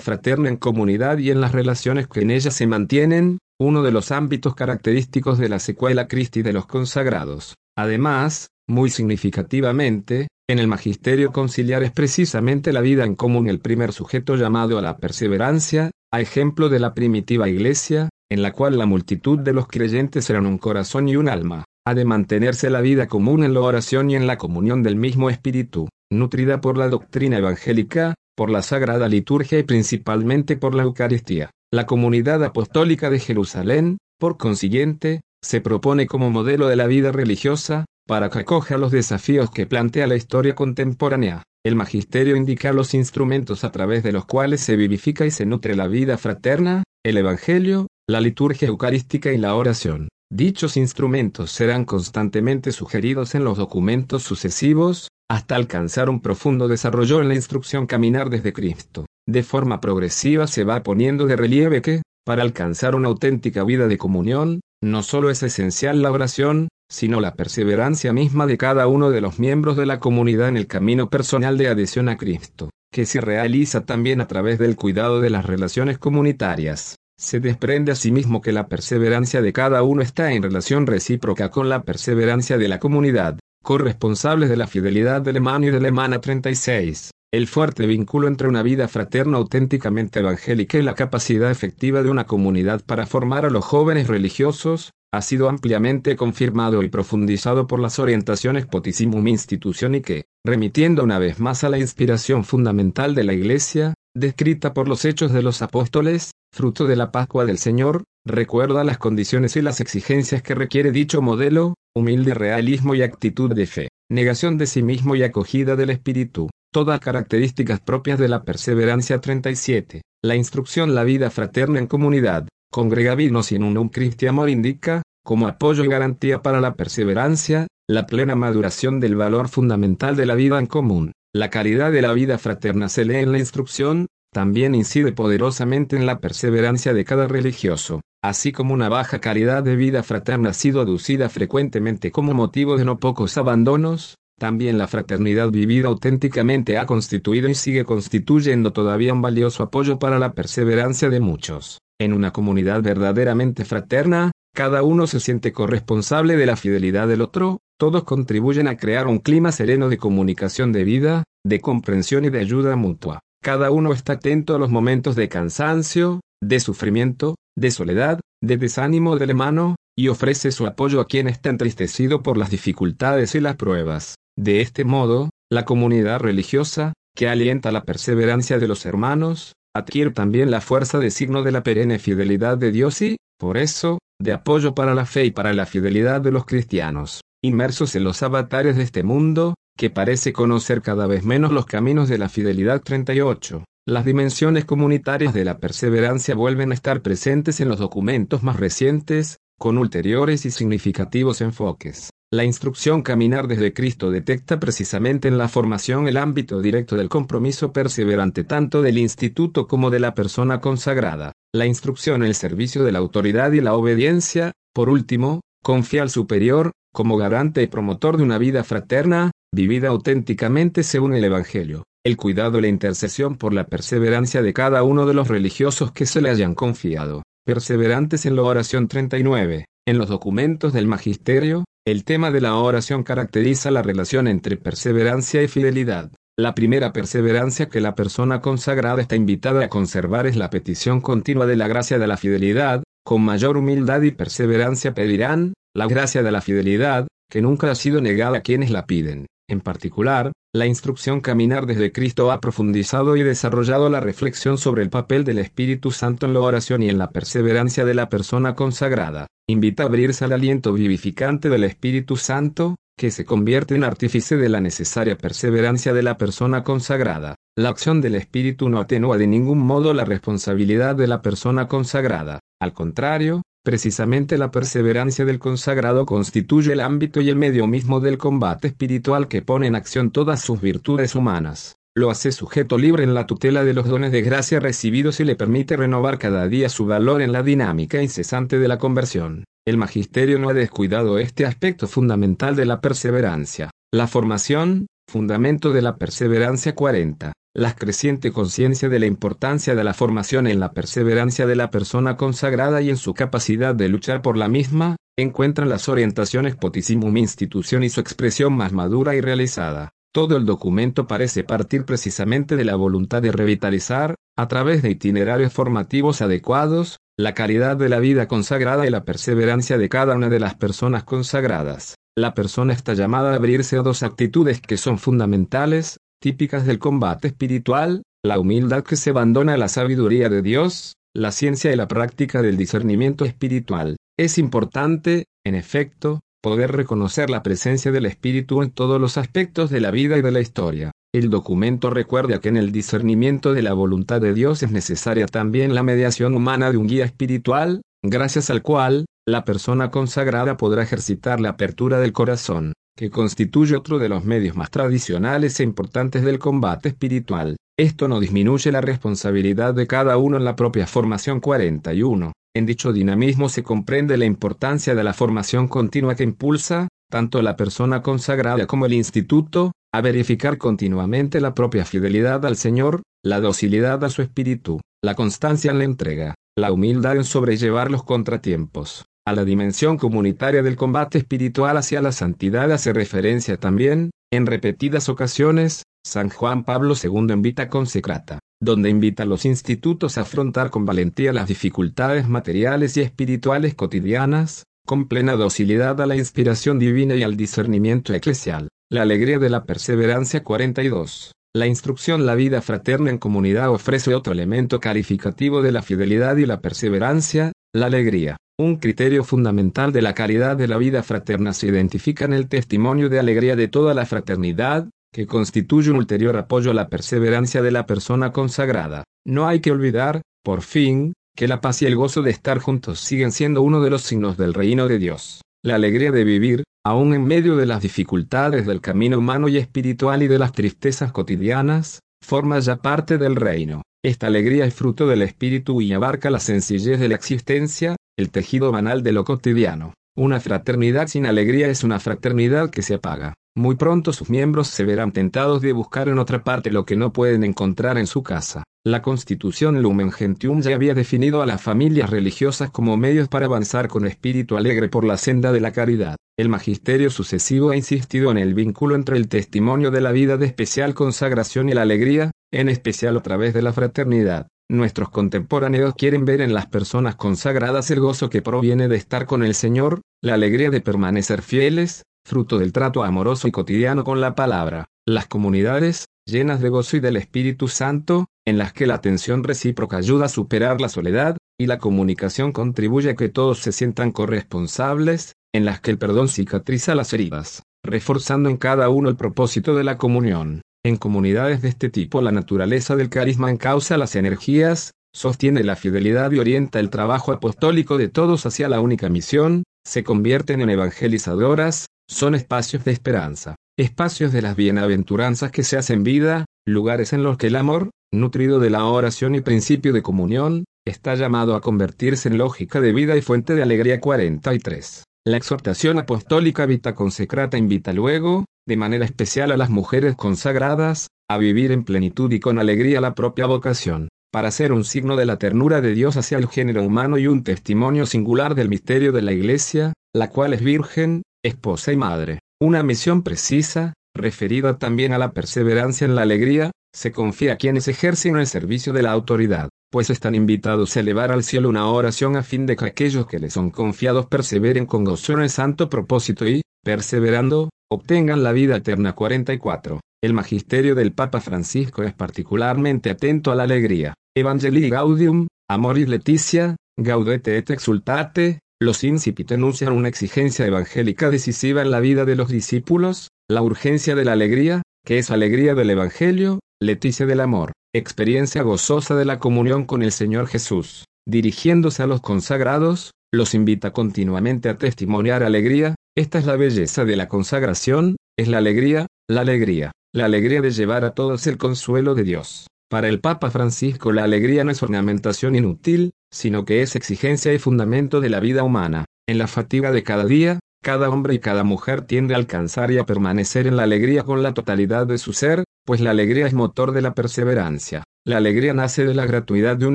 fraterna 0.00 0.48
en 0.48 0.56
comunidad 0.56 1.18
y 1.18 1.30
en 1.30 1.40
las 1.40 1.52
relaciones 1.52 2.08
que 2.08 2.20
en 2.20 2.30
ella 2.30 2.50
se 2.50 2.66
mantienen, 2.66 3.38
uno 3.60 3.82
de 3.82 3.92
los 3.92 4.10
ámbitos 4.10 4.54
característicos 4.54 5.38
de 5.38 5.50
la 5.50 5.58
secuela 5.58 6.08
Christi 6.08 6.40
de 6.40 6.54
los 6.54 6.64
consagrados. 6.64 7.56
Además, 7.76 8.48
muy 8.66 8.88
significativamente, 8.88 10.28
en 10.48 10.58
el 10.58 10.66
magisterio 10.66 11.30
conciliar 11.30 11.82
es 11.82 11.92
precisamente 11.92 12.72
la 12.72 12.80
vida 12.80 13.04
en 13.04 13.14
común 13.14 13.48
el 13.48 13.60
primer 13.60 13.92
sujeto 13.92 14.36
llamado 14.36 14.78
a 14.78 14.82
la 14.82 14.96
perseverancia, 14.96 15.90
a 16.10 16.22
ejemplo 16.22 16.70
de 16.70 16.78
la 16.78 16.94
primitiva 16.94 17.50
iglesia, 17.50 18.08
en 18.30 18.40
la 18.40 18.52
cual 18.52 18.78
la 18.78 18.86
multitud 18.86 19.38
de 19.38 19.52
los 19.52 19.68
creyentes 19.68 20.30
eran 20.30 20.46
un 20.46 20.56
corazón 20.56 21.08
y 21.08 21.16
un 21.16 21.28
alma, 21.28 21.64
ha 21.86 21.94
de 21.94 22.06
mantenerse 22.06 22.70
la 22.70 22.80
vida 22.80 23.08
común 23.08 23.44
en 23.44 23.52
la 23.52 23.60
oración 23.60 24.08
y 24.08 24.16
en 24.16 24.26
la 24.26 24.38
comunión 24.38 24.82
del 24.82 24.96
mismo 24.96 25.28
Espíritu, 25.28 25.88
nutrida 26.10 26.62
por 26.62 26.78
la 26.78 26.88
doctrina 26.88 27.36
evangélica, 27.36 28.14
por 28.34 28.48
la 28.48 28.62
sagrada 28.62 29.06
liturgia 29.06 29.58
y 29.58 29.64
principalmente 29.64 30.56
por 30.56 30.74
la 30.74 30.84
Eucaristía. 30.84 31.50
La 31.72 31.86
comunidad 31.86 32.42
apostólica 32.42 33.10
de 33.10 33.20
Jerusalén, 33.20 33.98
por 34.18 34.38
consiguiente, 34.38 35.20
se 35.40 35.60
propone 35.60 36.08
como 36.08 36.28
modelo 36.28 36.66
de 36.66 36.74
la 36.74 36.88
vida 36.88 37.12
religiosa, 37.12 37.84
para 38.08 38.28
que 38.28 38.40
acoja 38.40 38.76
los 38.76 38.90
desafíos 38.90 39.52
que 39.52 39.66
plantea 39.66 40.08
la 40.08 40.16
historia 40.16 40.56
contemporánea. 40.56 41.44
El 41.64 41.76
magisterio 41.76 42.34
indica 42.34 42.72
los 42.72 42.92
instrumentos 42.92 43.62
a 43.62 43.70
través 43.70 44.02
de 44.02 44.10
los 44.10 44.24
cuales 44.24 44.62
se 44.62 44.74
vivifica 44.74 45.26
y 45.26 45.30
se 45.30 45.46
nutre 45.46 45.76
la 45.76 45.86
vida 45.86 46.18
fraterna, 46.18 46.82
el 47.06 47.18
Evangelio, 47.18 47.86
la 48.08 48.20
liturgia 48.20 48.66
eucarística 48.66 49.32
y 49.32 49.38
la 49.38 49.54
oración. 49.54 50.08
Dichos 50.28 50.76
instrumentos 50.76 51.52
serán 51.52 51.84
constantemente 51.84 52.72
sugeridos 52.72 53.36
en 53.36 53.44
los 53.44 53.58
documentos 53.58 54.24
sucesivos, 54.24 55.06
hasta 55.30 55.54
alcanzar 55.54 56.10
un 56.10 56.20
profundo 56.20 56.66
desarrollo 56.66 57.20
en 57.20 57.28
la 57.28 57.36
instrucción 57.36 57.86
Caminar 57.86 58.28
desde 58.28 58.52
Cristo. 58.52 59.06
De 59.28 59.42
forma 59.42 59.80
progresiva 59.80 60.46
se 60.46 60.64
va 60.64 60.82
poniendo 60.82 61.26
de 61.26 61.36
relieve 61.36 61.82
que, 61.82 62.02
para 62.24 62.42
alcanzar 62.42 62.94
una 62.94 63.08
auténtica 63.08 63.64
vida 63.64 63.88
de 63.88 63.98
comunión, 63.98 64.60
no 64.82 65.02
solo 65.02 65.30
es 65.30 65.42
esencial 65.42 66.02
la 66.02 66.10
oración, 66.10 66.68
sino 66.90 67.20
la 67.20 67.34
perseverancia 67.34 68.12
misma 68.12 68.46
de 68.46 68.58
cada 68.58 68.86
uno 68.88 69.10
de 69.10 69.20
los 69.20 69.38
miembros 69.38 69.76
de 69.76 69.86
la 69.86 70.00
comunidad 70.00 70.48
en 70.48 70.56
el 70.56 70.66
camino 70.66 71.08
personal 71.08 71.56
de 71.56 71.68
adhesión 71.68 72.08
a 72.08 72.16
Cristo, 72.16 72.70
que 72.92 73.06
se 73.06 73.20
realiza 73.20 73.84
también 73.84 74.20
a 74.20 74.26
través 74.26 74.58
del 74.58 74.76
cuidado 74.76 75.20
de 75.20 75.30
las 75.30 75.44
relaciones 75.44 75.98
comunitarias. 75.98 76.96
Se 77.18 77.38
desprende 77.38 77.92
asimismo 77.92 78.40
que 78.40 78.52
la 78.52 78.68
perseverancia 78.68 79.42
de 79.42 79.52
cada 79.52 79.82
uno 79.82 80.02
está 80.02 80.32
en 80.32 80.42
relación 80.42 80.86
recíproca 80.86 81.50
con 81.50 81.68
la 81.68 81.82
perseverancia 81.82 82.56
de 82.56 82.68
la 82.68 82.78
comunidad, 82.80 83.38
corresponsables 83.62 84.48
de 84.48 84.56
la 84.56 84.66
fidelidad 84.66 85.20
del 85.20 85.36
hermano 85.36 85.66
y 85.66 85.70
de 85.70 85.80
la 85.80 85.88
hermana 85.88 86.20
36. 86.20 87.10
El 87.32 87.46
fuerte 87.46 87.86
vínculo 87.86 88.26
entre 88.26 88.48
una 88.48 88.64
vida 88.64 88.88
fraterna 88.88 89.38
auténticamente 89.38 90.18
evangélica 90.18 90.78
y 90.78 90.82
la 90.82 90.96
capacidad 90.96 91.48
efectiva 91.48 92.02
de 92.02 92.10
una 92.10 92.26
comunidad 92.26 92.80
para 92.84 93.06
formar 93.06 93.46
a 93.46 93.50
los 93.50 93.64
jóvenes 93.64 94.08
religiosos, 94.08 94.90
ha 95.12 95.22
sido 95.22 95.48
ampliamente 95.48 96.16
confirmado 96.16 96.82
y 96.82 96.88
profundizado 96.88 97.68
por 97.68 97.78
las 97.78 98.00
orientaciones 98.00 98.66
Potissimum 98.66 99.28
Institución 99.28 99.94
y 99.94 100.00
que, 100.00 100.24
remitiendo 100.44 101.04
una 101.04 101.20
vez 101.20 101.38
más 101.38 101.62
a 101.62 101.68
la 101.68 101.78
inspiración 101.78 102.42
fundamental 102.42 103.14
de 103.14 103.22
la 103.22 103.32
Iglesia, 103.32 103.94
descrita 104.12 104.74
por 104.74 104.88
los 104.88 105.04
hechos 105.04 105.32
de 105.32 105.42
los 105.42 105.62
apóstoles, 105.62 106.32
fruto 106.52 106.88
de 106.88 106.96
la 106.96 107.12
Pascua 107.12 107.44
del 107.44 107.58
Señor, 107.58 108.02
recuerda 108.26 108.82
las 108.82 108.98
condiciones 108.98 109.54
y 109.54 109.62
las 109.62 109.80
exigencias 109.80 110.42
que 110.42 110.56
requiere 110.56 110.90
dicho 110.90 111.22
modelo, 111.22 111.74
humilde 111.94 112.34
realismo 112.34 112.96
y 112.96 113.02
actitud 113.02 113.54
de 113.54 113.66
fe, 113.68 113.88
negación 114.10 114.58
de 114.58 114.66
sí 114.66 114.82
mismo 114.82 115.14
y 115.14 115.22
acogida 115.22 115.76
del 115.76 115.90
espíritu, 115.90 116.50
todas 116.70 117.00
características 117.00 117.80
propias 117.80 118.18
de 118.18 118.28
la 118.28 118.44
perseverancia 118.44 119.20
37. 119.20 120.02
La 120.22 120.36
instrucción 120.36 120.94
La 120.94 121.04
vida 121.04 121.30
fraterna 121.30 121.78
en 121.78 121.86
comunidad, 121.86 122.48
congregavinos 122.70 123.50
y 123.52 123.56
en 123.56 123.64
un 123.64 123.88
cristiamor 123.88 124.48
indica, 124.48 125.02
como 125.24 125.48
apoyo 125.48 125.84
y 125.84 125.88
garantía 125.88 126.42
para 126.42 126.60
la 126.60 126.74
perseverancia, 126.74 127.66
la 127.88 128.06
plena 128.06 128.36
maduración 128.36 129.00
del 129.00 129.16
valor 129.16 129.48
fundamental 129.48 130.14
de 130.14 130.26
la 130.26 130.36
vida 130.36 130.58
en 130.58 130.66
común. 130.66 131.12
La 131.34 131.50
calidad 131.50 131.90
de 131.90 132.02
la 132.02 132.12
vida 132.12 132.38
fraterna 132.38 132.88
se 132.88 133.04
lee 133.04 133.16
en 133.16 133.32
la 133.32 133.38
instrucción, 133.38 134.06
también 134.32 134.74
incide 134.76 135.12
poderosamente 135.12 135.96
en 135.96 136.06
la 136.06 136.20
perseverancia 136.20 136.94
de 136.94 137.04
cada 137.04 137.26
religioso, 137.26 138.00
así 138.22 138.52
como 138.52 138.74
una 138.74 138.88
baja 138.88 139.20
calidad 139.20 139.64
de 139.64 139.74
vida 139.74 140.04
fraterna 140.04 140.50
ha 140.50 140.54
sido 140.54 140.80
aducida 140.80 141.28
frecuentemente 141.28 142.12
como 142.12 142.32
motivo 142.32 142.76
de 142.76 142.84
no 142.84 142.98
pocos 143.00 143.36
abandonos, 143.36 144.14
también 144.40 144.78
la 144.78 144.88
fraternidad 144.88 145.50
vivida 145.50 145.88
auténticamente 145.88 146.78
ha 146.78 146.86
constituido 146.86 147.46
y 147.50 147.54
sigue 147.54 147.84
constituyendo 147.84 148.72
todavía 148.72 149.12
un 149.12 149.20
valioso 149.20 149.62
apoyo 149.62 149.98
para 149.98 150.18
la 150.18 150.32
perseverancia 150.32 151.10
de 151.10 151.20
muchos. 151.20 151.78
En 152.00 152.14
una 152.14 152.32
comunidad 152.32 152.80
verdaderamente 152.82 153.66
fraterna, 153.66 154.32
cada 154.56 154.82
uno 154.82 155.06
se 155.06 155.20
siente 155.20 155.52
corresponsable 155.52 156.38
de 156.38 156.46
la 156.46 156.56
fidelidad 156.56 157.06
del 157.06 157.20
otro, 157.20 157.58
todos 157.78 158.04
contribuyen 158.04 158.66
a 158.66 158.78
crear 158.78 159.08
un 159.08 159.18
clima 159.18 159.52
sereno 159.52 159.90
de 159.90 159.98
comunicación 159.98 160.72
de 160.72 160.84
vida, 160.84 161.24
de 161.46 161.60
comprensión 161.60 162.24
y 162.24 162.30
de 162.30 162.40
ayuda 162.40 162.76
mutua. 162.76 163.20
Cada 163.42 163.70
uno 163.70 163.92
está 163.92 164.14
atento 164.14 164.54
a 164.54 164.58
los 164.58 164.70
momentos 164.70 165.16
de 165.16 165.28
cansancio, 165.28 166.20
de 166.42 166.60
sufrimiento, 166.60 167.34
de 167.58 167.70
soledad, 167.70 168.20
de 168.42 168.56
desánimo 168.56 169.16
del 169.16 169.28
hermano, 169.28 169.76
y 169.98 170.08
ofrece 170.08 170.50
su 170.50 170.66
apoyo 170.66 170.98
a 171.02 171.06
quien 171.06 171.28
está 171.28 171.50
entristecido 171.50 172.22
por 172.22 172.38
las 172.38 172.50
dificultades 172.50 173.34
y 173.34 173.40
las 173.40 173.56
pruebas. 173.56 174.14
De 174.40 174.62
este 174.62 174.86
modo, 174.86 175.28
la 175.52 175.66
comunidad 175.66 176.18
religiosa, 176.18 176.94
que 177.14 177.28
alienta 177.28 177.70
la 177.72 177.84
perseverancia 177.84 178.58
de 178.58 178.68
los 178.68 178.86
hermanos, 178.86 179.52
adquiere 179.76 180.12
también 180.12 180.50
la 180.50 180.62
fuerza 180.62 180.98
de 180.98 181.10
signo 181.10 181.42
de 181.42 181.52
la 181.52 181.62
perenne 181.62 181.98
fidelidad 181.98 182.56
de 182.56 182.72
Dios 182.72 183.02
y, 183.02 183.18
por 183.38 183.58
eso, 183.58 183.98
de 184.18 184.32
apoyo 184.32 184.74
para 184.74 184.94
la 184.94 185.04
fe 185.04 185.26
y 185.26 185.30
para 185.30 185.52
la 185.52 185.66
fidelidad 185.66 186.22
de 186.22 186.30
los 186.30 186.46
cristianos, 186.46 187.20
inmersos 187.44 187.94
en 187.96 188.04
los 188.04 188.22
avatares 188.22 188.76
de 188.76 188.82
este 188.82 189.02
mundo, 189.02 189.56
que 189.76 189.90
parece 189.90 190.32
conocer 190.32 190.80
cada 190.80 191.06
vez 191.06 191.22
menos 191.22 191.52
los 191.52 191.66
caminos 191.66 192.08
de 192.08 192.16
la 192.16 192.30
fidelidad 192.30 192.80
38. 192.80 193.64
Las 193.86 194.06
dimensiones 194.06 194.64
comunitarias 194.64 195.34
de 195.34 195.44
la 195.44 195.58
perseverancia 195.58 196.34
vuelven 196.34 196.70
a 196.70 196.74
estar 196.74 197.02
presentes 197.02 197.60
en 197.60 197.68
los 197.68 197.78
documentos 197.78 198.42
más 198.42 198.58
recientes, 198.58 199.36
con 199.58 199.76
ulteriores 199.76 200.46
y 200.46 200.50
significativos 200.50 201.42
enfoques. 201.42 202.08
La 202.32 202.44
instrucción 202.44 203.02
Caminar 203.02 203.48
desde 203.48 203.72
Cristo 203.72 204.12
detecta 204.12 204.60
precisamente 204.60 205.26
en 205.26 205.36
la 205.36 205.48
formación 205.48 206.06
el 206.06 206.16
ámbito 206.16 206.60
directo 206.60 206.94
del 206.96 207.08
compromiso 207.08 207.72
perseverante 207.72 208.44
tanto 208.44 208.82
del 208.82 208.98
instituto 208.98 209.66
como 209.66 209.90
de 209.90 209.98
la 209.98 210.14
persona 210.14 210.60
consagrada. 210.60 211.32
La 211.52 211.66
instrucción 211.66 212.22
el 212.22 212.36
servicio 212.36 212.84
de 212.84 212.92
la 212.92 213.00
autoridad 213.00 213.50
y 213.50 213.60
la 213.60 213.74
obediencia, 213.74 214.52
por 214.72 214.90
último, 214.90 215.40
confía 215.60 216.02
al 216.02 216.10
superior, 216.10 216.70
como 216.92 217.16
garante 217.16 217.64
y 217.64 217.66
promotor 217.66 218.16
de 218.16 218.22
una 218.22 218.38
vida 218.38 218.62
fraterna, 218.62 219.32
vivida 219.52 219.88
auténticamente 219.88 220.84
según 220.84 221.14
el 221.14 221.24
Evangelio, 221.24 221.82
el 222.06 222.16
cuidado 222.16 222.60
y 222.60 222.62
la 222.62 222.68
intercesión 222.68 223.38
por 223.38 223.52
la 223.52 223.66
perseverancia 223.66 224.40
de 224.40 224.52
cada 224.52 224.84
uno 224.84 225.04
de 225.04 225.14
los 225.14 225.26
religiosos 225.26 225.90
que 225.90 226.06
se 226.06 226.20
le 226.20 226.30
hayan 226.30 226.54
confiado. 226.54 227.24
Perseverantes 227.44 228.24
en 228.24 228.36
la 228.36 228.42
oración 228.42 228.86
39. 228.86 229.64
En 229.86 229.98
los 229.98 230.08
documentos 230.08 230.72
del 230.72 230.86
Magisterio, 230.86 231.64
el 231.86 232.04
tema 232.04 232.30
de 232.30 232.42
la 232.42 232.54
oración 232.56 233.02
caracteriza 233.02 233.70
la 233.70 233.82
relación 233.82 234.28
entre 234.28 234.56
perseverancia 234.56 235.42
y 235.42 235.48
fidelidad. 235.48 236.12
La 236.38 236.54
primera 236.54 236.92
perseverancia 236.92 237.68
que 237.68 237.80
la 237.80 237.94
persona 237.94 238.40
consagrada 238.40 239.00
está 239.00 239.16
invitada 239.16 239.64
a 239.64 239.68
conservar 239.68 240.26
es 240.26 240.36
la 240.36 240.50
petición 240.50 241.00
continua 241.00 241.46
de 241.46 241.56
la 241.56 241.68
gracia 241.68 241.98
de 241.98 242.06
la 242.06 242.18
fidelidad, 242.18 242.82
con 243.04 243.22
mayor 243.22 243.56
humildad 243.56 244.02
y 244.02 244.10
perseverancia 244.10 244.92
pedirán, 244.92 245.54
la 245.74 245.86
gracia 245.86 246.22
de 246.22 246.30
la 246.30 246.42
fidelidad, 246.42 247.08
que 247.30 247.40
nunca 247.40 247.70
ha 247.70 247.74
sido 247.74 248.00
negada 248.00 248.38
a 248.38 248.42
quienes 248.42 248.70
la 248.70 248.86
piden. 248.86 249.26
En 249.50 249.60
particular, 249.60 250.30
la 250.54 250.66
instrucción 250.66 251.20
Caminar 251.20 251.66
desde 251.66 251.90
Cristo 251.90 252.30
ha 252.30 252.40
profundizado 252.40 253.16
y 253.16 253.24
desarrollado 253.24 253.90
la 253.90 253.98
reflexión 253.98 254.58
sobre 254.58 254.84
el 254.84 254.90
papel 254.90 255.24
del 255.24 255.38
Espíritu 255.38 255.90
Santo 255.90 256.24
en 256.24 256.34
la 256.34 256.40
oración 256.40 256.84
y 256.84 256.88
en 256.88 256.98
la 256.98 257.10
perseverancia 257.10 257.84
de 257.84 257.94
la 257.94 258.08
persona 258.08 258.54
consagrada. 258.54 259.26
Invita 259.48 259.82
a 259.82 259.86
abrirse 259.86 260.24
al 260.24 260.32
aliento 260.32 260.72
vivificante 260.72 261.48
del 261.48 261.64
Espíritu 261.64 262.16
Santo, 262.16 262.76
que 262.96 263.10
se 263.10 263.24
convierte 263.24 263.74
en 263.74 263.82
artífice 263.82 264.36
de 264.36 264.48
la 264.48 264.60
necesaria 264.60 265.18
perseverancia 265.18 265.92
de 265.92 266.04
la 266.04 266.16
persona 266.16 266.62
consagrada. 266.62 267.34
La 267.58 267.70
acción 267.70 268.00
del 268.00 268.14
Espíritu 268.14 268.68
no 268.68 268.78
atenúa 268.78 269.18
de 269.18 269.26
ningún 269.26 269.58
modo 269.58 269.94
la 269.94 270.04
responsabilidad 270.04 270.94
de 270.94 271.08
la 271.08 271.22
persona 271.22 271.66
consagrada. 271.66 272.38
Al 272.60 272.72
contrario, 272.72 273.42
Precisamente 273.62 274.38
la 274.38 274.50
perseverancia 274.50 275.26
del 275.26 275.38
consagrado 275.38 276.06
constituye 276.06 276.72
el 276.72 276.80
ámbito 276.80 277.20
y 277.20 277.28
el 277.28 277.36
medio 277.36 277.66
mismo 277.66 278.00
del 278.00 278.16
combate 278.16 278.68
espiritual 278.68 279.28
que 279.28 279.42
pone 279.42 279.66
en 279.66 279.74
acción 279.74 280.10
todas 280.10 280.40
sus 280.40 280.62
virtudes 280.62 281.14
humanas. 281.14 281.76
lo 281.94 282.10
hace 282.10 282.32
sujeto 282.32 282.78
libre 282.78 283.02
en 283.02 283.12
la 283.12 283.26
tutela 283.26 283.64
de 283.64 283.74
los 283.74 283.86
dones 283.86 284.12
de 284.12 284.22
gracia 284.22 284.60
recibidos 284.60 285.20
y 285.20 285.24
le 285.24 285.36
permite 285.36 285.76
renovar 285.76 286.18
cada 286.18 286.48
día 286.48 286.70
su 286.70 286.86
valor 286.86 287.20
en 287.20 287.32
la 287.32 287.42
dinámica 287.42 288.00
incesante 288.00 288.58
de 288.58 288.68
la 288.68 288.78
conversión. 288.78 289.44
El 289.66 289.76
magisterio 289.76 290.38
no 290.38 290.48
ha 290.48 290.54
descuidado 290.54 291.18
este 291.18 291.44
aspecto 291.44 291.86
fundamental 291.86 292.56
de 292.56 292.64
la 292.64 292.80
perseverancia. 292.80 293.70
La 293.92 294.06
formación, 294.06 294.86
fundamento 295.10 295.72
de 295.72 295.82
la 295.82 295.96
perseverancia 295.96 296.76
40. 296.76 297.32
La 297.52 297.74
creciente 297.74 298.30
conciencia 298.30 298.88
de 298.88 299.00
la 299.00 299.06
importancia 299.06 299.74
de 299.74 299.82
la 299.82 299.92
formación 299.92 300.46
en 300.46 300.60
la 300.60 300.72
perseverancia 300.72 301.48
de 301.48 301.56
la 301.56 301.72
persona 301.72 302.16
consagrada 302.16 302.80
y 302.80 302.90
en 302.90 302.96
su 302.96 303.12
capacidad 303.12 303.74
de 303.74 303.88
luchar 303.88 304.22
por 304.22 304.36
la 304.36 304.46
misma, 304.46 304.94
encuentran 305.18 305.68
las 305.68 305.88
orientaciones 305.88 306.54
Potissimum 306.54 307.16
institución 307.16 307.82
y 307.82 307.88
su 307.88 308.00
expresión 308.00 308.52
más 308.52 308.72
madura 308.72 309.16
y 309.16 309.20
realizada. 309.20 309.90
Todo 310.12 310.36
el 310.36 310.46
documento 310.46 311.08
parece 311.08 311.42
partir 311.42 311.84
precisamente 311.84 312.54
de 312.54 312.64
la 312.64 312.76
voluntad 312.76 313.20
de 313.20 313.32
revitalizar, 313.32 314.14
a 314.36 314.46
través 314.46 314.80
de 314.80 314.90
itinerarios 314.90 315.52
formativos 315.52 316.22
adecuados, 316.22 316.98
la 317.22 317.34
calidad 317.34 317.76
de 317.76 317.88
la 317.88 317.98
vida 317.98 318.28
consagrada 318.28 318.86
y 318.86 318.90
la 318.90 319.04
perseverancia 319.04 319.78
de 319.78 319.88
cada 319.88 320.14
una 320.14 320.28
de 320.28 320.40
las 320.40 320.54
personas 320.54 321.04
consagradas. 321.04 321.96
La 322.16 322.34
persona 322.34 322.72
está 322.72 322.94
llamada 322.94 323.32
a 323.32 323.36
abrirse 323.36 323.76
a 323.76 323.82
dos 323.82 324.02
actitudes 324.02 324.60
que 324.60 324.76
son 324.76 324.98
fundamentales, 324.98 325.98
típicas 326.20 326.66
del 326.66 326.78
combate 326.78 327.28
espiritual, 327.28 328.02
la 328.22 328.38
humildad 328.38 328.84
que 328.84 328.96
se 328.96 329.10
abandona 329.10 329.54
a 329.54 329.58
la 329.58 329.68
sabiduría 329.68 330.28
de 330.28 330.42
Dios, 330.42 330.94
la 331.14 331.32
ciencia 331.32 331.72
y 331.72 331.76
la 331.76 331.88
práctica 331.88 332.42
del 332.42 332.56
discernimiento 332.56 333.24
espiritual. 333.24 333.96
Es 334.18 334.38
importante, 334.38 335.24
en 335.44 335.54
efecto, 335.54 336.20
poder 336.40 336.72
reconocer 336.72 337.30
la 337.30 337.42
presencia 337.42 337.92
del 337.92 338.06
Espíritu 338.06 338.62
en 338.62 338.70
todos 338.70 339.00
los 339.00 339.16
aspectos 339.18 339.70
de 339.70 339.80
la 339.80 339.90
vida 339.90 340.16
y 340.18 340.22
de 340.22 340.32
la 340.32 340.40
historia. 340.40 340.90
El 341.12 341.28
documento 341.28 341.90
recuerda 341.90 342.38
que 342.38 342.48
en 342.48 342.56
el 342.56 342.72
discernimiento 342.72 343.52
de 343.52 343.62
la 343.62 343.72
voluntad 343.72 344.20
de 344.20 344.32
Dios 344.32 344.62
es 344.62 344.70
necesaria 344.70 345.26
también 345.26 345.74
la 345.74 345.82
mediación 345.82 346.34
humana 346.34 346.70
de 346.70 346.76
un 346.76 346.86
guía 346.86 347.04
espiritual, 347.04 347.82
gracias 348.02 348.48
al 348.48 348.62
cual, 348.62 349.06
la 349.26 349.44
persona 349.44 349.90
consagrada 349.90 350.56
podrá 350.56 350.82
ejercitar 350.82 351.40
la 351.40 351.50
apertura 351.50 351.98
del 351.98 352.12
corazón, 352.12 352.74
que 352.96 353.10
constituye 353.10 353.76
otro 353.76 353.98
de 353.98 354.08
los 354.08 354.24
medios 354.24 354.56
más 354.56 354.70
tradicionales 354.70 355.58
e 355.58 355.64
importantes 355.64 356.22
del 356.22 356.38
combate 356.38 356.88
espiritual. 356.90 357.56
Esto 357.80 358.08
no 358.08 358.20
disminuye 358.20 358.70
la 358.72 358.82
responsabilidad 358.82 359.72
de 359.72 359.86
cada 359.86 360.18
uno 360.18 360.36
en 360.36 360.44
la 360.44 360.54
propia 360.54 360.86
formación 360.86 361.40
41. 361.40 362.32
En 362.54 362.66
dicho 362.66 362.92
dinamismo 362.92 363.48
se 363.48 363.62
comprende 363.62 364.18
la 364.18 364.26
importancia 364.26 364.94
de 364.94 365.02
la 365.02 365.14
formación 365.14 365.66
continua 365.66 366.14
que 366.14 366.24
impulsa, 366.24 366.88
tanto 367.10 367.40
la 367.40 367.56
persona 367.56 368.02
consagrada 368.02 368.66
como 368.66 368.84
el 368.84 368.92
instituto, 368.92 369.72
a 369.94 370.02
verificar 370.02 370.58
continuamente 370.58 371.40
la 371.40 371.54
propia 371.54 371.86
fidelidad 371.86 372.44
al 372.44 372.56
Señor, 372.56 373.00
la 373.24 373.40
docilidad 373.40 374.04
a 374.04 374.10
su 374.10 374.20
espíritu, 374.20 374.82
la 375.02 375.14
constancia 375.14 375.70
en 375.70 375.78
la 375.78 375.84
entrega, 375.84 376.34
la 376.58 376.72
humildad 376.72 377.16
en 377.16 377.24
sobrellevar 377.24 377.90
los 377.90 378.02
contratiempos. 378.02 379.06
A 379.26 379.32
la 379.32 379.46
dimensión 379.46 379.96
comunitaria 379.96 380.62
del 380.62 380.76
combate 380.76 381.16
espiritual 381.16 381.78
hacia 381.78 382.02
la 382.02 382.12
santidad 382.12 382.70
hace 382.72 382.92
referencia 382.92 383.56
también, 383.56 384.10
en 384.30 384.44
repetidas 384.44 385.08
ocasiones, 385.08 385.84
San 386.04 386.30
Juan 386.30 386.64
Pablo 386.64 386.94
II 387.02 387.26
en 387.30 387.42
Vita 387.42 387.68
Consecrata, 387.68 388.38
donde 388.60 388.88
invita 388.88 389.24
a 389.24 389.26
los 389.26 389.44
institutos 389.44 390.16
a 390.16 390.22
afrontar 390.22 390.70
con 390.70 390.86
valentía 390.86 391.32
las 391.32 391.46
dificultades 391.46 392.26
materiales 392.26 392.96
y 392.96 393.02
espirituales 393.02 393.74
cotidianas, 393.74 394.64
con 394.86 395.08
plena 395.08 395.34
docilidad 395.34 396.00
a 396.00 396.06
la 396.06 396.16
inspiración 396.16 396.78
divina 396.78 397.14
y 397.16 397.22
al 397.22 397.36
discernimiento 397.36 398.14
eclesial. 398.14 398.68
La 398.90 399.02
alegría 399.02 399.38
de 399.38 399.50
la 399.50 399.64
perseverancia 399.64 400.42
42. 400.42 401.32
La 401.54 401.66
instrucción 401.66 402.26
La 402.26 402.34
vida 402.34 402.62
fraterna 402.62 403.10
en 403.10 403.18
comunidad 403.18 403.70
ofrece 403.70 404.14
otro 404.14 404.32
elemento 404.32 404.80
calificativo 404.80 405.62
de 405.62 405.72
la 405.72 405.82
fidelidad 405.82 406.36
y 406.36 406.46
la 406.46 406.60
perseverancia, 406.60 407.52
la 407.74 407.86
alegría. 407.86 408.36
Un 408.58 408.76
criterio 408.76 409.22
fundamental 409.22 409.92
de 409.92 410.02
la 410.02 410.14
calidad 410.14 410.56
de 410.56 410.68
la 410.68 410.76
vida 410.76 411.02
fraterna 411.02 411.52
se 411.52 411.66
identifica 411.68 412.24
en 412.24 412.32
el 412.32 412.48
testimonio 412.48 413.08
de 413.08 413.18
alegría 413.18 413.56
de 413.56 413.68
toda 413.68 413.94
la 413.94 414.06
fraternidad, 414.06 414.88
que 415.12 415.26
constituye 415.26 415.90
un 415.90 415.96
ulterior 415.96 416.36
apoyo 416.36 416.70
a 416.70 416.74
la 416.74 416.88
perseverancia 416.88 417.62
de 417.62 417.70
la 417.70 417.86
persona 417.86 418.32
consagrada. 418.32 419.04
No 419.26 419.48
hay 419.48 419.60
que 419.60 419.72
olvidar, 419.72 420.22
por 420.44 420.62
fin, 420.62 421.12
que 421.36 421.48
la 421.48 421.60
paz 421.60 421.82
y 421.82 421.86
el 421.86 421.96
gozo 421.96 422.22
de 422.22 422.30
estar 422.30 422.58
juntos 422.58 423.00
siguen 423.00 423.32
siendo 423.32 423.62
uno 423.62 423.80
de 423.80 423.90
los 423.90 424.02
signos 424.02 424.36
del 424.36 424.54
reino 424.54 424.88
de 424.88 424.98
Dios. 424.98 425.42
La 425.62 425.74
alegría 425.74 426.10
de 426.10 426.24
vivir, 426.24 426.64
aun 426.84 427.12
en 427.12 427.24
medio 427.24 427.56
de 427.56 427.66
las 427.66 427.82
dificultades 427.82 428.66
del 428.66 428.80
camino 428.80 429.18
humano 429.18 429.48
y 429.48 429.58
espiritual 429.58 430.22
y 430.22 430.28
de 430.28 430.38
las 430.38 430.52
tristezas 430.52 431.12
cotidianas, 431.12 432.00
forma 432.24 432.58
ya 432.60 432.76
parte 432.76 433.18
del 433.18 433.36
reino. 433.36 433.82
Esta 434.02 434.28
alegría 434.28 434.64
es 434.64 434.74
fruto 434.74 435.06
del 435.06 435.22
espíritu 435.22 435.82
y 435.82 435.92
abarca 435.92 436.30
la 436.30 436.40
sencillez 436.40 436.98
de 436.98 437.08
la 437.08 437.16
existencia, 437.16 437.96
el 438.16 438.30
tejido 438.30 438.72
banal 438.72 439.02
de 439.02 439.12
lo 439.12 439.24
cotidiano. 439.24 439.92
Una 440.16 440.40
fraternidad 440.40 441.08
sin 441.08 441.26
alegría 441.26 441.68
es 441.68 441.84
una 441.84 442.00
fraternidad 442.00 442.70
que 442.70 442.82
se 442.82 442.94
apaga. 442.94 443.34
Muy 443.56 443.74
pronto 443.74 444.12
sus 444.12 444.30
miembros 444.30 444.68
se 444.68 444.84
verán 444.84 445.12
tentados 445.12 445.60
de 445.60 445.72
buscar 445.72 446.08
en 446.08 446.18
otra 446.18 446.44
parte 446.44 446.70
lo 446.70 446.84
que 446.84 446.94
no 446.96 447.12
pueden 447.12 447.42
encontrar 447.42 447.98
en 447.98 448.06
su 448.06 448.22
casa. 448.22 448.62
La 448.86 449.02
Constitución 449.02 449.82
Lumen 449.82 450.12
Gentium 450.12 450.62
ya 450.62 450.74
había 450.74 450.94
definido 450.94 451.42
a 451.42 451.46
las 451.46 451.60
familias 451.60 452.10
religiosas 452.10 452.70
como 452.70 452.96
medios 452.96 453.28
para 453.28 453.46
avanzar 453.46 453.88
con 453.88 454.06
espíritu 454.06 454.56
alegre 454.56 454.88
por 454.88 455.04
la 455.04 455.16
senda 455.16 455.50
de 455.52 455.60
la 455.60 455.72
caridad. 455.72 456.16
El 456.38 456.48
magisterio 456.48 457.10
sucesivo 457.10 457.70
ha 457.70 457.76
insistido 457.76 458.30
en 458.30 458.38
el 458.38 458.54
vínculo 458.54 458.94
entre 458.94 459.16
el 459.16 459.28
testimonio 459.28 459.90
de 459.90 460.00
la 460.00 460.12
vida 460.12 460.36
de 460.36 460.46
especial 460.46 460.94
consagración 460.94 461.68
y 461.68 461.74
la 461.74 461.82
alegría, 461.82 462.30
en 462.52 462.68
especial 462.68 463.16
a 463.16 463.20
través 463.20 463.52
de 463.52 463.62
la 463.62 463.72
fraternidad. 463.72 464.46
Nuestros 464.70 465.10
contemporáneos 465.10 465.94
quieren 465.94 466.24
ver 466.24 466.40
en 466.40 466.54
las 466.54 466.66
personas 466.66 467.16
consagradas 467.16 467.90
el 467.90 467.98
gozo 467.98 468.30
que 468.30 468.40
proviene 468.40 468.86
de 468.86 468.96
estar 468.96 469.26
con 469.26 469.42
el 469.42 469.54
Señor, 469.56 470.00
la 470.22 470.34
alegría 470.34 470.70
de 470.70 470.80
permanecer 470.80 471.42
fieles, 471.42 472.04
fruto 472.24 472.58
del 472.58 472.72
trato 472.72 473.04
amoroso 473.04 473.48
y 473.48 473.50
cotidiano 473.50 474.04
con 474.04 474.20
la 474.20 474.34
palabra, 474.34 474.86
las 475.06 475.26
comunidades, 475.26 476.06
llenas 476.26 476.60
de 476.60 476.68
gozo 476.68 476.96
y 476.96 477.00
del 477.00 477.16
Espíritu 477.16 477.68
Santo, 477.68 478.26
en 478.46 478.58
las 478.58 478.72
que 478.72 478.86
la 478.86 478.94
atención 478.94 479.44
recíproca 479.44 479.96
ayuda 479.96 480.26
a 480.26 480.28
superar 480.28 480.80
la 480.80 480.88
soledad, 480.88 481.36
y 481.58 481.66
la 481.66 481.78
comunicación 481.78 482.52
contribuye 482.52 483.10
a 483.10 483.16
que 483.16 483.28
todos 483.28 483.58
se 483.58 483.72
sientan 483.72 484.12
corresponsables, 484.12 485.34
en 485.52 485.64
las 485.64 485.80
que 485.80 485.90
el 485.90 485.98
perdón 485.98 486.28
cicatriza 486.28 486.94
las 486.94 487.12
heridas, 487.12 487.62
reforzando 487.84 488.48
en 488.48 488.56
cada 488.56 488.88
uno 488.88 489.08
el 489.08 489.16
propósito 489.16 489.74
de 489.74 489.84
la 489.84 489.98
comunión. 489.98 490.62
En 490.84 490.96
comunidades 490.96 491.60
de 491.60 491.68
este 491.68 491.90
tipo 491.90 492.22
la 492.22 492.32
naturaleza 492.32 492.96
del 492.96 493.10
carisma 493.10 493.50
encausa 493.50 493.98
las 493.98 494.16
energías, 494.16 494.92
sostiene 495.12 495.64
la 495.64 495.76
fidelidad 495.76 496.30
y 496.30 496.38
orienta 496.38 496.80
el 496.80 496.88
trabajo 496.88 497.32
apostólico 497.32 497.98
de 497.98 498.08
todos 498.08 498.46
hacia 498.46 498.68
la 498.68 498.80
única 498.80 499.08
misión, 499.08 499.64
se 499.84 500.04
convierten 500.04 500.60
en 500.60 500.70
evangelizadoras, 500.70 501.86
son 502.10 502.34
espacios 502.34 502.84
de 502.84 502.90
esperanza, 502.90 503.54
espacios 503.78 504.32
de 504.32 504.42
las 504.42 504.56
bienaventuranzas 504.56 505.52
que 505.52 505.62
se 505.62 505.76
hacen 505.76 506.02
vida, 506.02 506.44
lugares 506.66 507.12
en 507.12 507.22
los 507.22 507.38
que 507.38 507.46
el 507.46 507.56
amor, 507.56 507.90
nutrido 508.12 508.58
de 508.58 508.68
la 508.68 508.84
oración 508.84 509.36
y 509.36 509.40
principio 509.40 509.92
de 509.92 510.02
comunión, 510.02 510.64
está 510.84 511.14
llamado 511.14 511.54
a 511.54 511.60
convertirse 511.60 512.28
en 512.28 512.38
lógica 512.38 512.80
de 512.80 512.92
vida 512.92 513.16
y 513.16 513.22
fuente 513.22 513.54
de 513.54 513.62
alegría 513.62 514.00
43. 514.00 515.04
La 515.24 515.36
exhortación 515.36 515.98
apostólica 515.98 516.66
Vita 516.66 516.96
Consecrata 516.96 517.56
invita 517.58 517.92
luego, 517.92 518.44
de 518.66 518.76
manera 518.76 519.04
especial 519.04 519.52
a 519.52 519.56
las 519.56 519.70
mujeres 519.70 520.16
consagradas, 520.16 521.06
a 521.30 521.38
vivir 521.38 521.70
en 521.70 521.84
plenitud 521.84 522.32
y 522.32 522.40
con 522.40 522.58
alegría 522.58 523.00
la 523.00 523.14
propia 523.14 523.46
vocación, 523.46 524.08
para 524.32 524.50
ser 524.50 524.72
un 524.72 524.84
signo 524.84 525.14
de 525.14 525.26
la 525.26 525.38
ternura 525.38 525.80
de 525.80 525.94
Dios 525.94 526.16
hacia 526.16 526.38
el 526.38 526.48
género 526.48 526.82
humano 526.82 527.18
y 527.18 527.28
un 527.28 527.44
testimonio 527.44 528.04
singular 528.04 528.56
del 528.56 528.68
misterio 528.68 529.12
de 529.12 529.22
la 529.22 529.32
Iglesia, 529.32 529.92
la 530.12 530.30
cual 530.30 530.54
es 530.54 530.64
virgen, 530.64 531.22
esposa 531.44 531.92
y 531.92 531.96
madre. 531.96 532.40
Una 532.60 532.82
misión 532.82 533.22
precisa, 533.22 533.94
referida 534.14 534.78
también 534.78 535.12
a 535.12 535.18
la 535.18 535.32
perseverancia 535.32 536.04
en 536.04 536.14
la 536.14 536.22
alegría, 536.22 536.70
se 536.94 537.12
confía 537.12 537.54
a 537.54 537.56
quienes 537.56 537.88
ejercen 537.88 538.36
el 538.36 538.46
servicio 538.46 538.92
de 538.92 539.02
la 539.02 539.12
autoridad, 539.12 539.68
pues 539.90 540.10
están 540.10 540.34
invitados 540.34 540.96
a 540.96 541.00
elevar 541.00 541.32
al 541.32 541.44
cielo 541.44 541.68
una 541.68 541.86
oración 541.86 542.36
a 542.36 542.42
fin 542.42 542.66
de 542.66 542.76
que 542.76 542.84
aquellos 542.84 543.26
que 543.26 543.38
les 543.38 543.52
son 543.52 543.70
confiados 543.70 544.26
perseveren 544.26 544.86
con 544.86 545.04
gozo 545.04 545.32
en 545.32 545.42
el 545.42 545.50
santo 545.50 545.88
propósito 545.88 546.46
y, 546.46 546.62
perseverando, 546.84 547.70
obtengan 547.90 548.42
la 548.42 548.52
vida 548.52 548.76
eterna 548.76 549.14
44. 549.14 550.00
El 550.22 550.34
magisterio 550.34 550.94
del 550.94 551.12
Papa 551.12 551.40
Francisco 551.40 552.02
es 552.02 552.12
particularmente 552.12 553.10
atento 553.10 553.52
a 553.52 553.54
la 553.54 553.62
alegría. 553.62 554.14
Evangelii 554.36 554.90
Gaudium, 554.90 555.46
Amoris 555.68 556.08
Leticia, 556.08 556.76
Gaudete 556.98 557.56
et 557.56 557.70
Exultate, 557.70 558.60
los 558.82 559.04
incipit 559.04 559.52
enuncian 559.52 559.92
una 559.92 560.08
exigencia 560.08 560.66
evangélica 560.66 561.30
decisiva 561.30 561.82
en 561.82 561.90
la 561.90 562.00
vida 562.00 562.24
de 562.24 562.34
los 562.34 562.48
discípulos, 562.48 563.28
la 563.48 563.60
urgencia 563.60 564.14
de 564.14 564.24
la 564.24 564.32
alegría, 564.32 564.82
que 565.04 565.18
es 565.18 565.30
alegría 565.30 565.74
del 565.74 565.90
Evangelio, 565.90 566.60
leticia 566.80 567.26
del 567.26 567.40
amor, 567.40 567.72
experiencia 567.94 568.62
gozosa 568.62 569.14
de 569.16 569.26
la 569.26 569.38
comunión 569.38 569.84
con 569.84 570.02
el 570.02 570.12
Señor 570.12 570.46
Jesús. 570.46 571.04
Dirigiéndose 571.28 572.02
a 572.02 572.06
los 572.06 572.22
consagrados, 572.22 573.10
los 573.32 573.54
invita 573.54 573.92
continuamente 573.92 574.70
a 574.70 574.78
testimoniar 574.78 575.42
alegría, 575.42 575.94
esta 576.16 576.38
es 576.38 576.46
la 576.46 576.56
belleza 576.56 577.04
de 577.04 577.16
la 577.16 577.28
consagración, 577.28 578.16
es 578.38 578.48
la 578.48 578.58
alegría, 578.58 579.06
la 579.28 579.42
alegría. 579.42 579.92
la 580.12 580.24
alegría 580.24 580.60
de 580.60 580.72
llevar 580.72 581.04
a 581.04 581.14
todos 581.14 581.46
el 581.46 581.56
consuelo 581.56 582.16
de 582.16 582.24
Dios. 582.24 582.66
Para 582.90 583.06
el 583.06 583.20
Papa 583.20 583.52
Francisco 583.52 584.10
la 584.10 584.24
alegría 584.24 584.64
no 584.64 584.72
es 584.72 584.82
ornamentación 584.82 585.54
inútil, 585.54 586.10
sino 586.32 586.64
que 586.64 586.82
es 586.82 586.96
exigencia 586.96 587.54
y 587.54 587.60
fundamento 587.60 588.20
de 588.20 588.30
la 588.30 588.40
vida 588.40 588.64
humana. 588.64 589.04
En 589.28 589.38
la 589.38 589.46
fatiga 589.46 589.92
de 589.92 590.02
cada 590.02 590.24
día, 590.24 590.58
cada 590.82 591.08
hombre 591.08 591.34
y 591.34 591.38
cada 591.38 591.62
mujer 591.62 592.02
tiende 592.02 592.34
a 592.34 592.38
alcanzar 592.38 592.90
y 592.90 592.98
a 592.98 593.06
permanecer 593.06 593.68
en 593.68 593.76
la 593.76 593.84
alegría 593.84 594.24
con 594.24 594.42
la 594.42 594.54
totalidad 594.54 595.06
de 595.06 595.18
su 595.18 595.32
ser, 595.32 595.62
pues 595.86 596.00
la 596.00 596.10
alegría 596.10 596.48
es 596.48 596.52
motor 596.52 596.90
de 596.90 597.00
la 597.00 597.14
perseverancia. 597.14 598.02
La 598.26 598.38
alegría 598.38 598.74
nace 598.74 599.04
de 599.04 599.14
la 599.14 599.24
gratuidad 599.24 599.76
de 599.76 599.86
un 599.86 599.94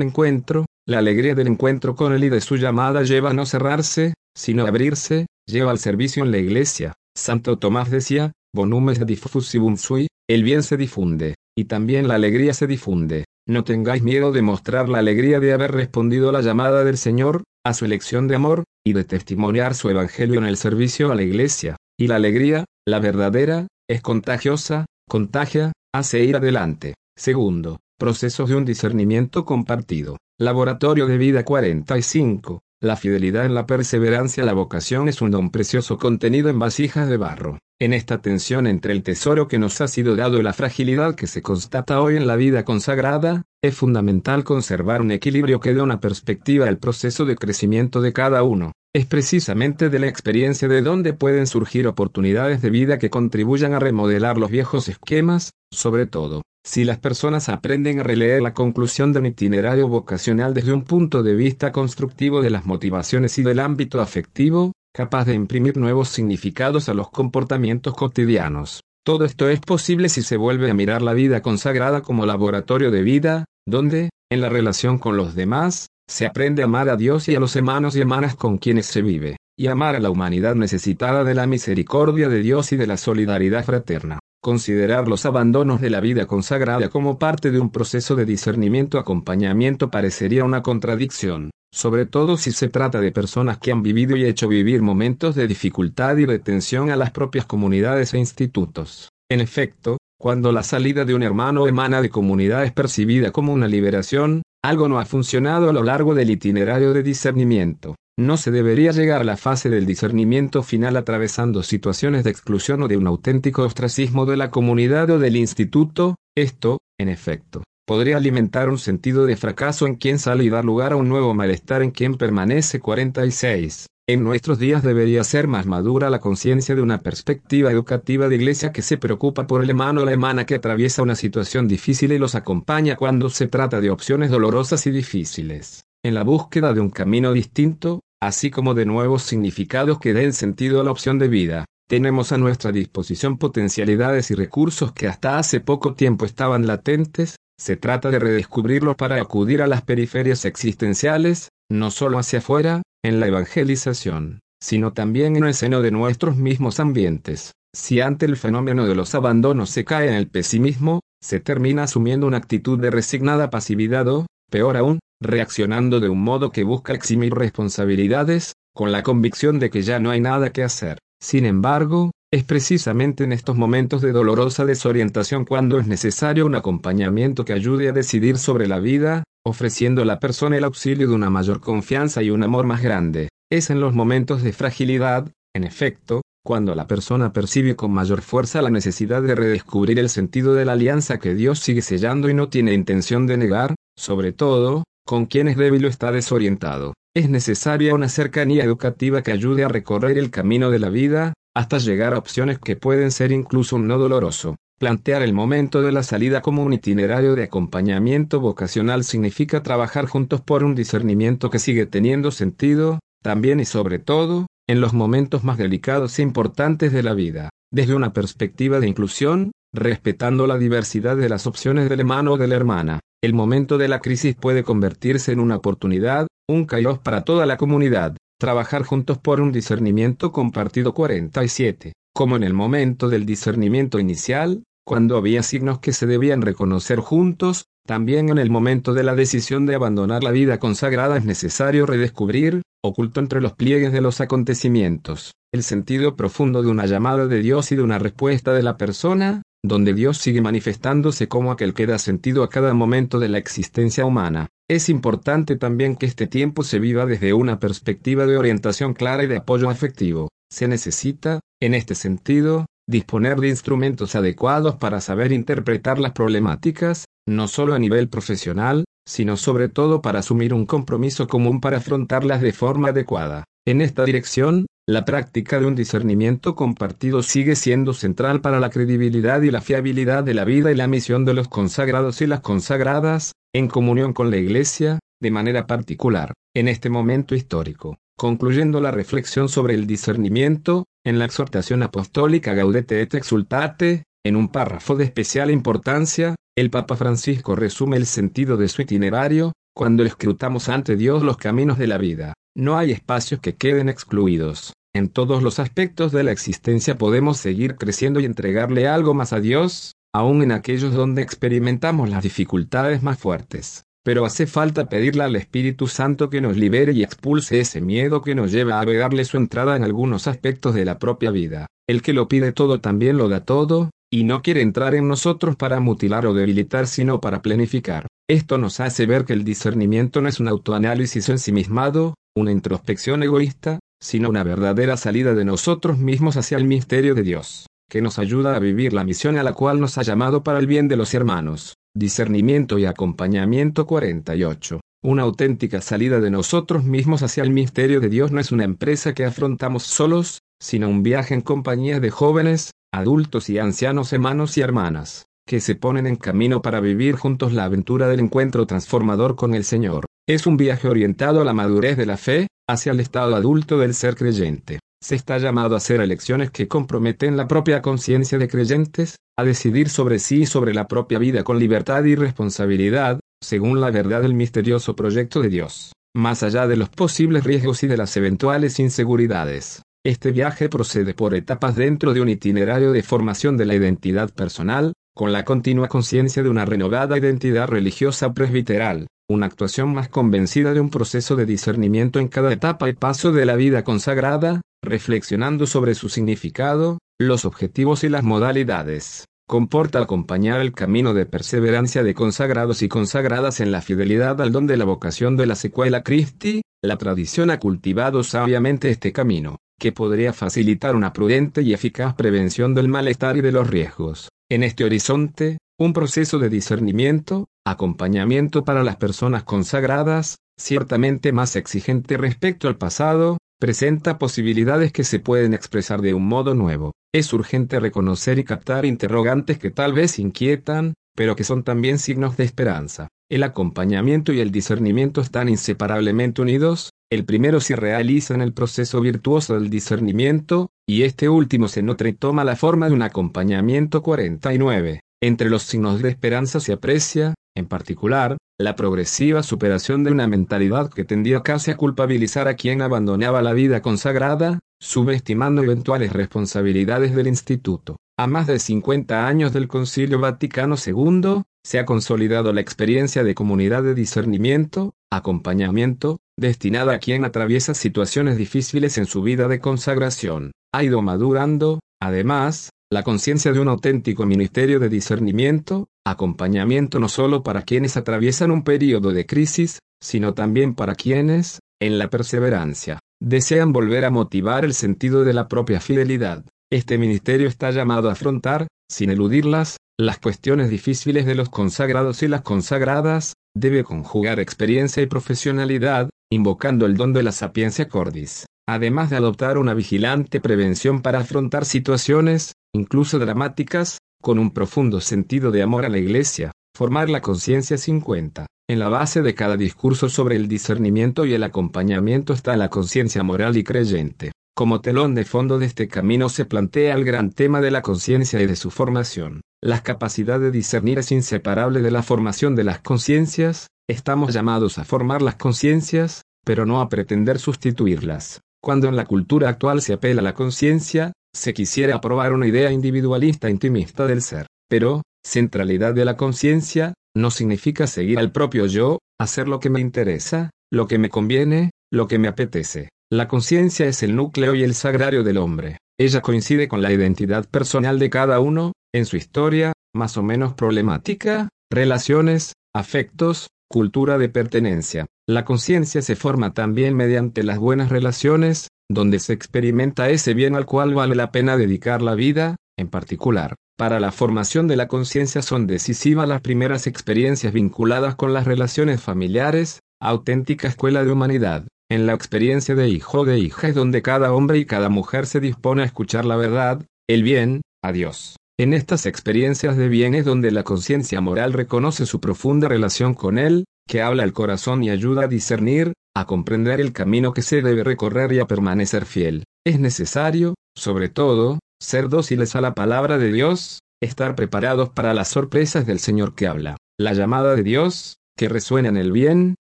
encuentro, 0.00 0.64
la 0.86 0.96
alegría 0.96 1.34
del 1.34 1.48
encuentro 1.48 1.96
con 1.96 2.14
él 2.14 2.24
y 2.24 2.30
de 2.30 2.40
su 2.40 2.56
llamada 2.56 3.02
lleva 3.02 3.28
a 3.28 3.34
no 3.34 3.44
cerrarse, 3.44 4.14
sino 4.34 4.64
a 4.64 4.68
abrirse, 4.68 5.26
lleva 5.46 5.70
al 5.70 5.78
servicio 5.78 6.24
en 6.24 6.30
la 6.30 6.38
iglesia. 6.38 6.94
Santo 7.14 7.58
Tomás 7.58 7.90
decía, 7.90 8.32
Bonumes 8.54 9.04
diffusibum 9.04 9.76
sui, 9.76 10.06
el 10.30 10.44
bien 10.44 10.62
se 10.62 10.78
difunde, 10.78 11.34
y 11.56 11.64
también 11.64 12.06
la 12.06 12.14
alegría 12.14 12.52
se 12.52 12.66
difunde. 12.66 13.24
No 13.48 13.64
tengáis 13.64 14.02
miedo 14.02 14.32
de 14.32 14.42
mostrar 14.42 14.88
la 14.88 14.98
alegría 14.98 15.40
de 15.40 15.52
haber 15.52 15.72
respondido 15.72 16.28
a 16.28 16.32
la 16.32 16.42
llamada 16.42 16.84
del 16.84 16.98
Señor, 16.98 17.44
a 17.64 17.74
su 17.74 17.84
elección 17.84 18.28
de 18.28 18.36
amor, 18.36 18.64
y 18.84 18.92
de 18.92 19.04
testimoniar 19.04 19.74
su 19.74 19.88
evangelio 19.88 20.38
en 20.38 20.46
el 20.46 20.56
servicio 20.56 21.10
a 21.10 21.14
la 21.14 21.22
iglesia. 21.22 21.76
Y 21.98 22.08
la 22.08 22.16
alegría, 22.16 22.64
la 22.86 23.00
verdadera, 23.00 23.68
es 23.88 24.02
contagiosa, 24.02 24.84
contagia, 25.08 25.72
hace 25.94 26.24
ir 26.24 26.36
adelante. 26.36 26.94
Segundo, 27.16 27.80
procesos 27.98 28.48
de 28.48 28.56
un 28.56 28.64
discernimiento 28.64 29.44
compartido. 29.44 30.18
Laboratorio 30.38 31.06
de 31.06 31.16
vida 31.16 31.44
45. 31.44 32.60
La 32.86 32.94
fidelidad 32.94 33.44
en 33.44 33.54
la 33.54 33.66
perseverancia 33.66 34.44
La 34.44 34.52
vocación 34.52 35.08
es 35.08 35.20
un 35.20 35.32
don 35.32 35.50
precioso 35.50 35.98
contenido 35.98 36.50
en 36.50 36.60
vasijas 36.60 37.08
de 37.08 37.16
barro. 37.16 37.58
En 37.80 37.92
esta 37.92 38.22
tensión 38.22 38.68
entre 38.68 38.92
el 38.92 39.02
tesoro 39.02 39.48
que 39.48 39.58
nos 39.58 39.80
ha 39.80 39.88
sido 39.88 40.14
dado 40.14 40.38
y 40.38 40.44
la 40.44 40.52
fragilidad 40.52 41.16
que 41.16 41.26
se 41.26 41.42
constata 41.42 42.00
hoy 42.00 42.16
en 42.16 42.28
la 42.28 42.36
vida 42.36 42.64
consagrada, 42.64 43.42
es 43.60 43.74
fundamental 43.74 44.44
conservar 44.44 45.00
un 45.00 45.10
equilibrio 45.10 45.58
que 45.58 45.74
dé 45.74 45.82
una 45.82 45.98
perspectiva 45.98 46.68
al 46.68 46.78
proceso 46.78 47.24
de 47.24 47.34
crecimiento 47.34 48.00
de 48.00 48.12
cada 48.12 48.44
uno. 48.44 48.70
Es 48.94 49.04
precisamente 49.04 49.90
de 49.90 49.98
la 49.98 50.06
experiencia 50.06 50.68
de 50.68 50.80
donde 50.80 51.12
pueden 51.12 51.48
surgir 51.48 51.88
oportunidades 51.88 52.62
de 52.62 52.70
vida 52.70 53.00
que 53.00 53.10
contribuyan 53.10 53.74
a 53.74 53.80
remodelar 53.80 54.38
los 54.38 54.52
viejos 54.52 54.88
esquemas, 54.88 55.50
sobre 55.72 56.06
todo, 56.06 56.42
si 56.66 56.84
las 56.84 56.98
personas 56.98 57.48
aprenden 57.48 58.00
a 58.00 58.02
releer 58.02 58.42
la 58.42 58.52
conclusión 58.52 59.12
de 59.12 59.20
un 59.20 59.26
itinerario 59.26 59.86
vocacional 59.86 60.52
desde 60.52 60.72
un 60.72 60.82
punto 60.82 61.22
de 61.22 61.36
vista 61.36 61.70
constructivo 61.70 62.42
de 62.42 62.50
las 62.50 62.66
motivaciones 62.66 63.38
y 63.38 63.44
del 63.44 63.60
ámbito 63.60 64.00
afectivo, 64.00 64.72
capaz 64.92 65.26
de 65.26 65.34
imprimir 65.34 65.76
nuevos 65.76 66.08
significados 66.08 66.88
a 66.88 66.94
los 66.94 67.08
comportamientos 67.10 67.94
cotidianos. 67.94 68.80
Todo 69.04 69.24
esto 69.24 69.48
es 69.48 69.60
posible 69.60 70.08
si 70.08 70.22
se 70.22 70.36
vuelve 70.36 70.68
a 70.68 70.74
mirar 70.74 71.02
la 71.02 71.12
vida 71.12 71.40
consagrada 71.40 72.02
como 72.02 72.26
laboratorio 72.26 72.90
de 72.90 73.02
vida, 73.02 73.44
donde, 73.64 74.10
en 74.28 74.40
la 74.40 74.48
relación 74.48 74.98
con 74.98 75.16
los 75.16 75.36
demás, 75.36 75.86
se 76.10 76.26
aprende 76.26 76.62
a 76.62 76.64
amar 76.64 76.88
a 76.88 76.96
Dios 76.96 77.28
y 77.28 77.36
a 77.36 77.40
los 77.40 77.54
hermanos 77.54 77.94
y 77.94 78.00
hermanas 78.00 78.34
con 78.34 78.58
quienes 78.58 78.86
se 78.86 79.02
vive, 79.02 79.36
y 79.56 79.68
amar 79.68 79.94
a 79.94 80.00
la 80.00 80.10
humanidad 80.10 80.56
necesitada 80.56 81.22
de 81.22 81.34
la 81.34 81.46
misericordia 81.46 82.28
de 82.28 82.40
Dios 82.40 82.72
y 82.72 82.76
de 82.76 82.88
la 82.88 82.96
solidaridad 82.96 83.64
fraterna. 83.64 84.18
Considerar 84.46 85.08
los 85.08 85.26
abandonos 85.26 85.80
de 85.80 85.90
la 85.90 85.98
vida 85.98 86.26
consagrada 86.26 86.88
como 86.88 87.18
parte 87.18 87.50
de 87.50 87.58
un 87.58 87.70
proceso 87.70 88.14
de 88.14 88.24
discernimiento-acompañamiento 88.24 89.90
parecería 89.90 90.44
una 90.44 90.62
contradicción, 90.62 91.50
sobre 91.72 92.06
todo 92.06 92.36
si 92.36 92.52
se 92.52 92.68
trata 92.68 93.00
de 93.00 93.10
personas 93.10 93.58
que 93.58 93.72
han 93.72 93.82
vivido 93.82 94.16
y 94.16 94.24
hecho 94.24 94.46
vivir 94.46 94.82
momentos 94.82 95.34
de 95.34 95.48
dificultad 95.48 96.16
y 96.18 96.26
de 96.26 96.38
tensión 96.38 96.90
a 96.90 96.96
las 96.96 97.10
propias 97.10 97.44
comunidades 97.44 98.14
e 98.14 98.18
institutos. 98.18 99.08
En 99.28 99.40
efecto, 99.40 99.98
cuando 100.16 100.52
la 100.52 100.62
salida 100.62 101.04
de 101.04 101.16
un 101.16 101.24
hermano 101.24 101.64
o 101.64 101.66
hermana 101.66 102.00
de 102.00 102.10
comunidad 102.10 102.62
es 102.62 102.70
percibida 102.70 103.32
como 103.32 103.52
una 103.52 103.66
liberación, 103.66 104.42
algo 104.68 104.88
no 104.88 104.98
ha 104.98 105.04
funcionado 105.04 105.70
a 105.70 105.72
lo 105.72 105.82
largo 105.82 106.14
del 106.14 106.30
itinerario 106.30 106.92
de 106.92 107.02
discernimiento. 107.02 107.94
No 108.18 108.36
se 108.36 108.50
debería 108.50 108.92
llegar 108.92 109.20
a 109.20 109.24
la 109.24 109.36
fase 109.36 109.68
del 109.68 109.86
discernimiento 109.86 110.62
final 110.62 110.96
atravesando 110.96 111.62
situaciones 111.62 112.24
de 112.24 112.30
exclusión 112.30 112.82
o 112.82 112.88
de 112.88 112.96
un 112.96 113.06
auténtico 113.06 113.62
ostracismo 113.62 114.26
de 114.26 114.36
la 114.36 114.50
comunidad 114.50 115.10
o 115.10 115.18
del 115.18 115.36
instituto, 115.36 116.16
esto, 116.36 116.78
en 116.98 117.08
efecto, 117.08 117.62
podría 117.86 118.16
alimentar 118.16 118.68
un 118.68 118.78
sentido 118.78 119.26
de 119.26 119.36
fracaso 119.36 119.86
en 119.86 119.96
quien 119.96 120.18
sale 120.18 120.44
y 120.44 120.48
dar 120.48 120.64
lugar 120.64 120.92
a 120.92 120.96
un 120.96 121.08
nuevo 121.08 121.34
malestar 121.34 121.82
en 121.82 121.90
quien 121.90 122.16
permanece 122.16 122.80
46. 122.80 123.86
En 124.08 124.22
nuestros 124.22 124.60
días 124.60 124.84
debería 124.84 125.24
ser 125.24 125.48
más 125.48 125.66
madura 125.66 126.10
la 126.10 126.20
conciencia 126.20 126.76
de 126.76 126.80
una 126.80 127.00
perspectiva 127.00 127.72
educativa 127.72 128.28
de 128.28 128.36
iglesia 128.36 128.70
que 128.70 128.80
se 128.80 128.98
preocupa 128.98 129.48
por 129.48 129.64
el 129.64 129.70
hermano 129.70 130.02
o 130.02 130.04
la 130.04 130.12
hermana 130.12 130.46
que 130.46 130.54
atraviesa 130.54 131.02
una 131.02 131.16
situación 131.16 131.66
difícil 131.66 132.12
y 132.12 132.18
los 132.18 132.36
acompaña 132.36 132.94
cuando 132.94 133.28
se 133.30 133.48
trata 133.48 133.80
de 133.80 133.90
opciones 133.90 134.30
dolorosas 134.30 134.86
y 134.86 134.92
difíciles. 134.92 135.82
En 136.04 136.14
la 136.14 136.22
búsqueda 136.22 136.72
de 136.72 136.78
un 136.78 136.90
camino 136.90 137.32
distinto, 137.32 137.98
así 138.22 138.48
como 138.48 138.74
de 138.74 138.86
nuevos 138.86 139.22
significados 139.22 139.98
que 139.98 140.14
den 140.14 140.32
sentido 140.32 140.80
a 140.80 140.84
la 140.84 140.92
opción 140.92 141.18
de 141.18 141.26
vida. 141.26 141.64
Tenemos 141.88 142.30
a 142.30 142.38
nuestra 142.38 142.70
disposición 142.70 143.38
potencialidades 143.38 144.30
y 144.30 144.36
recursos 144.36 144.92
que 144.92 145.08
hasta 145.08 145.36
hace 145.36 145.58
poco 145.58 145.94
tiempo 145.94 146.26
estaban 146.26 146.68
latentes, 146.68 147.34
se 147.58 147.76
trata 147.76 148.10
de 148.10 148.18
redescubrirlos 148.18 148.96
para 148.96 149.20
acudir 149.20 149.62
a 149.62 149.66
las 149.66 149.82
periferias 149.82 150.44
existenciales, 150.44 151.50
no 151.70 151.90
solo 151.90 152.18
hacia 152.18 152.40
afuera, 152.40 152.82
en 153.04 153.20
la 153.20 153.26
evangelización, 153.26 154.40
sino 154.62 154.92
también 154.92 155.36
en 155.36 155.44
el 155.44 155.54
seno 155.54 155.80
de 155.82 155.90
nuestros 155.90 156.36
mismos 156.36 156.80
ambientes. 156.80 157.52
Si 157.74 158.00
ante 158.00 158.26
el 158.26 158.36
fenómeno 158.36 158.86
de 158.86 158.94
los 158.94 159.14
abandonos 159.14 159.70
se 159.70 159.84
cae 159.84 160.08
en 160.08 160.14
el 160.14 160.28
pesimismo, 160.28 161.00
se 161.22 161.40
termina 161.40 161.84
asumiendo 161.84 162.26
una 162.26 162.38
actitud 162.38 162.78
de 162.78 162.90
resignada 162.90 163.50
pasividad 163.50 164.08
o, 164.08 164.26
peor 164.50 164.76
aún, 164.76 164.98
reaccionando 165.20 166.00
de 166.00 166.08
un 166.08 166.22
modo 166.22 166.52
que 166.52 166.64
busca 166.64 166.92
eximir 166.94 167.34
responsabilidades, 167.34 168.54
con 168.74 168.92
la 168.92 169.02
convicción 169.02 169.58
de 169.58 169.70
que 169.70 169.82
ya 169.82 169.98
no 169.98 170.10
hay 170.10 170.20
nada 170.20 170.50
que 170.50 170.62
hacer. 170.62 170.98
Sin 171.20 171.46
embargo, 171.46 172.10
es 172.32 172.42
precisamente 172.42 173.24
en 173.24 173.32
estos 173.32 173.56
momentos 173.56 174.02
de 174.02 174.12
dolorosa 174.12 174.64
desorientación 174.64 175.44
cuando 175.44 175.78
es 175.78 175.86
necesario 175.86 176.46
un 176.46 176.56
acompañamiento 176.56 177.44
que 177.44 177.52
ayude 177.52 177.88
a 177.88 177.92
decidir 177.92 178.38
sobre 178.38 178.66
la 178.66 178.80
vida, 178.80 179.22
ofreciendo 179.44 180.02
a 180.02 180.04
la 180.04 180.18
persona 180.18 180.56
el 180.56 180.64
auxilio 180.64 181.08
de 181.08 181.14
una 181.14 181.30
mayor 181.30 181.60
confianza 181.60 182.22
y 182.22 182.30
un 182.30 182.42
amor 182.42 182.66
más 182.66 182.82
grande. 182.82 183.28
Es 183.50 183.70
en 183.70 183.80
los 183.80 183.94
momentos 183.94 184.42
de 184.42 184.52
fragilidad, 184.52 185.30
en 185.54 185.64
efecto, 185.64 186.22
cuando 186.44 186.74
la 186.74 186.88
persona 186.88 187.32
percibe 187.32 187.76
con 187.76 187.92
mayor 187.92 188.22
fuerza 188.22 188.60
la 188.60 188.70
necesidad 188.70 189.22
de 189.22 189.34
redescubrir 189.34 189.98
el 189.98 190.08
sentido 190.08 190.54
de 190.54 190.64
la 190.64 190.72
alianza 190.72 191.18
que 191.18 191.34
Dios 191.34 191.60
sigue 191.60 191.82
sellando 191.82 192.28
y 192.28 192.34
no 192.34 192.48
tiene 192.48 192.74
intención 192.74 193.26
de 193.26 193.36
negar, 193.36 193.76
sobre 193.96 194.32
todo, 194.32 194.84
con 195.06 195.26
quien 195.26 195.46
es 195.46 195.56
débil 195.56 195.84
o 195.84 195.88
está 195.88 196.10
desorientado. 196.10 196.94
Es 197.14 197.30
necesaria 197.30 197.94
una 197.94 198.08
cercanía 198.08 198.64
educativa 198.64 199.22
que 199.22 199.32
ayude 199.32 199.64
a 199.64 199.68
recorrer 199.68 200.18
el 200.18 200.30
camino 200.30 200.70
de 200.70 200.80
la 200.80 200.90
vida, 200.90 201.32
hasta 201.56 201.78
llegar 201.78 202.12
a 202.12 202.18
opciones 202.18 202.58
que 202.58 202.76
pueden 202.76 203.10
ser 203.10 203.32
incluso 203.32 203.78
no 203.78 203.96
doloroso. 203.96 204.56
Plantear 204.78 205.22
el 205.22 205.32
momento 205.32 205.80
de 205.80 205.90
la 205.90 206.02
salida 206.02 206.42
como 206.42 206.62
un 206.62 206.74
itinerario 206.74 207.34
de 207.34 207.44
acompañamiento 207.44 208.40
vocacional 208.40 209.04
significa 209.04 209.62
trabajar 209.62 210.04
juntos 210.04 210.42
por 210.42 210.64
un 210.64 210.74
discernimiento 210.74 211.48
que 211.48 211.58
sigue 211.58 211.86
teniendo 211.86 212.30
sentido, 212.30 213.00
también 213.22 213.58
y 213.58 213.64
sobre 213.64 213.98
todo, 213.98 214.48
en 214.68 214.82
los 214.82 214.92
momentos 214.92 215.44
más 215.44 215.56
delicados 215.56 216.18
e 216.18 216.22
importantes 216.22 216.92
de 216.92 217.02
la 217.02 217.14
vida, 217.14 217.48
desde 217.72 217.94
una 217.94 218.12
perspectiva 218.12 218.78
de 218.78 218.88
inclusión, 218.88 219.52
respetando 219.72 220.46
la 220.46 220.58
diversidad 220.58 221.16
de 221.16 221.30
las 221.30 221.46
opciones 221.46 221.88
del 221.88 222.00
hermano 222.00 222.34
o 222.34 222.36
de 222.36 222.48
la 222.48 222.56
hermana. 222.56 223.00
El 223.22 223.32
momento 223.32 223.78
de 223.78 223.88
la 223.88 224.00
crisis 224.00 224.36
puede 224.36 224.62
convertirse 224.62 225.32
en 225.32 225.40
una 225.40 225.56
oportunidad, 225.56 226.26
un 226.50 226.66
kairos 226.66 226.98
para 226.98 227.24
toda 227.24 227.46
la 227.46 227.56
comunidad. 227.56 228.14
Trabajar 228.38 228.82
juntos 228.82 229.16
por 229.16 229.40
un 229.40 229.50
discernimiento 229.50 230.30
compartido 230.30 230.92
47. 230.92 231.94
Como 232.14 232.36
en 232.36 232.42
el 232.42 232.52
momento 232.52 233.08
del 233.08 233.24
discernimiento 233.24 233.98
inicial, 233.98 234.62
cuando 234.84 235.16
había 235.16 235.42
signos 235.42 235.78
que 235.78 235.94
se 235.94 236.06
debían 236.06 236.42
reconocer 236.42 236.98
juntos, 236.98 237.64
también 237.86 238.28
en 238.28 238.36
el 238.36 238.50
momento 238.50 238.92
de 238.92 239.04
la 239.04 239.14
decisión 239.14 239.64
de 239.64 239.74
abandonar 239.74 240.22
la 240.22 240.32
vida 240.32 240.58
consagrada 240.58 241.16
es 241.16 241.24
necesario 241.24 241.86
redescubrir, 241.86 242.60
oculto 242.84 243.20
entre 243.20 243.40
los 243.40 243.54
pliegues 243.54 243.90
de 243.92 244.02
los 244.02 244.20
acontecimientos, 244.20 245.32
el 245.50 245.62
sentido 245.62 246.14
profundo 246.14 246.62
de 246.62 246.68
una 246.68 246.84
llamada 246.84 247.26
de 247.26 247.40
Dios 247.40 247.72
y 247.72 247.76
de 247.76 247.82
una 247.82 247.98
respuesta 247.98 248.52
de 248.52 248.62
la 248.62 248.76
persona, 248.76 249.40
donde 249.64 249.94
Dios 249.94 250.18
sigue 250.18 250.42
manifestándose 250.42 251.26
como 251.26 251.52
aquel 251.52 251.72
que 251.72 251.86
da 251.86 251.98
sentido 251.98 252.42
a 252.42 252.50
cada 252.50 252.74
momento 252.74 253.18
de 253.18 253.30
la 253.30 253.38
existencia 253.38 254.04
humana. 254.04 254.48
Es 254.68 254.88
importante 254.88 255.54
también 255.54 255.94
que 255.94 256.06
este 256.06 256.26
tiempo 256.26 256.64
se 256.64 256.80
viva 256.80 257.06
desde 257.06 257.32
una 257.32 257.60
perspectiva 257.60 258.26
de 258.26 258.36
orientación 258.36 258.94
clara 258.94 259.22
y 259.22 259.28
de 259.28 259.36
apoyo 259.36 259.70
afectivo. 259.70 260.28
Se 260.50 260.66
necesita, 260.66 261.38
en 261.62 261.72
este 261.72 261.94
sentido, 261.94 262.66
disponer 262.88 263.38
de 263.38 263.48
instrumentos 263.48 264.16
adecuados 264.16 264.74
para 264.74 265.00
saber 265.00 265.30
interpretar 265.30 266.00
las 266.00 266.12
problemáticas, 266.12 267.04
no 267.28 267.46
solo 267.46 267.74
a 267.74 267.78
nivel 267.78 268.08
profesional, 268.08 268.84
sino 269.06 269.36
sobre 269.36 269.68
todo 269.68 270.02
para 270.02 270.18
asumir 270.18 270.52
un 270.52 270.66
compromiso 270.66 271.28
común 271.28 271.60
para 271.60 271.76
afrontarlas 271.76 272.40
de 272.40 272.52
forma 272.52 272.88
adecuada. 272.88 273.44
En 273.68 273.80
esta 273.80 274.04
dirección, 274.04 274.66
la 274.88 275.04
práctica 275.04 275.58
de 275.58 275.66
un 275.66 275.74
discernimiento 275.74 276.54
compartido 276.54 277.24
sigue 277.24 277.56
siendo 277.56 277.92
central 277.92 278.40
para 278.40 278.60
la 278.60 278.70
credibilidad 278.70 279.42
y 279.42 279.50
la 279.50 279.60
fiabilidad 279.60 280.22
de 280.22 280.32
la 280.32 280.44
vida 280.44 280.70
y 280.70 280.76
la 280.76 280.86
misión 280.86 281.24
de 281.24 281.34
los 281.34 281.48
consagrados 281.48 282.22
y 282.22 282.28
las 282.28 282.38
consagradas, 282.38 283.32
en 283.52 283.66
comunión 283.66 284.12
con 284.12 284.30
la 284.30 284.36
Iglesia, 284.36 285.00
de 285.20 285.30
manera 285.32 285.66
particular, 285.66 286.34
en 286.54 286.68
este 286.68 286.88
momento 286.88 287.34
histórico. 287.34 287.98
Concluyendo 288.16 288.80
la 288.80 288.92
reflexión 288.92 289.48
sobre 289.48 289.74
el 289.74 289.88
discernimiento, 289.88 290.84
en 291.04 291.18
la 291.18 291.24
exhortación 291.24 291.82
apostólica 291.82 292.54
Gaudete 292.54 293.02
et 293.02 293.14
Exultate, 293.14 294.04
en 294.24 294.36
un 294.36 294.48
párrafo 294.48 294.94
de 294.94 295.04
especial 295.04 295.50
importancia, 295.50 296.36
el 296.56 296.70
Papa 296.70 296.94
Francisco 296.94 297.56
resume 297.56 297.96
el 297.96 298.06
sentido 298.06 298.56
de 298.56 298.68
su 298.68 298.82
itinerario, 298.82 299.52
cuando 299.74 300.04
escrutamos 300.04 300.68
ante 300.68 300.94
Dios 300.96 301.24
los 301.24 301.36
caminos 301.38 301.76
de 301.76 301.88
la 301.88 301.98
vida. 301.98 302.34
No 302.56 302.78
hay 302.78 302.92
espacios 302.92 303.40
que 303.40 303.56
queden 303.56 303.90
excluidos. 303.90 304.72
En 304.96 305.10
todos 305.10 305.42
los 305.42 305.58
aspectos 305.58 306.10
de 306.10 306.22
la 306.22 306.32
existencia 306.32 306.96
podemos 306.96 307.36
seguir 307.36 307.74
creciendo 307.74 308.18
y 308.18 308.24
entregarle 308.24 308.88
algo 308.88 309.12
más 309.12 309.34
a 309.34 309.40
Dios, 309.40 309.92
aun 310.14 310.42
en 310.42 310.52
aquellos 310.52 310.94
donde 310.94 311.20
experimentamos 311.20 312.08
las 312.08 312.22
dificultades 312.22 313.02
más 313.02 313.18
fuertes. 313.18 313.84
Pero 314.02 314.24
hace 314.24 314.46
falta 314.46 314.88
pedirle 314.88 315.24
al 315.24 315.36
Espíritu 315.36 315.86
Santo 315.86 316.30
que 316.30 316.40
nos 316.40 316.56
libere 316.56 316.92
y 316.92 317.02
expulse 317.02 317.60
ese 317.60 317.82
miedo 317.82 318.22
que 318.22 318.34
nos 318.34 318.50
lleva 318.50 318.80
a 318.80 318.86
vedarle 318.86 319.26
su 319.26 319.36
entrada 319.36 319.76
en 319.76 319.84
algunos 319.84 320.28
aspectos 320.28 320.74
de 320.74 320.86
la 320.86 320.98
propia 320.98 321.30
vida. 321.30 321.66
El 321.86 322.00
que 322.00 322.14
lo 322.14 322.26
pide 322.26 322.52
todo 322.52 322.80
también 322.80 323.18
lo 323.18 323.28
da 323.28 323.44
todo, 323.44 323.90
y 324.10 324.24
no 324.24 324.40
quiere 324.40 324.62
entrar 324.62 324.94
en 324.94 325.08
nosotros 325.08 325.56
para 325.56 325.78
mutilar 325.78 326.24
o 326.24 326.32
debilitar 326.32 326.86
sino 326.86 327.20
para 327.20 327.42
planificar. 327.42 328.06
Esto 328.30 328.56
nos 328.56 328.80
hace 328.80 329.04
ver 329.04 329.26
que 329.26 329.34
el 329.34 329.44
discernimiento 329.44 330.22
no 330.22 330.30
es 330.30 330.40
un 330.40 330.48
autoanálisis 330.48 331.28
ensimismado, 331.28 332.14
una 332.34 332.50
introspección 332.50 333.22
egoísta, 333.22 333.78
sino 334.00 334.28
una 334.28 334.44
verdadera 334.44 334.96
salida 334.96 335.34
de 335.34 335.44
nosotros 335.44 335.98
mismos 335.98 336.36
hacia 336.36 336.58
el 336.58 336.64
misterio 336.64 337.14
de 337.14 337.22
Dios, 337.22 337.66
que 337.88 338.02
nos 338.02 338.18
ayuda 338.18 338.56
a 338.56 338.58
vivir 338.58 338.92
la 338.92 339.04
misión 339.04 339.38
a 339.38 339.42
la 339.42 339.52
cual 339.52 339.80
nos 339.80 339.98
ha 339.98 340.02
llamado 340.02 340.42
para 340.42 340.58
el 340.58 340.66
bien 340.66 340.88
de 340.88 340.96
los 340.96 341.14
hermanos. 341.14 341.74
Discernimiento 341.94 342.78
y 342.78 342.84
acompañamiento 342.84 343.86
48. 343.86 344.80
Una 345.02 345.22
auténtica 345.22 345.80
salida 345.80 346.20
de 346.20 346.30
nosotros 346.30 346.84
mismos 346.84 347.22
hacia 347.22 347.42
el 347.42 347.50
misterio 347.50 348.00
de 348.00 348.08
Dios 348.08 348.32
no 348.32 348.40
es 348.40 348.52
una 348.52 348.64
empresa 348.64 349.14
que 349.14 349.24
afrontamos 349.24 349.84
solos, 349.84 350.40
sino 350.60 350.88
un 350.88 351.02
viaje 351.02 351.34
en 351.34 351.42
compañía 351.42 352.00
de 352.00 352.10
jóvenes, 352.10 352.72
adultos 352.92 353.48
y 353.48 353.58
ancianos 353.58 354.12
hermanos 354.12 354.58
y 354.58 354.62
hermanas, 354.62 355.26
que 355.46 355.60
se 355.60 355.74
ponen 355.74 356.06
en 356.06 356.16
camino 356.16 356.60
para 356.60 356.80
vivir 356.80 357.14
juntos 357.14 357.52
la 357.52 357.64
aventura 357.64 358.08
del 358.08 358.20
encuentro 358.20 358.66
transformador 358.66 359.36
con 359.36 359.54
el 359.54 359.64
Señor. 359.64 360.06
Es 360.26 360.46
un 360.46 360.56
viaje 360.56 360.88
orientado 360.88 361.40
a 361.40 361.44
la 361.44 361.52
madurez 361.52 361.96
de 361.96 362.06
la 362.06 362.16
fe, 362.16 362.48
hacia 362.68 362.92
el 362.92 363.00
estado 363.00 363.36
adulto 363.36 363.78
del 363.78 363.94
ser 363.94 364.16
creyente. 364.16 364.80
Se 365.02 365.14
está 365.14 365.38
llamado 365.38 365.74
a 365.74 365.78
hacer 365.78 366.00
elecciones 366.00 366.50
que 366.50 366.68
comprometen 366.68 367.36
la 367.36 367.46
propia 367.46 367.82
conciencia 367.82 368.38
de 368.38 368.48
creyentes, 368.48 369.16
a 369.38 369.44
decidir 369.44 369.88
sobre 369.88 370.18
sí 370.18 370.42
y 370.42 370.46
sobre 370.46 370.74
la 370.74 370.88
propia 370.88 371.18
vida 371.18 371.44
con 371.44 371.58
libertad 371.58 372.04
y 372.04 372.14
responsabilidad, 372.14 373.20
según 373.42 373.80
la 373.80 373.90
verdad 373.90 374.22
del 374.22 374.34
misterioso 374.34 374.96
proyecto 374.96 375.42
de 375.42 375.48
Dios, 375.48 375.92
más 376.16 376.42
allá 376.42 376.66
de 376.66 376.76
los 376.76 376.88
posibles 376.88 377.44
riesgos 377.44 377.82
y 377.82 377.86
de 377.86 377.98
las 377.98 378.16
eventuales 378.16 378.80
inseguridades. 378.80 379.82
Este 380.04 380.30
viaje 380.30 380.68
procede 380.68 381.14
por 381.14 381.34
etapas 381.34 381.76
dentro 381.76 382.14
de 382.14 382.20
un 382.20 382.28
itinerario 382.28 382.92
de 382.92 383.02
formación 383.02 383.56
de 383.56 383.66
la 383.66 383.74
identidad 383.74 384.30
personal, 384.32 384.92
con 385.16 385.32
la 385.32 385.46
continua 385.46 385.88
conciencia 385.88 386.42
de 386.42 386.50
una 386.50 386.66
renovada 386.66 387.16
identidad 387.16 387.68
religiosa 387.68 388.34
presbiteral, 388.34 389.06
una 389.30 389.46
actuación 389.46 389.94
más 389.94 390.10
convencida 390.10 390.74
de 390.74 390.80
un 390.80 390.90
proceso 390.90 391.36
de 391.36 391.46
discernimiento 391.46 392.20
en 392.20 392.28
cada 392.28 392.52
etapa 392.52 392.90
y 392.90 392.92
paso 392.92 393.32
de 393.32 393.46
la 393.46 393.56
vida 393.56 393.82
consagrada, 393.82 394.60
reflexionando 394.84 395.66
sobre 395.66 395.94
su 395.94 396.10
significado, 396.10 396.98
los 397.18 397.46
objetivos 397.46 398.04
y 398.04 398.10
las 398.10 398.24
modalidades. 398.24 399.24
Comporta 399.48 400.02
acompañar 400.02 400.60
el 400.60 400.72
camino 400.72 401.14
de 401.14 401.24
perseverancia 401.24 402.02
de 402.02 402.12
consagrados 402.12 402.82
y 402.82 402.88
consagradas 402.88 403.60
en 403.60 403.72
la 403.72 403.80
fidelidad 403.80 404.38
al 404.42 404.52
don 404.52 404.66
de 404.66 404.76
la 404.76 404.84
vocación 404.84 405.38
de 405.38 405.46
la 405.46 405.54
secuela 405.54 406.02
Christi, 406.02 406.60
la 406.84 406.98
tradición 406.98 407.50
ha 407.50 407.58
cultivado 407.58 408.22
sabiamente 408.22 408.90
este 408.90 409.14
camino, 409.14 409.56
que 409.80 409.92
podría 409.92 410.34
facilitar 410.34 410.94
una 410.94 411.14
prudente 411.14 411.62
y 411.62 411.72
eficaz 411.72 412.12
prevención 412.12 412.74
del 412.74 412.88
malestar 412.88 413.38
y 413.38 413.40
de 413.40 413.52
los 413.52 413.66
riesgos. 413.70 414.28
En 414.48 414.62
este 414.62 414.84
horizonte, 414.84 415.58
un 415.76 415.92
proceso 415.92 416.38
de 416.38 416.48
discernimiento, 416.48 417.48
acompañamiento 417.66 418.64
para 418.64 418.84
las 418.84 418.94
personas 418.94 419.42
consagradas, 419.42 420.36
ciertamente 420.56 421.32
más 421.32 421.56
exigente 421.56 422.16
respecto 422.16 422.68
al 422.68 422.76
pasado, 422.76 423.38
presenta 423.58 424.18
posibilidades 424.18 424.92
que 424.92 425.02
se 425.02 425.18
pueden 425.18 425.52
expresar 425.52 426.00
de 426.00 426.14
un 426.14 426.28
modo 426.28 426.54
nuevo. 426.54 426.92
Es 427.12 427.32
urgente 427.32 427.80
reconocer 427.80 428.38
y 428.38 428.44
captar 428.44 428.84
interrogantes 428.84 429.58
que 429.58 429.72
tal 429.72 429.94
vez 429.94 430.20
inquietan, 430.20 430.94
pero 431.16 431.34
que 431.34 431.42
son 431.42 431.64
también 431.64 431.98
signos 431.98 432.36
de 432.36 432.44
esperanza. 432.44 433.08
El 433.28 433.42
acompañamiento 433.42 434.32
y 434.32 434.38
el 434.38 434.52
discernimiento 434.52 435.22
están 435.22 435.48
inseparablemente 435.48 436.42
unidos, 436.42 436.90
el 437.10 437.24
primero 437.24 437.60
se 437.60 437.76
realiza 437.76 438.34
en 438.34 438.40
el 438.40 438.52
proceso 438.52 439.00
virtuoso 439.00 439.54
del 439.54 439.70
discernimiento, 439.70 440.70
y 440.88 441.02
este 441.02 441.28
último 441.28 441.68
se 441.68 441.82
nutre 441.82 442.10
y 442.10 442.12
toma 442.14 442.44
la 442.44 442.56
forma 442.56 442.88
de 442.88 442.94
un 442.94 443.02
acompañamiento 443.02 444.02
49. 444.02 445.00
Entre 445.22 445.48
los 445.48 445.62
signos 445.62 446.02
de 446.02 446.08
esperanza 446.08 446.58
se 446.58 446.72
aprecia, 446.72 447.34
en 447.56 447.66
particular, 447.66 448.36
la 448.58 448.74
progresiva 448.74 449.42
superación 449.42 450.02
de 450.02 450.10
una 450.10 450.26
mentalidad 450.26 450.90
que 450.90 451.04
tendía 451.04 451.42
casi 451.42 451.70
a 451.70 451.76
culpabilizar 451.76 452.48
a 452.48 452.54
quien 452.54 452.82
abandonaba 452.82 453.40
la 453.40 453.52
vida 453.52 453.82
consagrada, 453.82 454.58
subestimando 454.80 455.62
eventuales 455.62 456.12
responsabilidades 456.12 457.14
del 457.14 457.28
instituto. 457.28 457.96
A 458.18 458.26
más 458.26 458.46
de 458.46 458.58
50 458.58 459.26
años 459.28 459.52
del 459.52 459.68
Concilio 459.68 460.18
Vaticano 460.18 460.74
II, 460.84 461.42
se 461.62 461.78
ha 461.78 461.84
consolidado 461.84 462.52
la 462.52 462.62
experiencia 462.62 463.24
de 463.24 463.34
comunidad 463.34 463.82
de 463.82 463.94
discernimiento, 463.94 464.94
acompañamiento, 465.12 466.18
destinada 466.38 466.94
a 466.94 466.98
quien 466.98 467.24
atraviesa 467.24 467.74
situaciones 467.74 468.36
difíciles 468.36 468.98
en 468.98 469.06
su 469.06 469.22
vida 469.22 469.48
de 469.48 469.60
consagración. 469.60 470.52
Ha 470.74 470.84
ido 470.84 471.02
madurando, 471.02 471.80
además, 472.00 472.70
la 472.90 473.02
conciencia 473.02 473.52
de 473.52 473.60
un 473.60 473.68
auténtico 473.68 474.26
ministerio 474.26 474.78
de 474.78 474.88
discernimiento, 474.88 475.88
acompañamiento 476.06 477.00
no 477.00 477.08
solo 477.08 477.42
para 477.42 477.62
quienes 477.62 477.96
atraviesan 477.96 478.50
un 478.50 478.62
periodo 478.62 479.12
de 479.12 479.26
crisis, 479.26 479.80
sino 480.00 480.34
también 480.34 480.74
para 480.74 480.94
quienes, 480.94 481.60
en 481.80 481.98
la 481.98 482.10
perseverancia, 482.10 483.00
desean 483.20 483.72
volver 483.72 484.04
a 484.04 484.10
motivar 484.10 484.64
el 484.64 484.74
sentido 484.74 485.24
de 485.24 485.32
la 485.32 485.48
propia 485.48 485.80
fidelidad. 485.80 486.44
Este 486.70 486.98
ministerio 486.98 487.48
está 487.48 487.70
llamado 487.70 488.08
a 488.08 488.12
afrontar, 488.12 488.66
sin 488.90 489.10
eludirlas, 489.10 489.76
las 489.98 490.18
cuestiones 490.18 490.70
difíciles 490.70 491.26
de 491.26 491.34
los 491.34 491.48
consagrados 491.48 492.22
y 492.22 492.28
las 492.28 492.42
consagradas, 492.42 493.32
debe 493.56 493.84
conjugar 493.84 494.40
experiencia 494.40 495.02
y 495.02 495.06
profesionalidad, 495.06 496.10
invocando 496.30 496.86
el 496.86 496.96
don 496.96 497.12
de 497.12 497.22
la 497.22 497.32
sapiencia 497.32 497.88
cordis, 497.88 498.46
además 498.68 499.10
de 499.10 499.16
adoptar 499.16 499.58
una 499.58 499.74
vigilante 499.74 500.40
prevención 500.40 501.00
para 501.00 501.20
afrontar 501.20 501.64
situaciones, 501.64 502.52
incluso 502.74 503.18
dramáticas, 503.18 503.98
con 504.22 504.38
un 504.38 504.50
profundo 504.50 505.00
sentido 505.00 505.50
de 505.50 505.62
amor 505.62 505.84
a 505.84 505.88
la 505.88 505.98
Iglesia, 505.98 506.52
formar 506.76 507.08
la 507.08 507.22
conciencia 507.22 507.78
50. 507.78 508.46
En 508.68 508.78
la 508.80 508.88
base 508.88 509.22
de 509.22 509.34
cada 509.34 509.56
discurso 509.56 510.08
sobre 510.08 510.36
el 510.36 510.48
discernimiento 510.48 511.24
y 511.24 511.32
el 511.34 511.44
acompañamiento 511.44 512.32
está 512.32 512.56
la 512.56 512.68
conciencia 512.68 513.22
moral 513.22 513.56
y 513.56 513.64
creyente. 513.64 514.32
Como 514.56 514.80
telón 514.80 515.14
de 515.14 515.26
fondo 515.26 515.58
de 515.58 515.66
este 515.66 515.86
camino 515.86 516.30
se 516.30 516.46
plantea 516.46 516.94
el 516.94 517.04
gran 517.04 517.30
tema 517.30 517.60
de 517.60 517.70
la 517.70 517.82
conciencia 517.82 518.40
y 518.40 518.46
de 518.46 518.56
su 518.56 518.70
formación. 518.70 519.42
La 519.62 519.82
capacidad 519.82 520.40
de 520.40 520.50
discernir 520.50 520.98
es 520.98 521.12
inseparable 521.12 521.82
de 521.82 521.90
la 521.90 522.02
formación 522.02 522.56
de 522.56 522.64
las 522.64 522.80
conciencias, 522.80 523.66
estamos 523.86 524.32
llamados 524.32 524.78
a 524.78 524.86
formar 524.86 525.20
las 525.20 525.34
conciencias, 525.34 526.22
pero 526.42 526.64
no 526.64 526.80
a 526.80 526.88
pretender 526.88 527.38
sustituirlas. 527.38 528.40
Cuando 528.62 528.88
en 528.88 528.96
la 528.96 529.04
cultura 529.04 529.50
actual 529.50 529.82
se 529.82 529.92
apela 529.92 530.22
a 530.22 530.24
la 530.24 530.32
conciencia, 530.32 531.12
se 531.34 531.52
quisiera 531.52 531.96
aprobar 531.96 532.32
una 532.32 532.46
idea 532.46 532.72
individualista 532.72 533.50
intimista 533.50 534.06
del 534.06 534.22
ser. 534.22 534.46
Pero, 534.70 535.02
centralidad 535.22 535.92
de 535.92 536.06
la 536.06 536.16
conciencia, 536.16 536.94
no 537.14 537.30
significa 537.30 537.86
seguir 537.86 538.18
al 538.18 538.32
propio 538.32 538.64
yo, 538.64 539.00
hacer 539.20 539.48
lo 539.48 539.60
que 539.60 539.68
me 539.68 539.80
interesa, 539.80 540.48
lo 540.72 540.86
que 540.86 540.96
me 540.96 541.10
conviene, 541.10 541.72
lo 541.92 542.08
que 542.08 542.18
me 542.18 542.28
apetece. 542.28 542.88
La 543.12 543.28
conciencia 543.28 543.86
es 543.86 544.02
el 544.02 544.16
núcleo 544.16 544.56
y 544.56 544.64
el 544.64 544.74
sagrario 544.74 545.22
del 545.22 545.36
hombre. 545.36 545.78
Ella 545.96 546.22
coincide 546.22 546.66
con 546.66 546.82
la 546.82 546.92
identidad 546.92 547.48
personal 547.48 548.00
de 548.00 548.10
cada 548.10 548.40
uno, 548.40 548.72
en 548.92 549.06
su 549.06 549.16
historia, 549.16 549.72
más 549.94 550.16
o 550.16 550.24
menos 550.24 550.54
problemática, 550.54 551.48
relaciones, 551.70 552.54
afectos, 552.74 553.46
cultura 553.70 554.18
de 554.18 554.28
pertenencia. 554.28 555.06
La 555.28 555.44
conciencia 555.44 556.02
se 556.02 556.16
forma 556.16 556.52
también 556.52 556.96
mediante 556.96 557.44
las 557.44 557.58
buenas 557.58 557.90
relaciones, 557.90 558.68
donde 558.90 559.20
se 559.20 559.34
experimenta 559.34 560.10
ese 560.10 560.34
bien 560.34 560.56
al 560.56 560.66
cual 560.66 560.92
vale 560.92 561.14
la 561.14 561.30
pena 561.30 561.56
dedicar 561.56 562.02
la 562.02 562.16
vida, 562.16 562.56
en 562.76 562.88
particular. 562.88 563.54
Para 563.78 564.00
la 564.00 564.10
formación 564.10 564.66
de 564.66 564.76
la 564.76 564.88
conciencia 564.88 565.42
son 565.42 565.68
decisivas 565.68 566.28
las 566.28 566.40
primeras 566.40 566.88
experiencias 566.88 567.52
vinculadas 567.52 568.16
con 568.16 568.32
las 568.32 568.46
relaciones 568.46 569.00
familiares, 569.00 569.78
auténtica 570.00 570.66
escuela 570.66 571.04
de 571.04 571.12
humanidad. 571.12 571.68
En 571.88 572.06
la 572.06 572.14
experiencia 572.14 572.74
de 572.74 572.88
hijo 572.88 573.24
de 573.24 573.38
hija 573.38 573.68
es 573.68 573.74
donde 573.74 574.02
cada 574.02 574.32
hombre 574.32 574.58
y 574.58 574.64
cada 574.64 574.88
mujer 574.88 575.26
se 575.26 575.40
dispone 575.40 575.82
a 575.82 575.86
escuchar 575.86 576.24
la 576.24 576.36
verdad, 576.36 576.84
el 577.08 577.22
bien, 577.22 577.62
a 577.82 577.92
Dios. 577.92 578.36
En 578.58 578.72
estas 578.72 579.06
experiencias 579.06 579.76
de 579.76 579.88
bien 579.88 580.14
es 580.14 580.24
donde 580.24 580.50
la 580.50 580.64
conciencia 580.64 581.20
moral 581.20 581.52
reconoce 581.52 582.06
su 582.06 582.20
profunda 582.20 582.68
relación 582.68 583.14
con 583.14 583.38
Él, 583.38 583.66
que 583.86 584.02
habla 584.02 584.24
el 584.24 584.32
corazón 584.32 584.82
y 584.82 584.90
ayuda 584.90 585.24
a 585.24 585.28
discernir, 585.28 585.92
a 586.16 586.26
comprender 586.26 586.80
el 586.80 586.92
camino 586.92 587.32
que 587.32 587.42
se 587.42 587.62
debe 587.62 587.84
recorrer 587.84 588.32
y 588.32 588.40
a 588.40 588.46
permanecer 588.46 589.04
fiel. 589.04 589.44
Es 589.64 589.78
necesario, 589.78 590.54
sobre 590.74 591.08
todo, 591.08 591.58
ser 591.80 592.08
dóciles 592.08 592.56
a 592.56 592.60
la 592.62 592.74
palabra 592.74 593.18
de 593.18 593.30
Dios, 593.30 593.80
estar 594.02 594.34
preparados 594.34 594.88
para 594.88 595.14
las 595.14 595.28
sorpresas 595.28 595.86
del 595.86 596.00
Señor 596.00 596.34
que 596.34 596.46
habla. 596.46 596.78
La 596.98 597.12
llamada 597.12 597.54
de 597.54 597.62
Dios, 597.62 598.16
que 598.36 598.48
resuena 598.48 598.88
en 598.88 598.96
el 598.96 599.12
bien, 599.12 599.54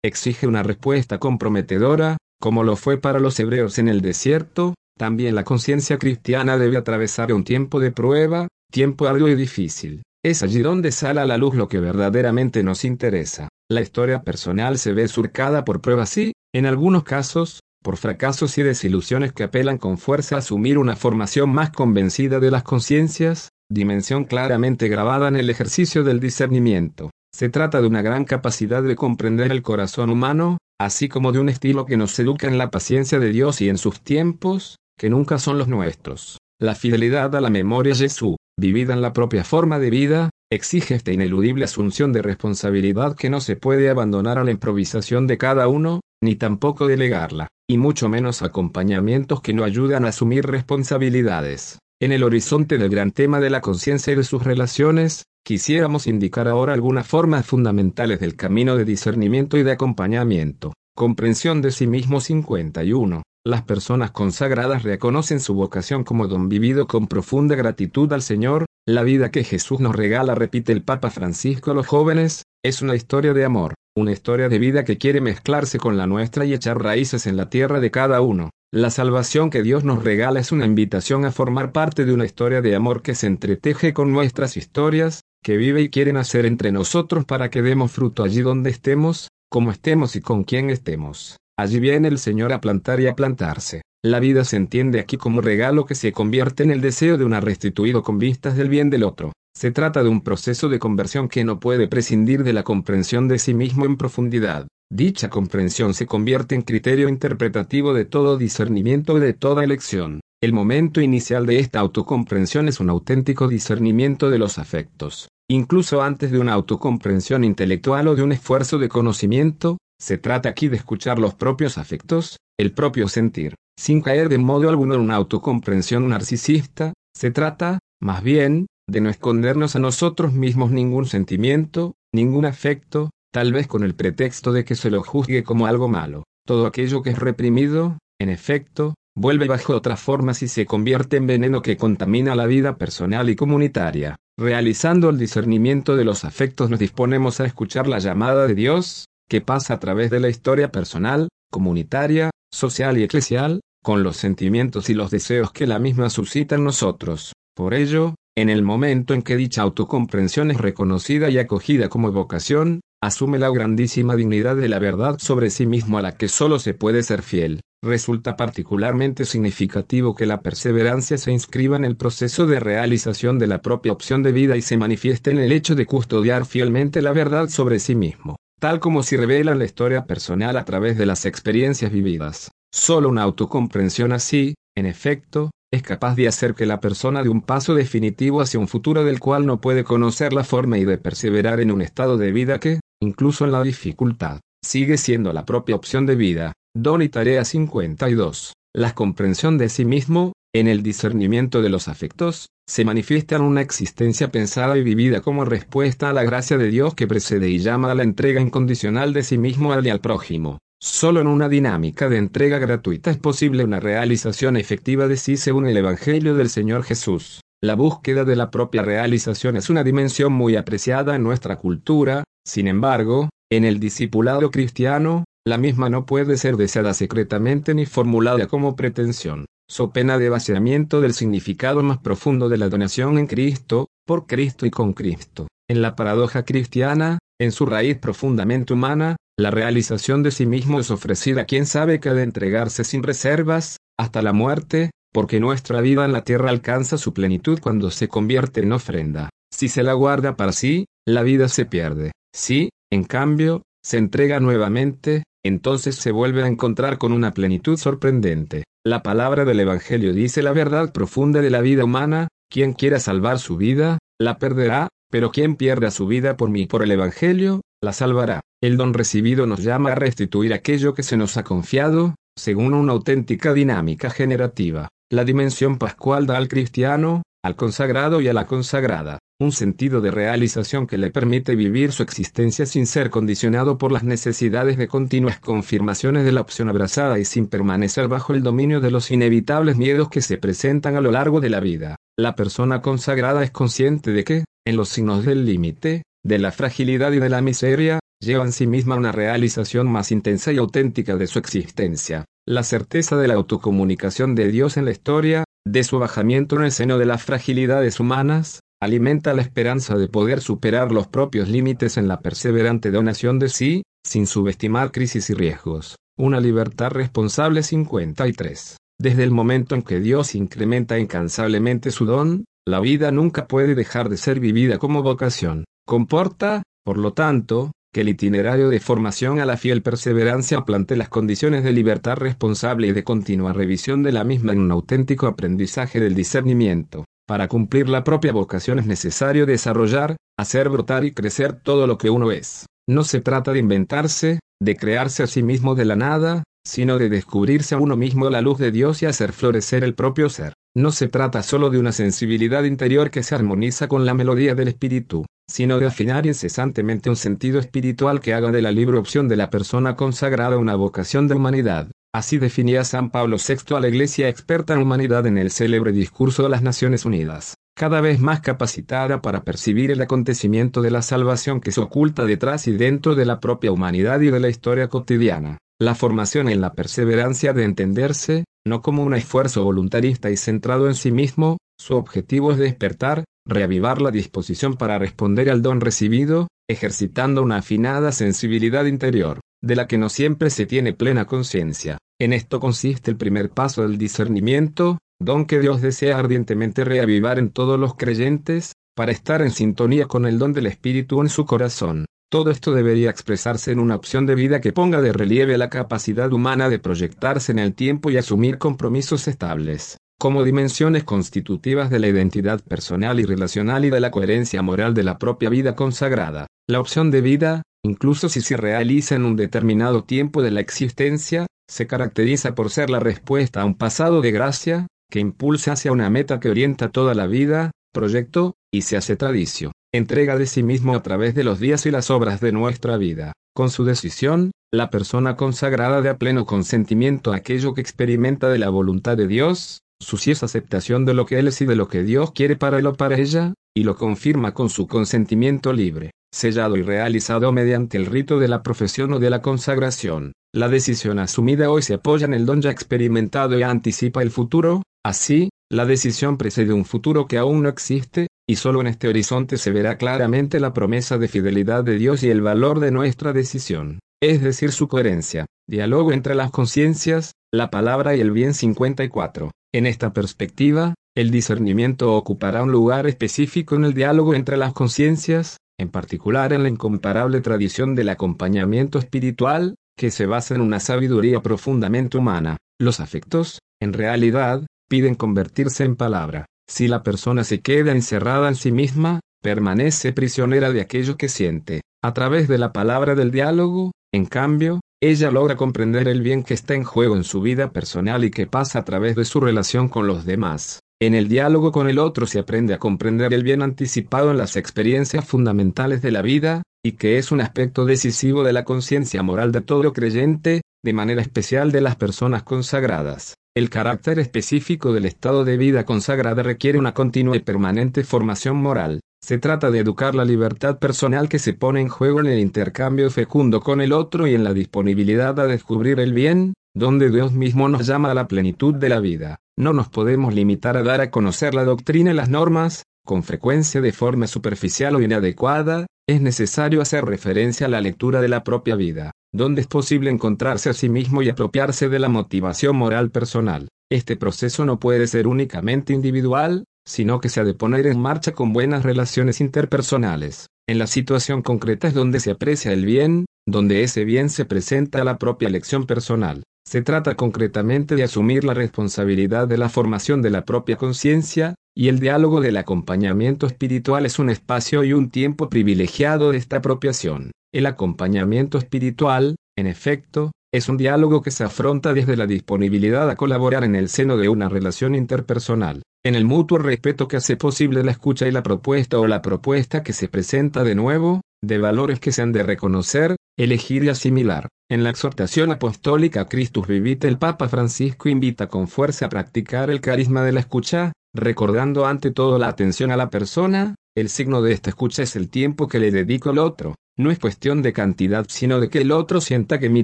exige 0.03 0.47
una 0.47 0.63
respuesta 0.63 1.17
comprometedora, 1.17 2.17
como 2.41 2.63
lo 2.63 2.75
fue 2.75 2.97
para 2.97 3.19
los 3.19 3.39
hebreos 3.39 3.79
en 3.79 3.87
el 3.87 4.01
desierto, 4.01 4.75
también 4.97 5.33
la 5.33 5.43
conciencia 5.43 5.97
cristiana 5.97 6.57
debe 6.57 6.77
atravesar 6.77 7.33
un 7.33 7.43
tiempo 7.43 7.79
de 7.79 7.91
prueba, 7.91 8.47
tiempo 8.71 9.07
arduo 9.07 9.29
y 9.29 9.35
difícil. 9.35 10.03
Es 10.25 10.43
allí 10.43 10.61
donde 10.61 10.91
sale 10.91 11.21
a 11.21 11.25
la 11.25 11.37
luz 11.37 11.55
lo 11.55 11.67
que 11.67 11.79
verdaderamente 11.79 12.63
nos 12.63 12.85
interesa. 12.85 13.49
La 13.69 13.81
historia 13.81 14.23
personal 14.23 14.77
se 14.77 14.93
ve 14.93 15.07
surcada 15.07 15.65
por 15.65 15.81
pruebas 15.81 16.17
y, 16.17 16.33
en 16.53 16.65
algunos 16.65 17.03
casos, 17.03 17.61
por 17.81 17.97
fracasos 17.97 18.57
y 18.57 18.63
desilusiones 18.63 19.33
que 19.33 19.43
apelan 19.43 19.77
con 19.77 19.97
fuerza 19.97 20.35
a 20.35 20.39
asumir 20.39 20.77
una 20.77 20.95
formación 20.95 21.49
más 21.51 21.71
convencida 21.71 22.39
de 22.39 22.51
las 22.51 22.63
conciencias, 22.63 23.49
dimensión 23.69 24.25
claramente 24.25 24.87
grabada 24.87 25.27
en 25.27 25.35
el 25.35 25.49
ejercicio 25.49 26.03
del 26.03 26.19
discernimiento. 26.19 27.09
Se 27.35 27.49
trata 27.49 27.81
de 27.81 27.87
una 27.87 28.03
gran 28.03 28.25
capacidad 28.25 28.83
de 28.83 28.95
comprender 28.95 29.51
el 29.51 29.63
corazón 29.63 30.11
humano, 30.11 30.59
así 30.79 31.09
como 31.09 31.31
de 31.31 31.39
un 31.39 31.49
estilo 31.49 31.87
que 31.87 31.97
nos 31.97 32.17
educa 32.19 32.47
en 32.47 32.59
la 32.59 32.69
paciencia 32.69 33.19
de 33.19 33.29
Dios 33.29 33.59
y 33.59 33.69
en 33.69 33.79
sus 33.79 34.01
tiempos, 34.01 34.77
que 34.99 35.09
nunca 35.09 35.39
son 35.39 35.57
los 35.57 35.67
nuestros. 35.67 36.37
La 36.61 36.75
fidelidad 36.75 37.35
a 37.35 37.41
la 37.41 37.49
memoria 37.49 37.95
Jesús, 37.95 38.35
vivida 38.59 38.93
en 38.93 39.01
la 39.01 39.13
propia 39.13 39.43
forma 39.43 39.79
de 39.79 39.89
vida, 39.89 40.29
exige 40.51 40.93
esta 40.93 41.11
ineludible 41.11 41.65
asunción 41.65 42.13
de 42.13 42.21
responsabilidad 42.21 43.15
que 43.15 43.31
no 43.31 43.41
se 43.41 43.55
puede 43.55 43.89
abandonar 43.89 44.37
a 44.37 44.43
la 44.43 44.51
improvisación 44.51 45.25
de 45.25 45.39
cada 45.39 45.67
uno, 45.67 46.01
ni 46.23 46.35
tampoco 46.35 46.85
delegarla, 46.85 47.47
y 47.67 47.79
mucho 47.79 48.09
menos 48.09 48.43
acompañamientos 48.43 49.41
que 49.41 49.53
no 49.53 49.63
ayudan 49.63 50.05
a 50.05 50.09
asumir 50.09 50.45
responsabilidades. 50.45 51.79
En 52.03 52.11
el 52.11 52.23
horizonte 52.23 52.77
del 52.77 52.89
gran 52.89 53.11
tema 53.11 53.39
de 53.39 53.49
la 53.49 53.61
conciencia 53.61 54.11
y 54.11 54.17
de 54.17 54.25
sus 54.25 54.43
relaciones, 54.43 55.23
quisiéramos 55.41 56.05
indicar 56.05 56.49
ahora 56.49 56.73
algunas 56.73 57.07
formas 57.07 57.45
fundamentales 57.45 58.19
del 58.19 58.35
camino 58.35 58.75
de 58.75 58.83
discernimiento 58.83 59.57
y 59.57 59.63
de 59.63 59.71
acompañamiento. 59.71 60.73
Comprensión 60.97 61.61
de 61.61 61.71
sí 61.71 61.87
mismo 61.87 62.19
51. 62.19 63.23
Las 63.45 63.61
personas 63.61 64.11
consagradas 64.11 64.83
reconocen 64.83 65.39
su 65.39 65.53
vocación 65.53 66.03
como 66.03 66.27
don 66.27 66.49
vivido 66.49 66.87
con 66.87 67.07
profunda 67.07 67.55
gratitud 67.55 68.11
al 68.11 68.21
Señor, 68.21 68.65
la 68.85 69.03
vida 69.03 69.31
que 69.31 69.45
Jesús 69.45 69.79
nos 69.79 69.95
regala, 69.95 70.35
repite 70.35 70.73
el 70.73 70.83
Papa 70.83 71.09
Francisco 71.09 71.71
a 71.71 71.73
los 71.73 71.87
jóvenes, 71.87 72.43
es 72.65 72.81
una 72.81 72.97
historia 72.97 73.31
de 73.31 73.45
amor, 73.45 73.75
una 73.95 74.11
historia 74.11 74.49
de 74.49 74.57
vida 74.57 74.85
que 74.85 74.97
quiere 74.97 75.21
mezclarse 75.21 75.77
con 75.77 75.97
la 75.97 76.07
nuestra 76.07 76.45
y 76.45 76.53
echar 76.53 76.81
raíces 76.81 77.27
en 77.27 77.37
la 77.37 77.49
tierra 77.49 77.79
de 77.79 77.91
cada 77.91 78.21
uno. 78.21 78.49
La 78.71 78.89
salvación 78.89 79.51
que 79.51 79.61
Dios 79.61 79.83
nos 79.83 80.03
regala 80.03 80.39
es 80.39 80.51
una 80.51 80.65
invitación 80.65 81.25
a 81.25 81.31
formar 81.31 81.71
parte 81.71 82.05
de 82.05 82.13
una 82.13 82.25
historia 82.25 82.61
de 82.61 82.75
amor 82.75 83.03
que 83.03 83.13
se 83.13 83.27
entreteje 83.27 83.93
con 83.93 84.11
nuestras 84.11 84.57
historias, 84.57 85.21
que 85.43 85.57
vive 85.57 85.81
y 85.81 85.89
quiere 85.89 86.11
nacer 86.11 86.47
entre 86.47 86.71
nosotros 86.71 87.25
para 87.25 87.51
que 87.51 87.61
demos 87.61 87.91
fruto 87.91 88.23
allí 88.23 88.41
donde 88.41 88.71
estemos, 88.71 89.27
como 89.47 89.69
estemos 89.69 90.15
y 90.15 90.21
con 90.21 90.43
quien 90.43 90.71
estemos. 90.71 91.37
Allí 91.55 91.79
viene 91.79 92.07
el 92.07 92.17
Señor 92.17 92.51
a 92.51 92.61
plantar 92.61 92.99
y 92.99 93.05
a 93.05 93.13
plantarse. 93.13 93.83
La 94.03 94.19
vida 94.19 94.43
se 94.43 94.55
entiende 94.55 94.99
aquí 94.99 95.17
como 95.17 95.39
regalo 95.39 95.85
que 95.85 95.93
se 95.93 96.11
convierte 96.13 96.63
en 96.63 96.71
el 96.71 96.81
deseo 96.81 97.17
de 97.17 97.25
una 97.25 97.41
restituido 97.41 98.01
con 98.01 98.17
vistas 98.17 98.57
del 98.57 98.69
bien 98.69 98.89
del 98.89 99.03
otro. 99.03 99.33
Se 99.55 99.71
trata 99.71 100.03
de 100.03 100.09
un 100.09 100.21
proceso 100.21 100.67
de 100.67 100.79
conversión 100.79 101.29
que 101.29 101.43
no 101.43 101.59
puede 101.59 101.87
prescindir 101.87 102.43
de 102.43 102.53
la 102.53 102.63
comprensión 102.63 103.27
de 103.27 103.39
sí 103.39 103.53
mismo 103.53 103.85
en 103.85 103.97
profundidad. 103.97 104.67
Dicha 104.91 105.29
comprensión 105.29 105.93
se 105.93 106.05
convierte 106.05 106.55
en 106.55 106.63
criterio 106.63 107.07
interpretativo 107.07 107.93
de 107.93 108.05
todo 108.05 108.37
discernimiento 108.37 109.17
y 109.17 109.21
de 109.21 109.33
toda 109.33 109.63
elección. 109.63 110.19
El 110.41 110.53
momento 110.53 111.01
inicial 111.01 111.45
de 111.45 111.59
esta 111.59 111.79
autocomprensión 111.79 112.67
es 112.67 112.79
un 112.79 112.89
auténtico 112.89 113.47
discernimiento 113.47 114.29
de 114.29 114.39
los 114.39 114.57
afectos. 114.57 115.29
Incluso 115.49 116.01
antes 116.01 116.31
de 116.31 116.39
una 116.39 116.53
autocomprensión 116.53 117.43
intelectual 117.43 118.07
o 118.07 118.15
de 118.15 118.23
un 118.23 118.31
esfuerzo 118.31 118.77
de 118.77 118.89
conocimiento, 118.89 119.77
se 119.99 120.17
trata 120.17 120.49
aquí 120.49 120.67
de 120.67 120.77
escuchar 120.77 121.19
los 121.19 121.35
propios 121.35 121.77
afectos, 121.77 122.37
el 122.59 122.73
propio 122.73 123.07
sentir, 123.07 123.55
sin 123.79 124.01
caer 124.01 124.29
de 124.29 124.37
modo 124.37 124.69
alguno 124.69 124.95
en 124.95 125.01
una 125.01 125.15
autocomprensión 125.15 126.07
narcisista, 126.09 126.93
se 127.15 127.31
trata, 127.31 127.79
más 128.01 128.23
bien, 128.23 128.65
de 128.87 129.01
no 129.01 129.09
escondernos 129.09 129.75
a 129.75 129.79
nosotros 129.79 130.33
mismos 130.33 130.71
ningún 130.71 131.05
sentimiento, 131.05 131.95
ningún 132.13 132.45
afecto, 132.45 133.09
tal 133.31 133.53
vez 133.53 133.67
con 133.67 133.83
el 133.83 133.95
pretexto 133.95 134.51
de 134.51 134.65
que 134.65 134.75
se 134.75 134.91
lo 134.91 135.03
juzgue 135.03 135.43
como 135.43 135.65
algo 135.65 135.87
malo. 135.87 136.23
Todo 136.45 136.67
aquello 136.67 137.01
que 137.01 137.11
es 137.11 137.19
reprimido, 137.19 137.97
en 138.19 138.29
efecto, 138.29 138.93
vuelve 139.15 139.47
bajo 139.47 139.73
otras 139.73 139.99
formas 139.99 140.43
y 140.43 140.47
se 140.47 140.65
convierte 140.65 141.17
en 141.17 141.27
veneno 141.27 141.61
que 141.61 141.77
contamina 141.77 142.35
la 142.35 142.45
vida 142.45 142.77
personal 142.77 143.29
y 143.29 143.35
comunitaria. 143.35 144.17
Realizando 144.37 145.09
el 145.09 145.17
discernimiento 145.17 145.95
de 145.95 146.05
los 146.05 146.25
afectos 146.25 146.69
nos 146.69 146.79
disponemos 146.79 147.39
a 147.39 147.45
escuchar 147.45 147.87
la 147.87 147.99
llamada 147.99 148.47
de 148.47 148.55
Dios, 148.55 149.05
que 149.29 149.41
pasa 149.41 149.75
a 149.75 149.79
través 149.79 150.09
de 150.09 150.19
la 150.19 150.29
historia 150.29 150.71
personal, 150.71 151.29
comunitaria, 151.51 152.31
social 152.51 152.97
y 152.97 153.03
eclesial, 153.03 153.61
con 153.83 154.03
los 154.03 154.17
sentimientos 154.17 154.89
y 154.89 154.93
los 154.93 155.11
deseos 155.11 155.51
que 155.51 155.67
la 155.67 155.79
misma 155.79 156.09
suscita 156.09 156.55
en 156.55 156.63
nosotros. 156.63 157.33
Por 157.55 157.73
ello, 157.73 158.15
en 158.35 158.49
el 158.49 158.63
momento 158.63 159.13
en 159.13 159.21
que 159.21 159.35
dicha 159.35 159.61
autocomprensión 159.61 160.51
es 160.51 160.57
reconocida 160.57 161.29
y 161.29 161.37
acogida 161.37 161.89
como 161.89 162.11
vocación, 162.11 162.81
asume 163.01 163.37
la 163.37 163.49
grandísima 163.49 164.15
dignidad 164.15 164.55
de 164.55 164.69
la 164.69 164.79
verdad 164.79 165.17
sobre 165.19 165.49
sí 165.49 165.65
mismo 165.65 165.97
a 165.97 166.01
la 166.01 166.17
que 166.17 166.27
solo 166.27 166.57
se 166.59 166.73
puede 166.73 167.03
ser 167.03 167.21
fiel. 167.21 167.61
Resulta 167.83 168.35
particularmente 168.35 169.25
significativo 169.25 170.15
que 170.15 170.25
la 170.25 170.41
perseverancia 170.41 171.17
se 171.17 171.31
inscriba 171.31 171.75
en 171.75 171.85
el 171.85 171.97
proceso 171.97 172.47
de 172.47 172.59
realización 172.59 173.39
de 173.39 173.47
la 173.47 173.61
propia 173.61 173.91
opción 173.91 174.23
de 174.23 174.31
vida 174.31 174.57
y 174.57 174.61
se 174.61 174.77
manifieste 174.77 175.31
en 175.31 175.39
el 175.39 175.51
hecho 175.51 175.75
de 175.75 175.85
custodiar 175.85 176.45
fielmente 176.45 177.01
la 177.01 177.11
verdad 177.11 177.49
sobre 177.49 177.79
sí 177.79 177.95
mismo 177.95 178.37
tal 178.63 178.79
como 178.79 179.03
si 179.03 179.17
revelan 179.17 179.59
la 179.59 179.65
historia 179.65 180.05
personal 180.05 180.55
a 180.55 180.63
través 180.63 180.97
de 180.97 181.05
las 181.05 181.25
experiencias 181.25 181.91
vividas. 181.91 182.49
Solo 182.71 183.09
una 183.09 183.23
autocomprensión 183.23 184.13
así, 184.13 184.55
en 184.73 184.85
efecto, 184.85 185.51
es 185.73 185.81
capaz 185.81 186.15
de 186.15 186.27
hacer 186.27 186.53
que 186.53 186.67
la 186.67 186.79
persona 186.79 187.23
dé 187.23 187.29
un 187.29 187.41
paso 187.41 187.73
definitivo 187.73 188.41
hacia 188.41 188.59
un 188.59 188.67
futuro 188.67 189.03
del 189.03 189.19
cual 189.19 189.47
no 189.47 189.59
puede 189.59 189.83
conocer 189.83 190.31
la 190.31 190.43
forma 190.43 190.77
y 190.77 190.85
de 190.85 190.99
perseverar 190.99 191.59
en 191.59 191.71
un 191.71 191.81
estado 191.81 192.15
de 192.19 192.31
vida 192.31 192.59
que, 192.59 192.79
incluso 193.01 193.43
en 193.43 193.51
la 193.51 193.63
dificultad, 193.63 194.39
sigue 194.63 194.97
siendo 194.97 195.33
la 195.33 195.45
propia 195.45 195.75
opción 195.75 196.05
de 196.05 196.15
vida. 196.15 196.53
Don 196.75 197.01
y 197.01 197.09
Tarea 197.09 197.43
52. 197.43 198.53
La 198.75 198.93
comprensión 198.93 199.57
de 199.57 199.67
sí 199.67 199.83
mismo, 199.83 200.33
en 200.53 200.67
el 200.67 200.83
discernimiento 200.83 201.63
de 201.63 201.69
los 201.69 201.87
afectos, 201.87 202.49
se 202.69 202.85
manifiesta 202.85 203.37
en 203.37 203.41
una 203.41 203.61
existencia 203.61 204.31
pensada 204.31 204.77
y 204.77 204.83
vivida 204.83 205.21
como 205.21 205.43
respuesta 205.43 206.11
a 206.11 206.13
la 206.13 206.21
gracia 206.21 206.59
de 206.59 206.69
Dios 206.69 206.93
que 206.93 207.07
precede 207.07 207.49
y 207.49 207.57
llama 207.57 207.91
a 207.91 207.95
la 207.95 208.03
entrega 208.03 208.39
incondicional 208.39 209.11
de 209.11 209.23
sí 209.23 209.39
mismo 209.39 209.73
al 209.73 209.87
y 209.87 209.89
al 209.89 210.01
prójimo. 210.01 210.59
Solo 210.85 211.21
en 211.21 211.27
una 211.27 211.47
dinámica 211.47 212.09
de 212.09 212.17
entrega 212.17 212.59
gratuita 212.59 213.09
es 213.09 213.15
posible 213.15 213.63
una 213.63 213.79
realización 213.79 214.57
efectiva 214.57 215.07
de 215.07 215.15
sí 215.15 215.37
según 215.37 215.65
el 215.65 215.77
Evangelio 215.77 216.35
del 216.35 216.49
Señor 216.49 216.83
Jesús. 216.83 217.39
La 217.61 217.75
búsqueda 217.75 218.25
de 218.25 218.35
la 218.35 218.51
propia 218.51 218.81
realización 218.81 219.55
es 219.55 219.69
una 219.69 219.85
dimensión 219.85 220.33
muy 220.33 220.57
apreciada 220.57 221.15
en 221.15 221.23
nuestra 221.23 221.55
cultura, 221.55 222.25
sin 222.45 222.67
embargo, 222.67 223.29
en 223.49 223.63
el 223.63 223.79
discipulado 223.79 224.51
cristiano, 224.51 225.23
la 225.47 225.57
misma 225.57 225.89
no 225.89 226.05
puede 226.05 226.35
ser 226.35 226.57
deseada 226.57 226.93
secretamente 226.93 227.73
ni 227.73 227.85
formulada 227.85 228.47
como 228.47 228.75
pretensión 228.75 229.45
so 229.69 229.91
pena 229.91 230.17
de 230.17 230.27
vaciamiento 230.27 230.99
del 230.99 231.13
significado 231.13 231.81
más 231.81 231.99
profundo 231.99 232.49
de 232.49 232.57
la 232.57 232.67
donación 232.67 233.17
en 233.17 233.27
Cristo, 233.27 233.87
por 234.05 234.27
Cristo 234.27 234.65
y 234.65 234.69
con 234.69 234.91
Cristo. 234.93 235.47
En 235.69 235.81
la 235.81 235.95
paradoja 235.95 236.43
cristiana, 236.43 237.19
en 237.39 237.51
su 237.53 237.65
raíz 237.65 237.97
profundamente 237.97 238.73
humana, 238.73 239.15
la 239.37 239.49
realización 239.49 240.21
de 240.21 240.29
sí 240.29 240.45
mismo 240.45 240.79
es 240.79 240.91
ofrecida 240.91 241.41
a 241.41 241.45
quien 241.45 241.65
sabe 241.65 241.99
que 241.99 242.09
ha 242.09 242.13
de 242.13 242.21
entregarse 242.21 242.83
sin 242.83 243.01
reservas, 243.01 243.77
hasta 243.97 244.21
la 244.21 244.31
muerte, 244.31 244.91
porque 245.11 245.39
nuestra 245.39 245.81
vida 245.81 246.05
en 246.05 246.13
la 246.13 246.23
tierra 246.23 246.49
alcanza 246.49 246.97
su 246.97 247.13
plenitud 247.13 247.59
cuando 247.59 247.89
se 247.89 248.07
convierte 248.07 248.61
en 248.61 248.73
ofrenda. 248.73 249.29
Si 249.51 249.69
se 249.69 249.83
la 249.83 249.93
guarda 249.93 250.35
para 250.35 250.51
sí, 250.51 250.85
la 251.07 251.23
vida 251.23 251.47
se 251.49 251.65
pierde. 251.65 252.11
Si, 252.33 252.69
en 252.91 253.03
cambio, 253.03 253.63
se 253.83 253.97
entrega 253.97 254.39
nuevamente, 254.39 255.23
entonces 255.43 255.95
se 255.95 256.11
vuelve 256.11 256.43
a 256.43 256.47
encontrar 256.47 256.97
con 256.99 257.11
una 257.11 257.33
plenitud 257.33 257.77
sorprendente. 257.77 258.63
La 258.85 259.01
palabra 259.01 259.45
del 259.45 259.59
Evangelio 259.59 260.13
dice 260.13 260.43
la 260.43 260.53
verdad 260.53 260.91
profunda 260.91 261.41
de 261.41 261.49
la 261.49 261.61
vida 261.61 261.85
humana, 261.85 262.27
quien 262.51 262.73
quiera 262.73 262.99
salvar 262.99 263.39
su 263.39 263.57
vida, 263.57 263.97
la 264.19 264.37
perderá, 264.37 264.89
pero 265.09 265.31
quien 265.31 265.55
pierda 265.55 265.89
su 265.89 266.07
vida 266.07 266.37
por 266.37 266.49
mí 266.49 266.65
por 266.65 266.83
el 266.83 266.91
Evangelio, 266.91 267.61
la 267.83 267.93
salvará. 267.93 268.39
El 268.61 268.77
don 268.77 268.93
recibido 268.93 269.45
nos 269.45 269.61
llama 269.61 269.91
a 269.91 269.95
restituir 269.95 270.53
aquello 270.53 270.93
que 270.93 271.03
se 271.03 271.17
nos 271.17 271.35
ha 271.37 271.43
confiado, 271.43 272.15
según 272.37 272.73
una 272.73 272.93
auténtica 272.93 273.53
dinámica 273.53 274.09
generativa. 274.09 274.87
La 275.11 275.25
dimensión 275.25 275.77
pascual 275.77 276.25
da 276.25 276.37
al 276.37 276.47
cristiano, 276.47 277.23
al 277.43 277.57
consagrado 277.57 278.21
y 278.21 278.29
a 278.29 278.33
la 278.33 278.47
consagrada, 278.47 279.19
un 279.41 279.51
sentido 279.51 279.99
de 279.99 280.11
realización 280.11 280.87
que 280.87 280.97
le 280.97 281.11
permite 281.11 281.55
vivir 281.55 281.91
su 281.91 282.01
existencia 282.01 282.65
sin 282.65 282.87
ser 282.87 283.09
condicionado 283.09 283.77
por 283.77 283.91
las 283.91 284.03
necesidades 284.03 284.77
de 284.77 284.87
continuas 284.87 285.39
confirmaciones 285.39 286.23
de 286.23 286.31
la 286.31 286.39
opción 286.41 286.69
abrazada 286.69 287.19
y 287.19 287.25
sin 287.25 287.47
permanecer 287.47 288.07
bajo 288.07 288.33
el 288.33 288.43
dominio 288.43 288.79
de 288.79 288.91
los 288.91 289.11
inevitables 289.11 289.75
miedos 289.75 290.07
que 290.07 290.21
se 290.21 290.37
presentan 290.37 290.95
a 290.95 291.01
lo 291.01 291.11
largo 291.11 291.41
de 291.41 291.49
la 291.49 291.59
vida. 291.59 291.97
La 292.17 292.35
persona 292.35 292.81
consagrada 292.81 293.43
es 293.43 293.51
consciente 293.51 294.11
de 294.11 294.23
que, 294.23 294.45
en 294.65 294.77
los 294.77 294.87
signos 294.87 295.25
del 295.25 295.45
límite, 295.45 296.03
de 296.25 296.39
la 296.39 296.51
fragilidad 296.51 297.11
y 297.11 297.19
de 297.19 297.29
la 297.29 297.41
miseria, 297.41 297.99
lleva 298.21 298.45
en 298.45 298.53
sí 298.53 298.65
misma 298.65 298.95
una 298.95 299.11
realización 299.11 299.91
más 299.91 300.11
intensa 300.11 300.51
y 300.53 300.57
auténtica 300.57 301.17
de 301.17 301.27
su 301.27 301.39
existencia. 301.39 302.25
La 302.47 302.63
certeza 302.63 303.17
de 303.17 303.27
la 303.27 303.33
autocomunicación 303.33 304.33
de 304.35 304.47
Dios 304.49 304.77
en 304.77 304.85
la 304.85 304.91
historia, 304.91 305.43
de 305.65 305.83
su 305.83 305.99
bajamiento 305.99 306.55
en 306.55 306.63
el 306.63 306.71
seno 306.71 306.97
de 306.97 307.05
las 307.05 307.23
fragilidades 307.23 307.99
humanas, 307.99 308.61
alimenta 308.81 309.33
la 309.33 309.41
esperanza 309.41 309.97
de 309.97 310.07
poder 310.07 310.41
superar 310.41 310.91
los 310.91 311.07
propios 311.07 311.49
límites 311.49 311.97
en 311.97 312.07
la 312.07 312.21
perseverante 312.21 312.91
donación 312.91 313.39
de 313.39 313.49
sí, 313.49 313.83
sin 314.05 314.27
subestimar 314.27 314.91
crisis 314.91 315.29
y 315.29 315.33
riesgos. 315.33 315.95
Una 316.17 316.39
libertad 316.39 316.91
responsable 316.91 317.63
53. 317.63 318.77
Desde 318.99 319.23
el 319.23 319.31
momento 319.31 319.75
en 319.75 319.81
que 319.81 319.99
Dios 319.99 320.35
incrementa 320.35 320.99
incansablemente 320.99 321.91
su 321.91 322.05
don, 322.05 322.45
la 322.67 322.79
vida 322.79 323.11
nunca 323.11 323.47
puede 323.47 323.75
dejar 323.75 324.09
de 324.09 324.17
ser 324.17 324.39
vivida 324.39 324.77
como 324.77 325.01
vocación. 325.01 325.65
Comporta, 325.85 326.63
por 326.85 326.97
lo 326.97 327.13
tanto, 327.13 327.71
que 327.93 328.01
el 328.01 328.09
itinerario 328.09 328.69
de 328.69 328.79
formación 328.79 329.39
a 329.39 329.45
la 329.45 329.57
fiel 329.57 329.81
perseverancia 329.81 330.61
plante 330.61 330.95
las 330.95 331.09
condiciones 331.09 331.63
de 331.63 331.73
libertad 331.73 332.15
responsable 332.15 332.87
y 332.87 332.91
de 332.93 333.03
continua 333.03 333.53
revisión 333.53 334.01
de 334.01 334.13
la 334.13 334.23
misma 334.23 334.53
en 334.53 334.59
un 334.59 334.71
auténtico 334.71 335.27
aprendizaje 335.27 335.99
del 335.99 336.15
discernimiento. 336.15 337.05
Para 337.27 337.47
cumplir 337.47 337.89
la 337.89 338.03
propia 338.03 338.31
vocación 338.31 338.79
es 338.79 338.85
necesario 338.85 339.45
desarrollar, 339.45 340.15
hacer 340.37 340.69
brotar 340.69 341.05
y 341.05 341.11
crecer 341.11 341.53
todo 341.53 341.85
lo 341.85 341.97
que 341.97 342.09
uno 342.09 342.31
es. 342.31 342.65
No 342.89 343.03
se 343.03 343.21
trata 343.21 343.53
de 343.53 343.59
inventarse, 343.59 344.39
de 344.61 344.75
crearse 344.75 345.23
a 345.23 345.27
sí 345.27 345.43
mismo 345.43 345.75
de 345.75 345.85
la 345.85 345.95
nada, 345.95 346.43
sino 346.65 346.97
de 346.97 347.09
descubrirse 347.09 347.75
a 347.75 347.77
uno 347.77 347.95
mismo 347.95 348.29
la 348.29 348.41
luz 348.41 348.57
de 348.57 348.71
Dios 348.71 349.01
y 349.01 349.05
hacer 349.05 349.33
florecer 349.33 349.83
el 349.83 349.95
propio 349.95 350.29
ser. 350.29 350.53
No 350.75 350.91
se 350.91 351.07
trata 351.07 351.43
solo 351.43 351.69
de 351.69 351.77
una 351.77 351.91
sensibilidad 351.91 352.63
interior 352.63 353.11
que 353.11 353.23
se 353.23 353.35
armoniza 353.35 353.87
con 353.87 354.05
la 354.05 354.13
melodía 354.13 354.55
del 354.55 354.69
espíritu, 354.69 355.25
sino 355.47 355.79
de 355.79 355.85
afinar 355.85 356.25
incesantemente 356.25 357.09
un 357.09 357.15
sentido 357.15 357.59
espiritual 357.59 358.21
que 358.21 358.33
haga 358.33 358.51
de 358.51 358.61
la 358.61 358.71
libre 358.71 358.97
opción 358.97 359.27
de 359.27 359.35
la 359.35 359.49
persona 359.49 359.95
consagrada 359.95 360.57
una 360.57 360.75
vocación 360.75 361.27
de 361.27 361.35
humanidad. 361.35 361.91
Así 362.15 362.37
definía 362.37 362.83
San 362.83 363.09
Pablo 363.09 363.37
VI 363.37 363.75
a 363.75 363.79
la 363.79 363.87
Iglesia 363.87 364.29
experta 364.29 364.73
en 364.73 364.81
humanidad 364.81 365.25
en 365.25 365.37
el 365.37 365.51
célebre 365.51 365.91
discurso 365.91 366.43
de 366.43 366.49
las 366.49 366.61
Naciones 366.61 367.05
Unidas, 367.05 367.55
cada 367.75 368.01
vez 368.01 368.19
más 368.19 368.41
capacitada 368.41 369.21
para 369.21 369.43
percibir 369.43 369.91
el 369.91 370.01
acontecimiento 370.01 370.81
de 370.81 370.91
la 370.91 371.01
salvación 371.01 371.59
que 371.59 371.71
se 371.71 371.81
oculta 371.81 372.25
detrás 372.25 372.67
y 372.67 372.71
dentro 372.71 373.15
de 373.15 373.25
la 373.25 373.39
propia 373.39 373.71
humanidad 373.71 374.21
y 374.21 374.29
de 374.29 374.39
la 374.39 374.49
historia 374.49 374.89
cotidiana. 374.89 375.57
La 375.81 375.95
formación 375.95 376.49
en 376.49 376.61
la 376.61 376.73
perseverancia 376.73 377.53
de 377.53 377.63
entenderse, 377.63 378.45
no 378.65 378.81
como 378.81 379.03
un 379.03 379.15
esfuerzo 379.15 379.63
voluntarista 379.63 380.29
y 380.29 380.37
centrado 380.37 380.87
en 380.87 380.95
sí 380.95 381.11
mismo, 381.11 381.57
su 381.79 381.95
objetivo 381.95 382.51
es 382.51 382.57
despertar, 382.57 383.23
reavivar 383.45 384.01
la 384.01 384.11
disposición 384.11 384.75
para 384.75 384.99
responder 384.99 385.49
al 385.49 385.61
don 385.61 385.81
recibido, 385.81 386.47
ejercitando 386.69 387.41
una 387.41 387.57
afinada 387.57 388.11
sensibilidad 388.11 388.85
interior, 388.85 389.39
de 389.61 389.75
la 389.75 389.87
que 389.87 389.97
no 389.97 390.09
siempre 390.09 390.49
se 390.49 390.65
tiene 390.65 390.93
plena 390.93 391.25
conciencia. 391.25 391.97
En 392.21 392.33
esto 392.33 392.59
consiste 392.59 393.09
el 393.09 393.17
primer 393.17 393.49
paso 393.49 393.81
del 393.81 393.97
discernimiento, 393.97 394.99
don 395.19 395.45
que 395.45 395.59
Dios 395.59 395.81
desea 395.81 396.19
ardientemente 396.19 396.85
reavivar 396.85 397.39
en 397.39 397.49
todos 397.49 397.79
los 397.79 397.95
creyentes, 397.95 398.73
para 398.95 399.11
estar 399.11 399.41
en 399.41 399.51
sintonía 399.51 400.05
con 400.05 400.25
el 400.25 400.37
don 400.37 400.53
del 400.53 400.67
Espíritu 400.67 401.21
en 401.21 401.29
su 401.29 401.45
corazón. 401.45 402.05
Todo 402.33 402.49
esto 402.49 402.73
debería 402.73 403.11
expresarse 403.11 403.71
en 403.71 403.79
una 403.79 403.95
opción 403.95 404.25
de 404.25 404.33
vida 404.33 404.59
que 404.59 404.73
ponga 404.73 405.01
de 405.01 405.13
relieve 405.13 405.55
la 405.55 405.69
capacidad 405.69 406.33
humana 406.33 406.67
de 406.67 406.79
proyectarse 406.79 407.51
en 407.51 407.59
el 407.59 407.75
tiempo 407.75 408.09
y 408.09 408.17
asumir 408.17 408.57
compromisos 408.57 409.27
estables 409.27 409.97
como 410.19 410.43
dimensiones 410.43 411.03
constitutivas 411.03 411.91
de 411.91 411.99
la 411.99 412.07
identidad 412.07 412.59
personal 412.61 413.19
y 413.19 413.25
relacional 413.25 413.85
y 413.85 413.91
de 413.91 413.99
la 413.99 414.09
coherencia 414.09 414.63
moral 414.63 414.95
de 414.95 415.03
la 415.03 415.19
propia 415.19 415.49
vida 415.49 415.75
consagrada. 415.75 416.47
La 416.67 416.79
opción 416.79 417.11
de 417.11 417.21
vida, 417.21 417.61
incluso 417.85 418.29
si 418.29 418.41
se 418.41 418.57
realiza 418.57 419.13
en 419.13 419.25
un 419.25 419.35
determinado 419.35 420.03
tiempo 420.03 420.41
de 420.41 420.49
la 420.49 420.61
existencia, 420.61 421.45
se 421.69 421.85
caracteriza 421.85 422.55
por 422.55 422.71
ser 422.71 422.89
la 422.89 422.99
respuesta 422.99 423.61
a 423.61 423.65
un 423.65 423.75
pasado 423.75 424.21
de 424.21 424.31
gracia, 424.31 424.87
que 425.11 425.19
impulsa 425.19 425.73
hacia 425.73 425.91
una 425.91 426.09
meta 426.09 426.39
que 426.39 426.49
orienta 426.49 426.89
toda 426.89 427.13
la 427.13 427.27
vida, 427.27 427.69
proyecto, 427.93 428.55
y 428.73 428.81
se 428.81 428.97
hace 428.97 429.17
tradición. 429.17 429.71
Entrega 429.95 430.39
de 430.39 430.47
sí 430.47 430.63
mismo 430.63 430.95
a 430.95 431.03
través 431.03 431.35
de 431.35 431.43
los 431.43 431.59
días 431.59 431.85
y 431.85 431.91
las 431.91 432.09
obras 432.09 432.41
de 432.41 432.51
nuestra 432.51 432.97
vida. 432.97 433.33
Con 433.55 433.69
su 433.69 433.85
decisión, 433.85 434.49
la 434.73 434.89
persona 434.89 435.35
consagrada 435.35 436.01
de 436.01 436.09
a 436.09 436.17
pleno 436.17 436.47
consentimiento 436.47 437.31
a 437.31 437.35
aquello 437.35 437.75
que 437.75 437.81
experimenta 437.81 438.49
de 438.49 438.57
la 438.57 438.69
voluntad 438.69 439.15
de 439.17 439.27
Dios, 439.27 439.81
su 440.01 440.17
sí 440.17 440.31
es 440.31 440.41
aceptación 440.41 441.05
de 441.05 441.13
lo 441.13 441.27
que 441.27 441.37
él 441.37 441.47
es 441.47 441.61
y 441.61 441.67
de 441.67 441.75
lo 441.75 441.89
que 441.89 442.01
Dios 442.01 442.31
quiere 442.31 442.55
para 442.55 442.79
él 442.79 442.87
o 442.87 442.95
para 442.95 443.19
ella, 443.19 443.53
y 443.77 443.83
lo 443.83 443.95
confirma 443.95 444.55
con 444.55 444.71
su 444.71 444.87
consentimiento 444.87 445.73
libre, 445.73 446.09
sellado 446.33 446.75
y 446.75 446.81
realizado 446.81 447.51
mediante 447.51 447.97
el 447.97 448.07
rito 448.07 448.39
de 448.39 448.47
la 448.47 448.63
profesión 448.63 449.13
o 449.13 449.19
de 449.19 449.29
la 449.29 449.43
consagración. 449.43 450.33
La 450.55 450.69
decisión 450.69 451.19
asumida 451.19 451.69
hoy 451.69 451.83
se 451.83 451.93
apoya 451.93 452.25
en 452.25 452.33
el 452.33 452.47
don 452.47 452.63
ya 452.63 452.71
experimentado 452.71 453.59
y 453.59 453.61
anticipa 453.61 454.23
el 454.23 454.31
futuro, 454.31 454.81
así, 455.05 455.49
la 455.71 455.85
decisión 455.85 456.37
precede 456.37 456.73
un 456.73 456.85
futuro 456.85 457.27
que 457.27 457.37
aún 457.37 457.63
no 457.63 457.69
existe, 457.69 458.27
y 458.47 458.57
solo 458.57 458.81
en 458.81 458.87
este 458.87 459.07
horizonte 459.07 459.57
se 459.57 459.71
verá 459.71 459.97
claramente 459.97 460.59
la 460.59 460.73
promesa 460.73 461.17
de 461.17 461.27
fidelidad 461.27 461.83
de 461.83 461.97
Dios 461.97 462.23
y 462.23 462.29
el 462.29 462.41
valor 462.41 462.79
de 462.79 462.91
nuestra 462.91 463.33
decisión, 463.33 463.99
es 464.21 464.41
decir, 464.41 464.71
su 464.71 464.87
coherencia. 464.87 465.45
Diálogo 465.67 466.11
entre 466.11 466.35
las 466.35 466.51
conciencias, 466.51 467.31
la 467.53 467.69
palabra 467.69 468.15
y 468.15 468.21
el 468.21 468.31
bien 468.31 468.53
54. 468.53 469.51
En 469.73 469.85
esta 469.85 470.13
perspectiva, 470.13 470.93
el 471.15 471.31
discernimiento 471.31 472.15
ocupará 472.15 472.63
un 472.63 472.71
lugar 472.71 473.07
específico 473.07 473.75
en 473.75 473.85
el 473.85 473.93
diálogo 473.93 474.35
entre 474.35 474.57
las 474.57 474.73
conciencias, 474.73 475.57
en 475.79 475.89
particular 475.89 476.53
en 476.53 476.63
la 476.63 476.69
incomparable 476.69 477.41
tradición 477.41 477.95
del 477.95 478.09
acompañamiento 478.09 478.99
espiritual, 478.99 479.75
que 479.97 480.11
se 480.11 480.25
basa 480.25 480.55
en 480.55 480.61
una 480.61 480.79
sabiduría 480.79 481.41
profundamente 481.41 482.17
humana. 482.17 482.57
Los 482.79 482.99
afectos, 482.99 483.59
en 483.81 483.93
realidad, 483.93 484.65
piden 484.93 485.15
convertirse 485.15 485.83
en 485.85 485.95
palabra. 485.95 486.45
Si 486.69 486.87
la 486.87 487.01
persona 487.01 487.43
se 487.43 487.61
queda 487.61 487.93
encerrada 487.93 488.47
en 488.47 488.53
sí 488.53 488.71
misma, 488.71 489.21
permanece 489.41 490.13
prisionera 490.13 490.71
de 490.71 490.81
aquello 490.81 491.17
que 491.17 491.29
siente. 491.29 491.81
A 492.03 492.13
través 492.13 492.47
de 492.47 492.59
la 492.59 492.73
palabra 492.73 493.15
del 493.15 493.31
diálogo, 493.31 493.91
en 494.13 494.25
cambio, 494.25 494.81
ella 495.01 495.31
logra 495.31 495.55
comprender 495.55 496.07
el 496.07 496.21
bien 496.21 496.43
que 496.43 496.53
está 496.53 496.75
en 496.75 496.83
juego 496.83 497.15
en 497.15 497.23
su 497.23 497.41
vida 497.41 497.71
personal 497.71 498.23
y 498.23 498.29
que 498.29 498.45
pasa 498.45 498.77
a 498.77 498.85
través 498.85 499.15
de 499.15 499.25
su 499.25 499.39
relación 499.39 499.89
con 499.89 500.05
los 500.05 500.25
demás. 500.25 500.81
En 501.01 501.15
el 501.15 501.27
diálogo 501.27 501.71
con 501.71 501.89
el 501.89 501.97
otro 501.97 502.27
se 502.27 502.37
aprende 502.37 502.75
a 502.75 502.77
comprender 502.77 503.33
el 503.33 503.41
bien 503.41 503.63
anticipado 503.63 504.29
en 504.29 504.37
las 504.37 504.55
experiencias 504.57 505.25
fundamentales 505.25 506.03
de 506.03 506.11
la 506.11 506.21
vida, 506.21 506.61
y 506.85 506.91
que 506.91 507.17
es 507.17 507.31
un 507.31 507.41
aspecto 507.41 507.85
decisivo 507.85 508.43
de 508.43 508.53
la 508.53 508.63
conciencia 508.63 509.23
moral 509.23 509.51
de 509.51 509.61
todo 509.61 509.91
creyente, 509.91 510.61
de 510.85 510.93
manera 510.93 511.23
especial 511.23 511.71
de 511.71 511.81
las 511.81 511.95
personas 511.95 512.43
consagradas. 512.43 513.33
El 513.55 513.69
carácter 513.69 514.17
específico 514.17 514.93
del 514.93 515.05
estado 515.05 515.45
de 515.45 515.57
vida 515.57 515.85
consagrada 515.85 516.41
requiere 516.41 516.79
una 516.79 516.95
continua 516.95 517.37
y 517.37 517.39
permanente 517.39 518.03
formación 518.03 518.57
moral. 518.57 518.99
Se 519.21 519.37
trata 519.37 519.69
de 519.69 519.77
educar 519.77 520.15
la 520.15 520.25
libertad 520.25 520.79
personal 520.79 521.29
que 521.29 521.37
se 521.37 521.53
pone 521.53 521.79
en 521.79 521.87
juego 521.87 522.19
en 522.19 522.25
el 522.25 522.39
intercambio 522.39 523.11
fecundo 523.11 523.61
con 523.61 523.79
el 523.79 523.93
otro 523.93 524.25
y 524.25 524.33
en 524.33 524.43
la 524.43 524.53
disponibilidad 524.53 525.39
a 525.39 525.45
descubrir 525.45 525.99
el 525.99 526.13
bien, 526.13 526.55
donde 526.73 527.11
Dios 527.11 527.33
mismo 527.33 527.69
nos 527.69 527.85
llama 527.85 528.09
a 528.09 528.15
la 528.15 528.27
plenitud 528.27 528.73
de 528.73 528.89
la 528.89 528.99
vida. 528.99 529.37
No 529.55 529.71
nos 529.71 529.87
podemos 529.87 530.33
limitar 530.33 530.75
a 530.75 530.81
dar 530.81 530.99
a 531.01 531.11
conocer 531.11 531.53
la 531.53 531.63
doctrina 531.63 532.09
y 532.09 532.15
las 532.15 532.29
normas, 532.29 532.81
con 533.05 533.21
frecuencia 533.21 533.81
de 533.81 533.91
forma 533.91 534.25
superficial 534.25 534.95
o 534.95 535.01
inadecuada, 535.03 535.85
es 536.09 536.21
necesario 536.21 536.81
hacer 536.81 537.05
referencia 537.05 537.67
a 537.67 537.69
la 537.69 537.81
lectura 537.81 538.19
de 538.19 538.29
la 538.29 538.43
propia 538.43 538.75
vida, 538.75 539.11
donde 539.33 539.61
es 539.61 539.67
posible 539.67 540.11
encontrarse 540.11 540.69
a 540.69 540.73
sí 540.73 540.87
mismo 540.87 541.21
y 541.21 541.29
apropiarse 541.29 541.89
de 541.89 541.99
la 541.99 542.07
motivación 542.07 542.75
moral 542.75 543.09
personal. 543.09 543.67
Este 543.91 544.15
proceso 544.15 544.63
no 544.63 544.79
puede 544.79 545.07
ser 545.07 545.27
únicamente 545.27 545.91
individual, 545.91 546.65
sino 546.85 547.19
que 547.19 547.29
se 547.29 547.39
ha 547.39 547.43
de 547.43 547.53
poner 547.53 547.87
en 547.87 547.99
marcha 547.99 548.33
con 548.33 548.53
buenas 548.53 548.83
relaciones 548.83 549.41
interpersonales. 549.41 550.47
En 550.67 550.77
la 550.79 550.87
situación 550.87 551.41
concreta 551.41 551.87
es 551.87 551.93
donde 551.93 552.19
se 552.19 552.31
aprecia 552.31 552.71
el 552.71 552.85
bien, 552.85 553.25
donde 553.45 553.83
ese 553.83 554.05
bien 554.05 554.29
se 554.29 554.45
presenta 554.45 555.01
a 555.01 555.03
la 555.03 555.17
propia 555.17 555.47
elección 555.47 555.85
personal. 555.85 556.43
Se 556.65 556.81
trata 556.81 557.15
concretamente 557.15 557.95
de 557.95 558.03
asumir 558.03 558.45
la 558.45 558.53
responsabilidad 558.53 559.47
de 559.47 559.57
la 559.57 559.69
formación 559.69 560.21
de 560.21 560.29
la 560.29 560.45
propia 560.45 560.77
conciencia, 560.77 561.55
y 561.75 561.87
el 561.87 561.99
diálogo 561.99 562.39
del 562.39 562.57
acompañamiento 562.57 563.47
espiritual 563.47 564.05
es 564.05 564.19
un 564.19 564.29
espacio 564.29 564.83
y 564.83 564.93
un 564.93 565.09
tiempo 565.09 565.49
privilegiado 565.49 566.31
de 566.31 566.37
esta 566.37 566.57
apropiación. 566.57 567.31
El 567.53 567.67
acompañamiento 567.67 568.57
espiritual, 568.57 569.35
en 569.55 569.67
efecto, 569.67 570.31
es 570.51 570.69
un 570.69 570.77
diálogo 570.77 571.21
que 571.21 571.29
se 571.29 571.43
afronta 571.43 571.93
desde 571.93 572.17
la 572.17 572.25
disponibilidad 572.25 573.07
a 573.07 573.15
colaborar 573.15 573.63
en 573.63 573.75
el 573.75 573.89
seno 573.89 574.17
de 574.17 574.27
una 574.27 574.49
relación 574.49 574.95
interpersonal, 574.95 575.83
en 576.03 576.15
el 576.15 576.25
mutuo 576.25 576.57
respeto 576.57 577.07
que 577.07 577.17
hace 577.17 577.37
posible 577.37 577.83
la 577.83 577.91
escucha 577.91 578.27
y 578.27 578.31
la 578.31 578.41
propuesta 578.41 578.97
o 578.97 579.05
la 579.05 579.21
propuesta 579.21 579.83
que 579.83 579.93
se 579.93 580.07
presenta 580.07 580.63
de 580.63 580.73
nuevo, 580.73 581.21
de 581.43 581.59
valores 581.59 581.99
que 581.99 582.11
se 582.11 582.23
han 582.23 582.31
de 582.31 582.41
reconocer, 582.41 583.17
elegir 583.37 583.83
y 583.83 583.89
asimilar. 583.89 584.47
En 584.67 584.83
la 584.83 584.89
exhortación 584.89 585.51
apostólica 585.51 586.27
Christus 586.27 586.65
Vivite 586.65 587.07
el 587.07 587.19
Papa 587.19 587.49
Francisco 587.49 588.09
invita 588.09 588.47
con 588.47 588.67
fuerza 588.67 589.05
a 589.05 589.09
practicar 589.09 589.69
el 589.69 589.79
carisma 589.79 590.23
de 590.23 590.31
la 590.31 590.39
escucha, 590.39 590.91
recordando 591.13 591.85
ante 591.85 592.09
todo 592.09 592.39
la 592.39 592.47
atención 592.47 592.89
a 592.89 592.97
la 592.97 593.11
persona, 593.11 593.75
el 593.95 594.09
signo 594.09 594.41
de 594.41 594.53
esta 594.53 594.71
escucha 594.71 595.03
es 595.03 595.15
el 595.15 595.29
tiempo 595.29 595.67
que 595.67 595.77
le 595.77 595.91
dedico 595.91 596.31
al 596.31 596.39
otro, 596.39 596.73
no 596.97 597.11
es 597.11 597.19
cuestión 597.19 597.61
de 597.61 597.73
cantidad 597.73 598.25
sino 598.29 598.59
de 598.59 598.69
que 598.69 598.81
el 598.81 598.91
otro 598.91 599.21
sienta 599.21 599.59
que 599.59 599.69
mi 599.69 599.83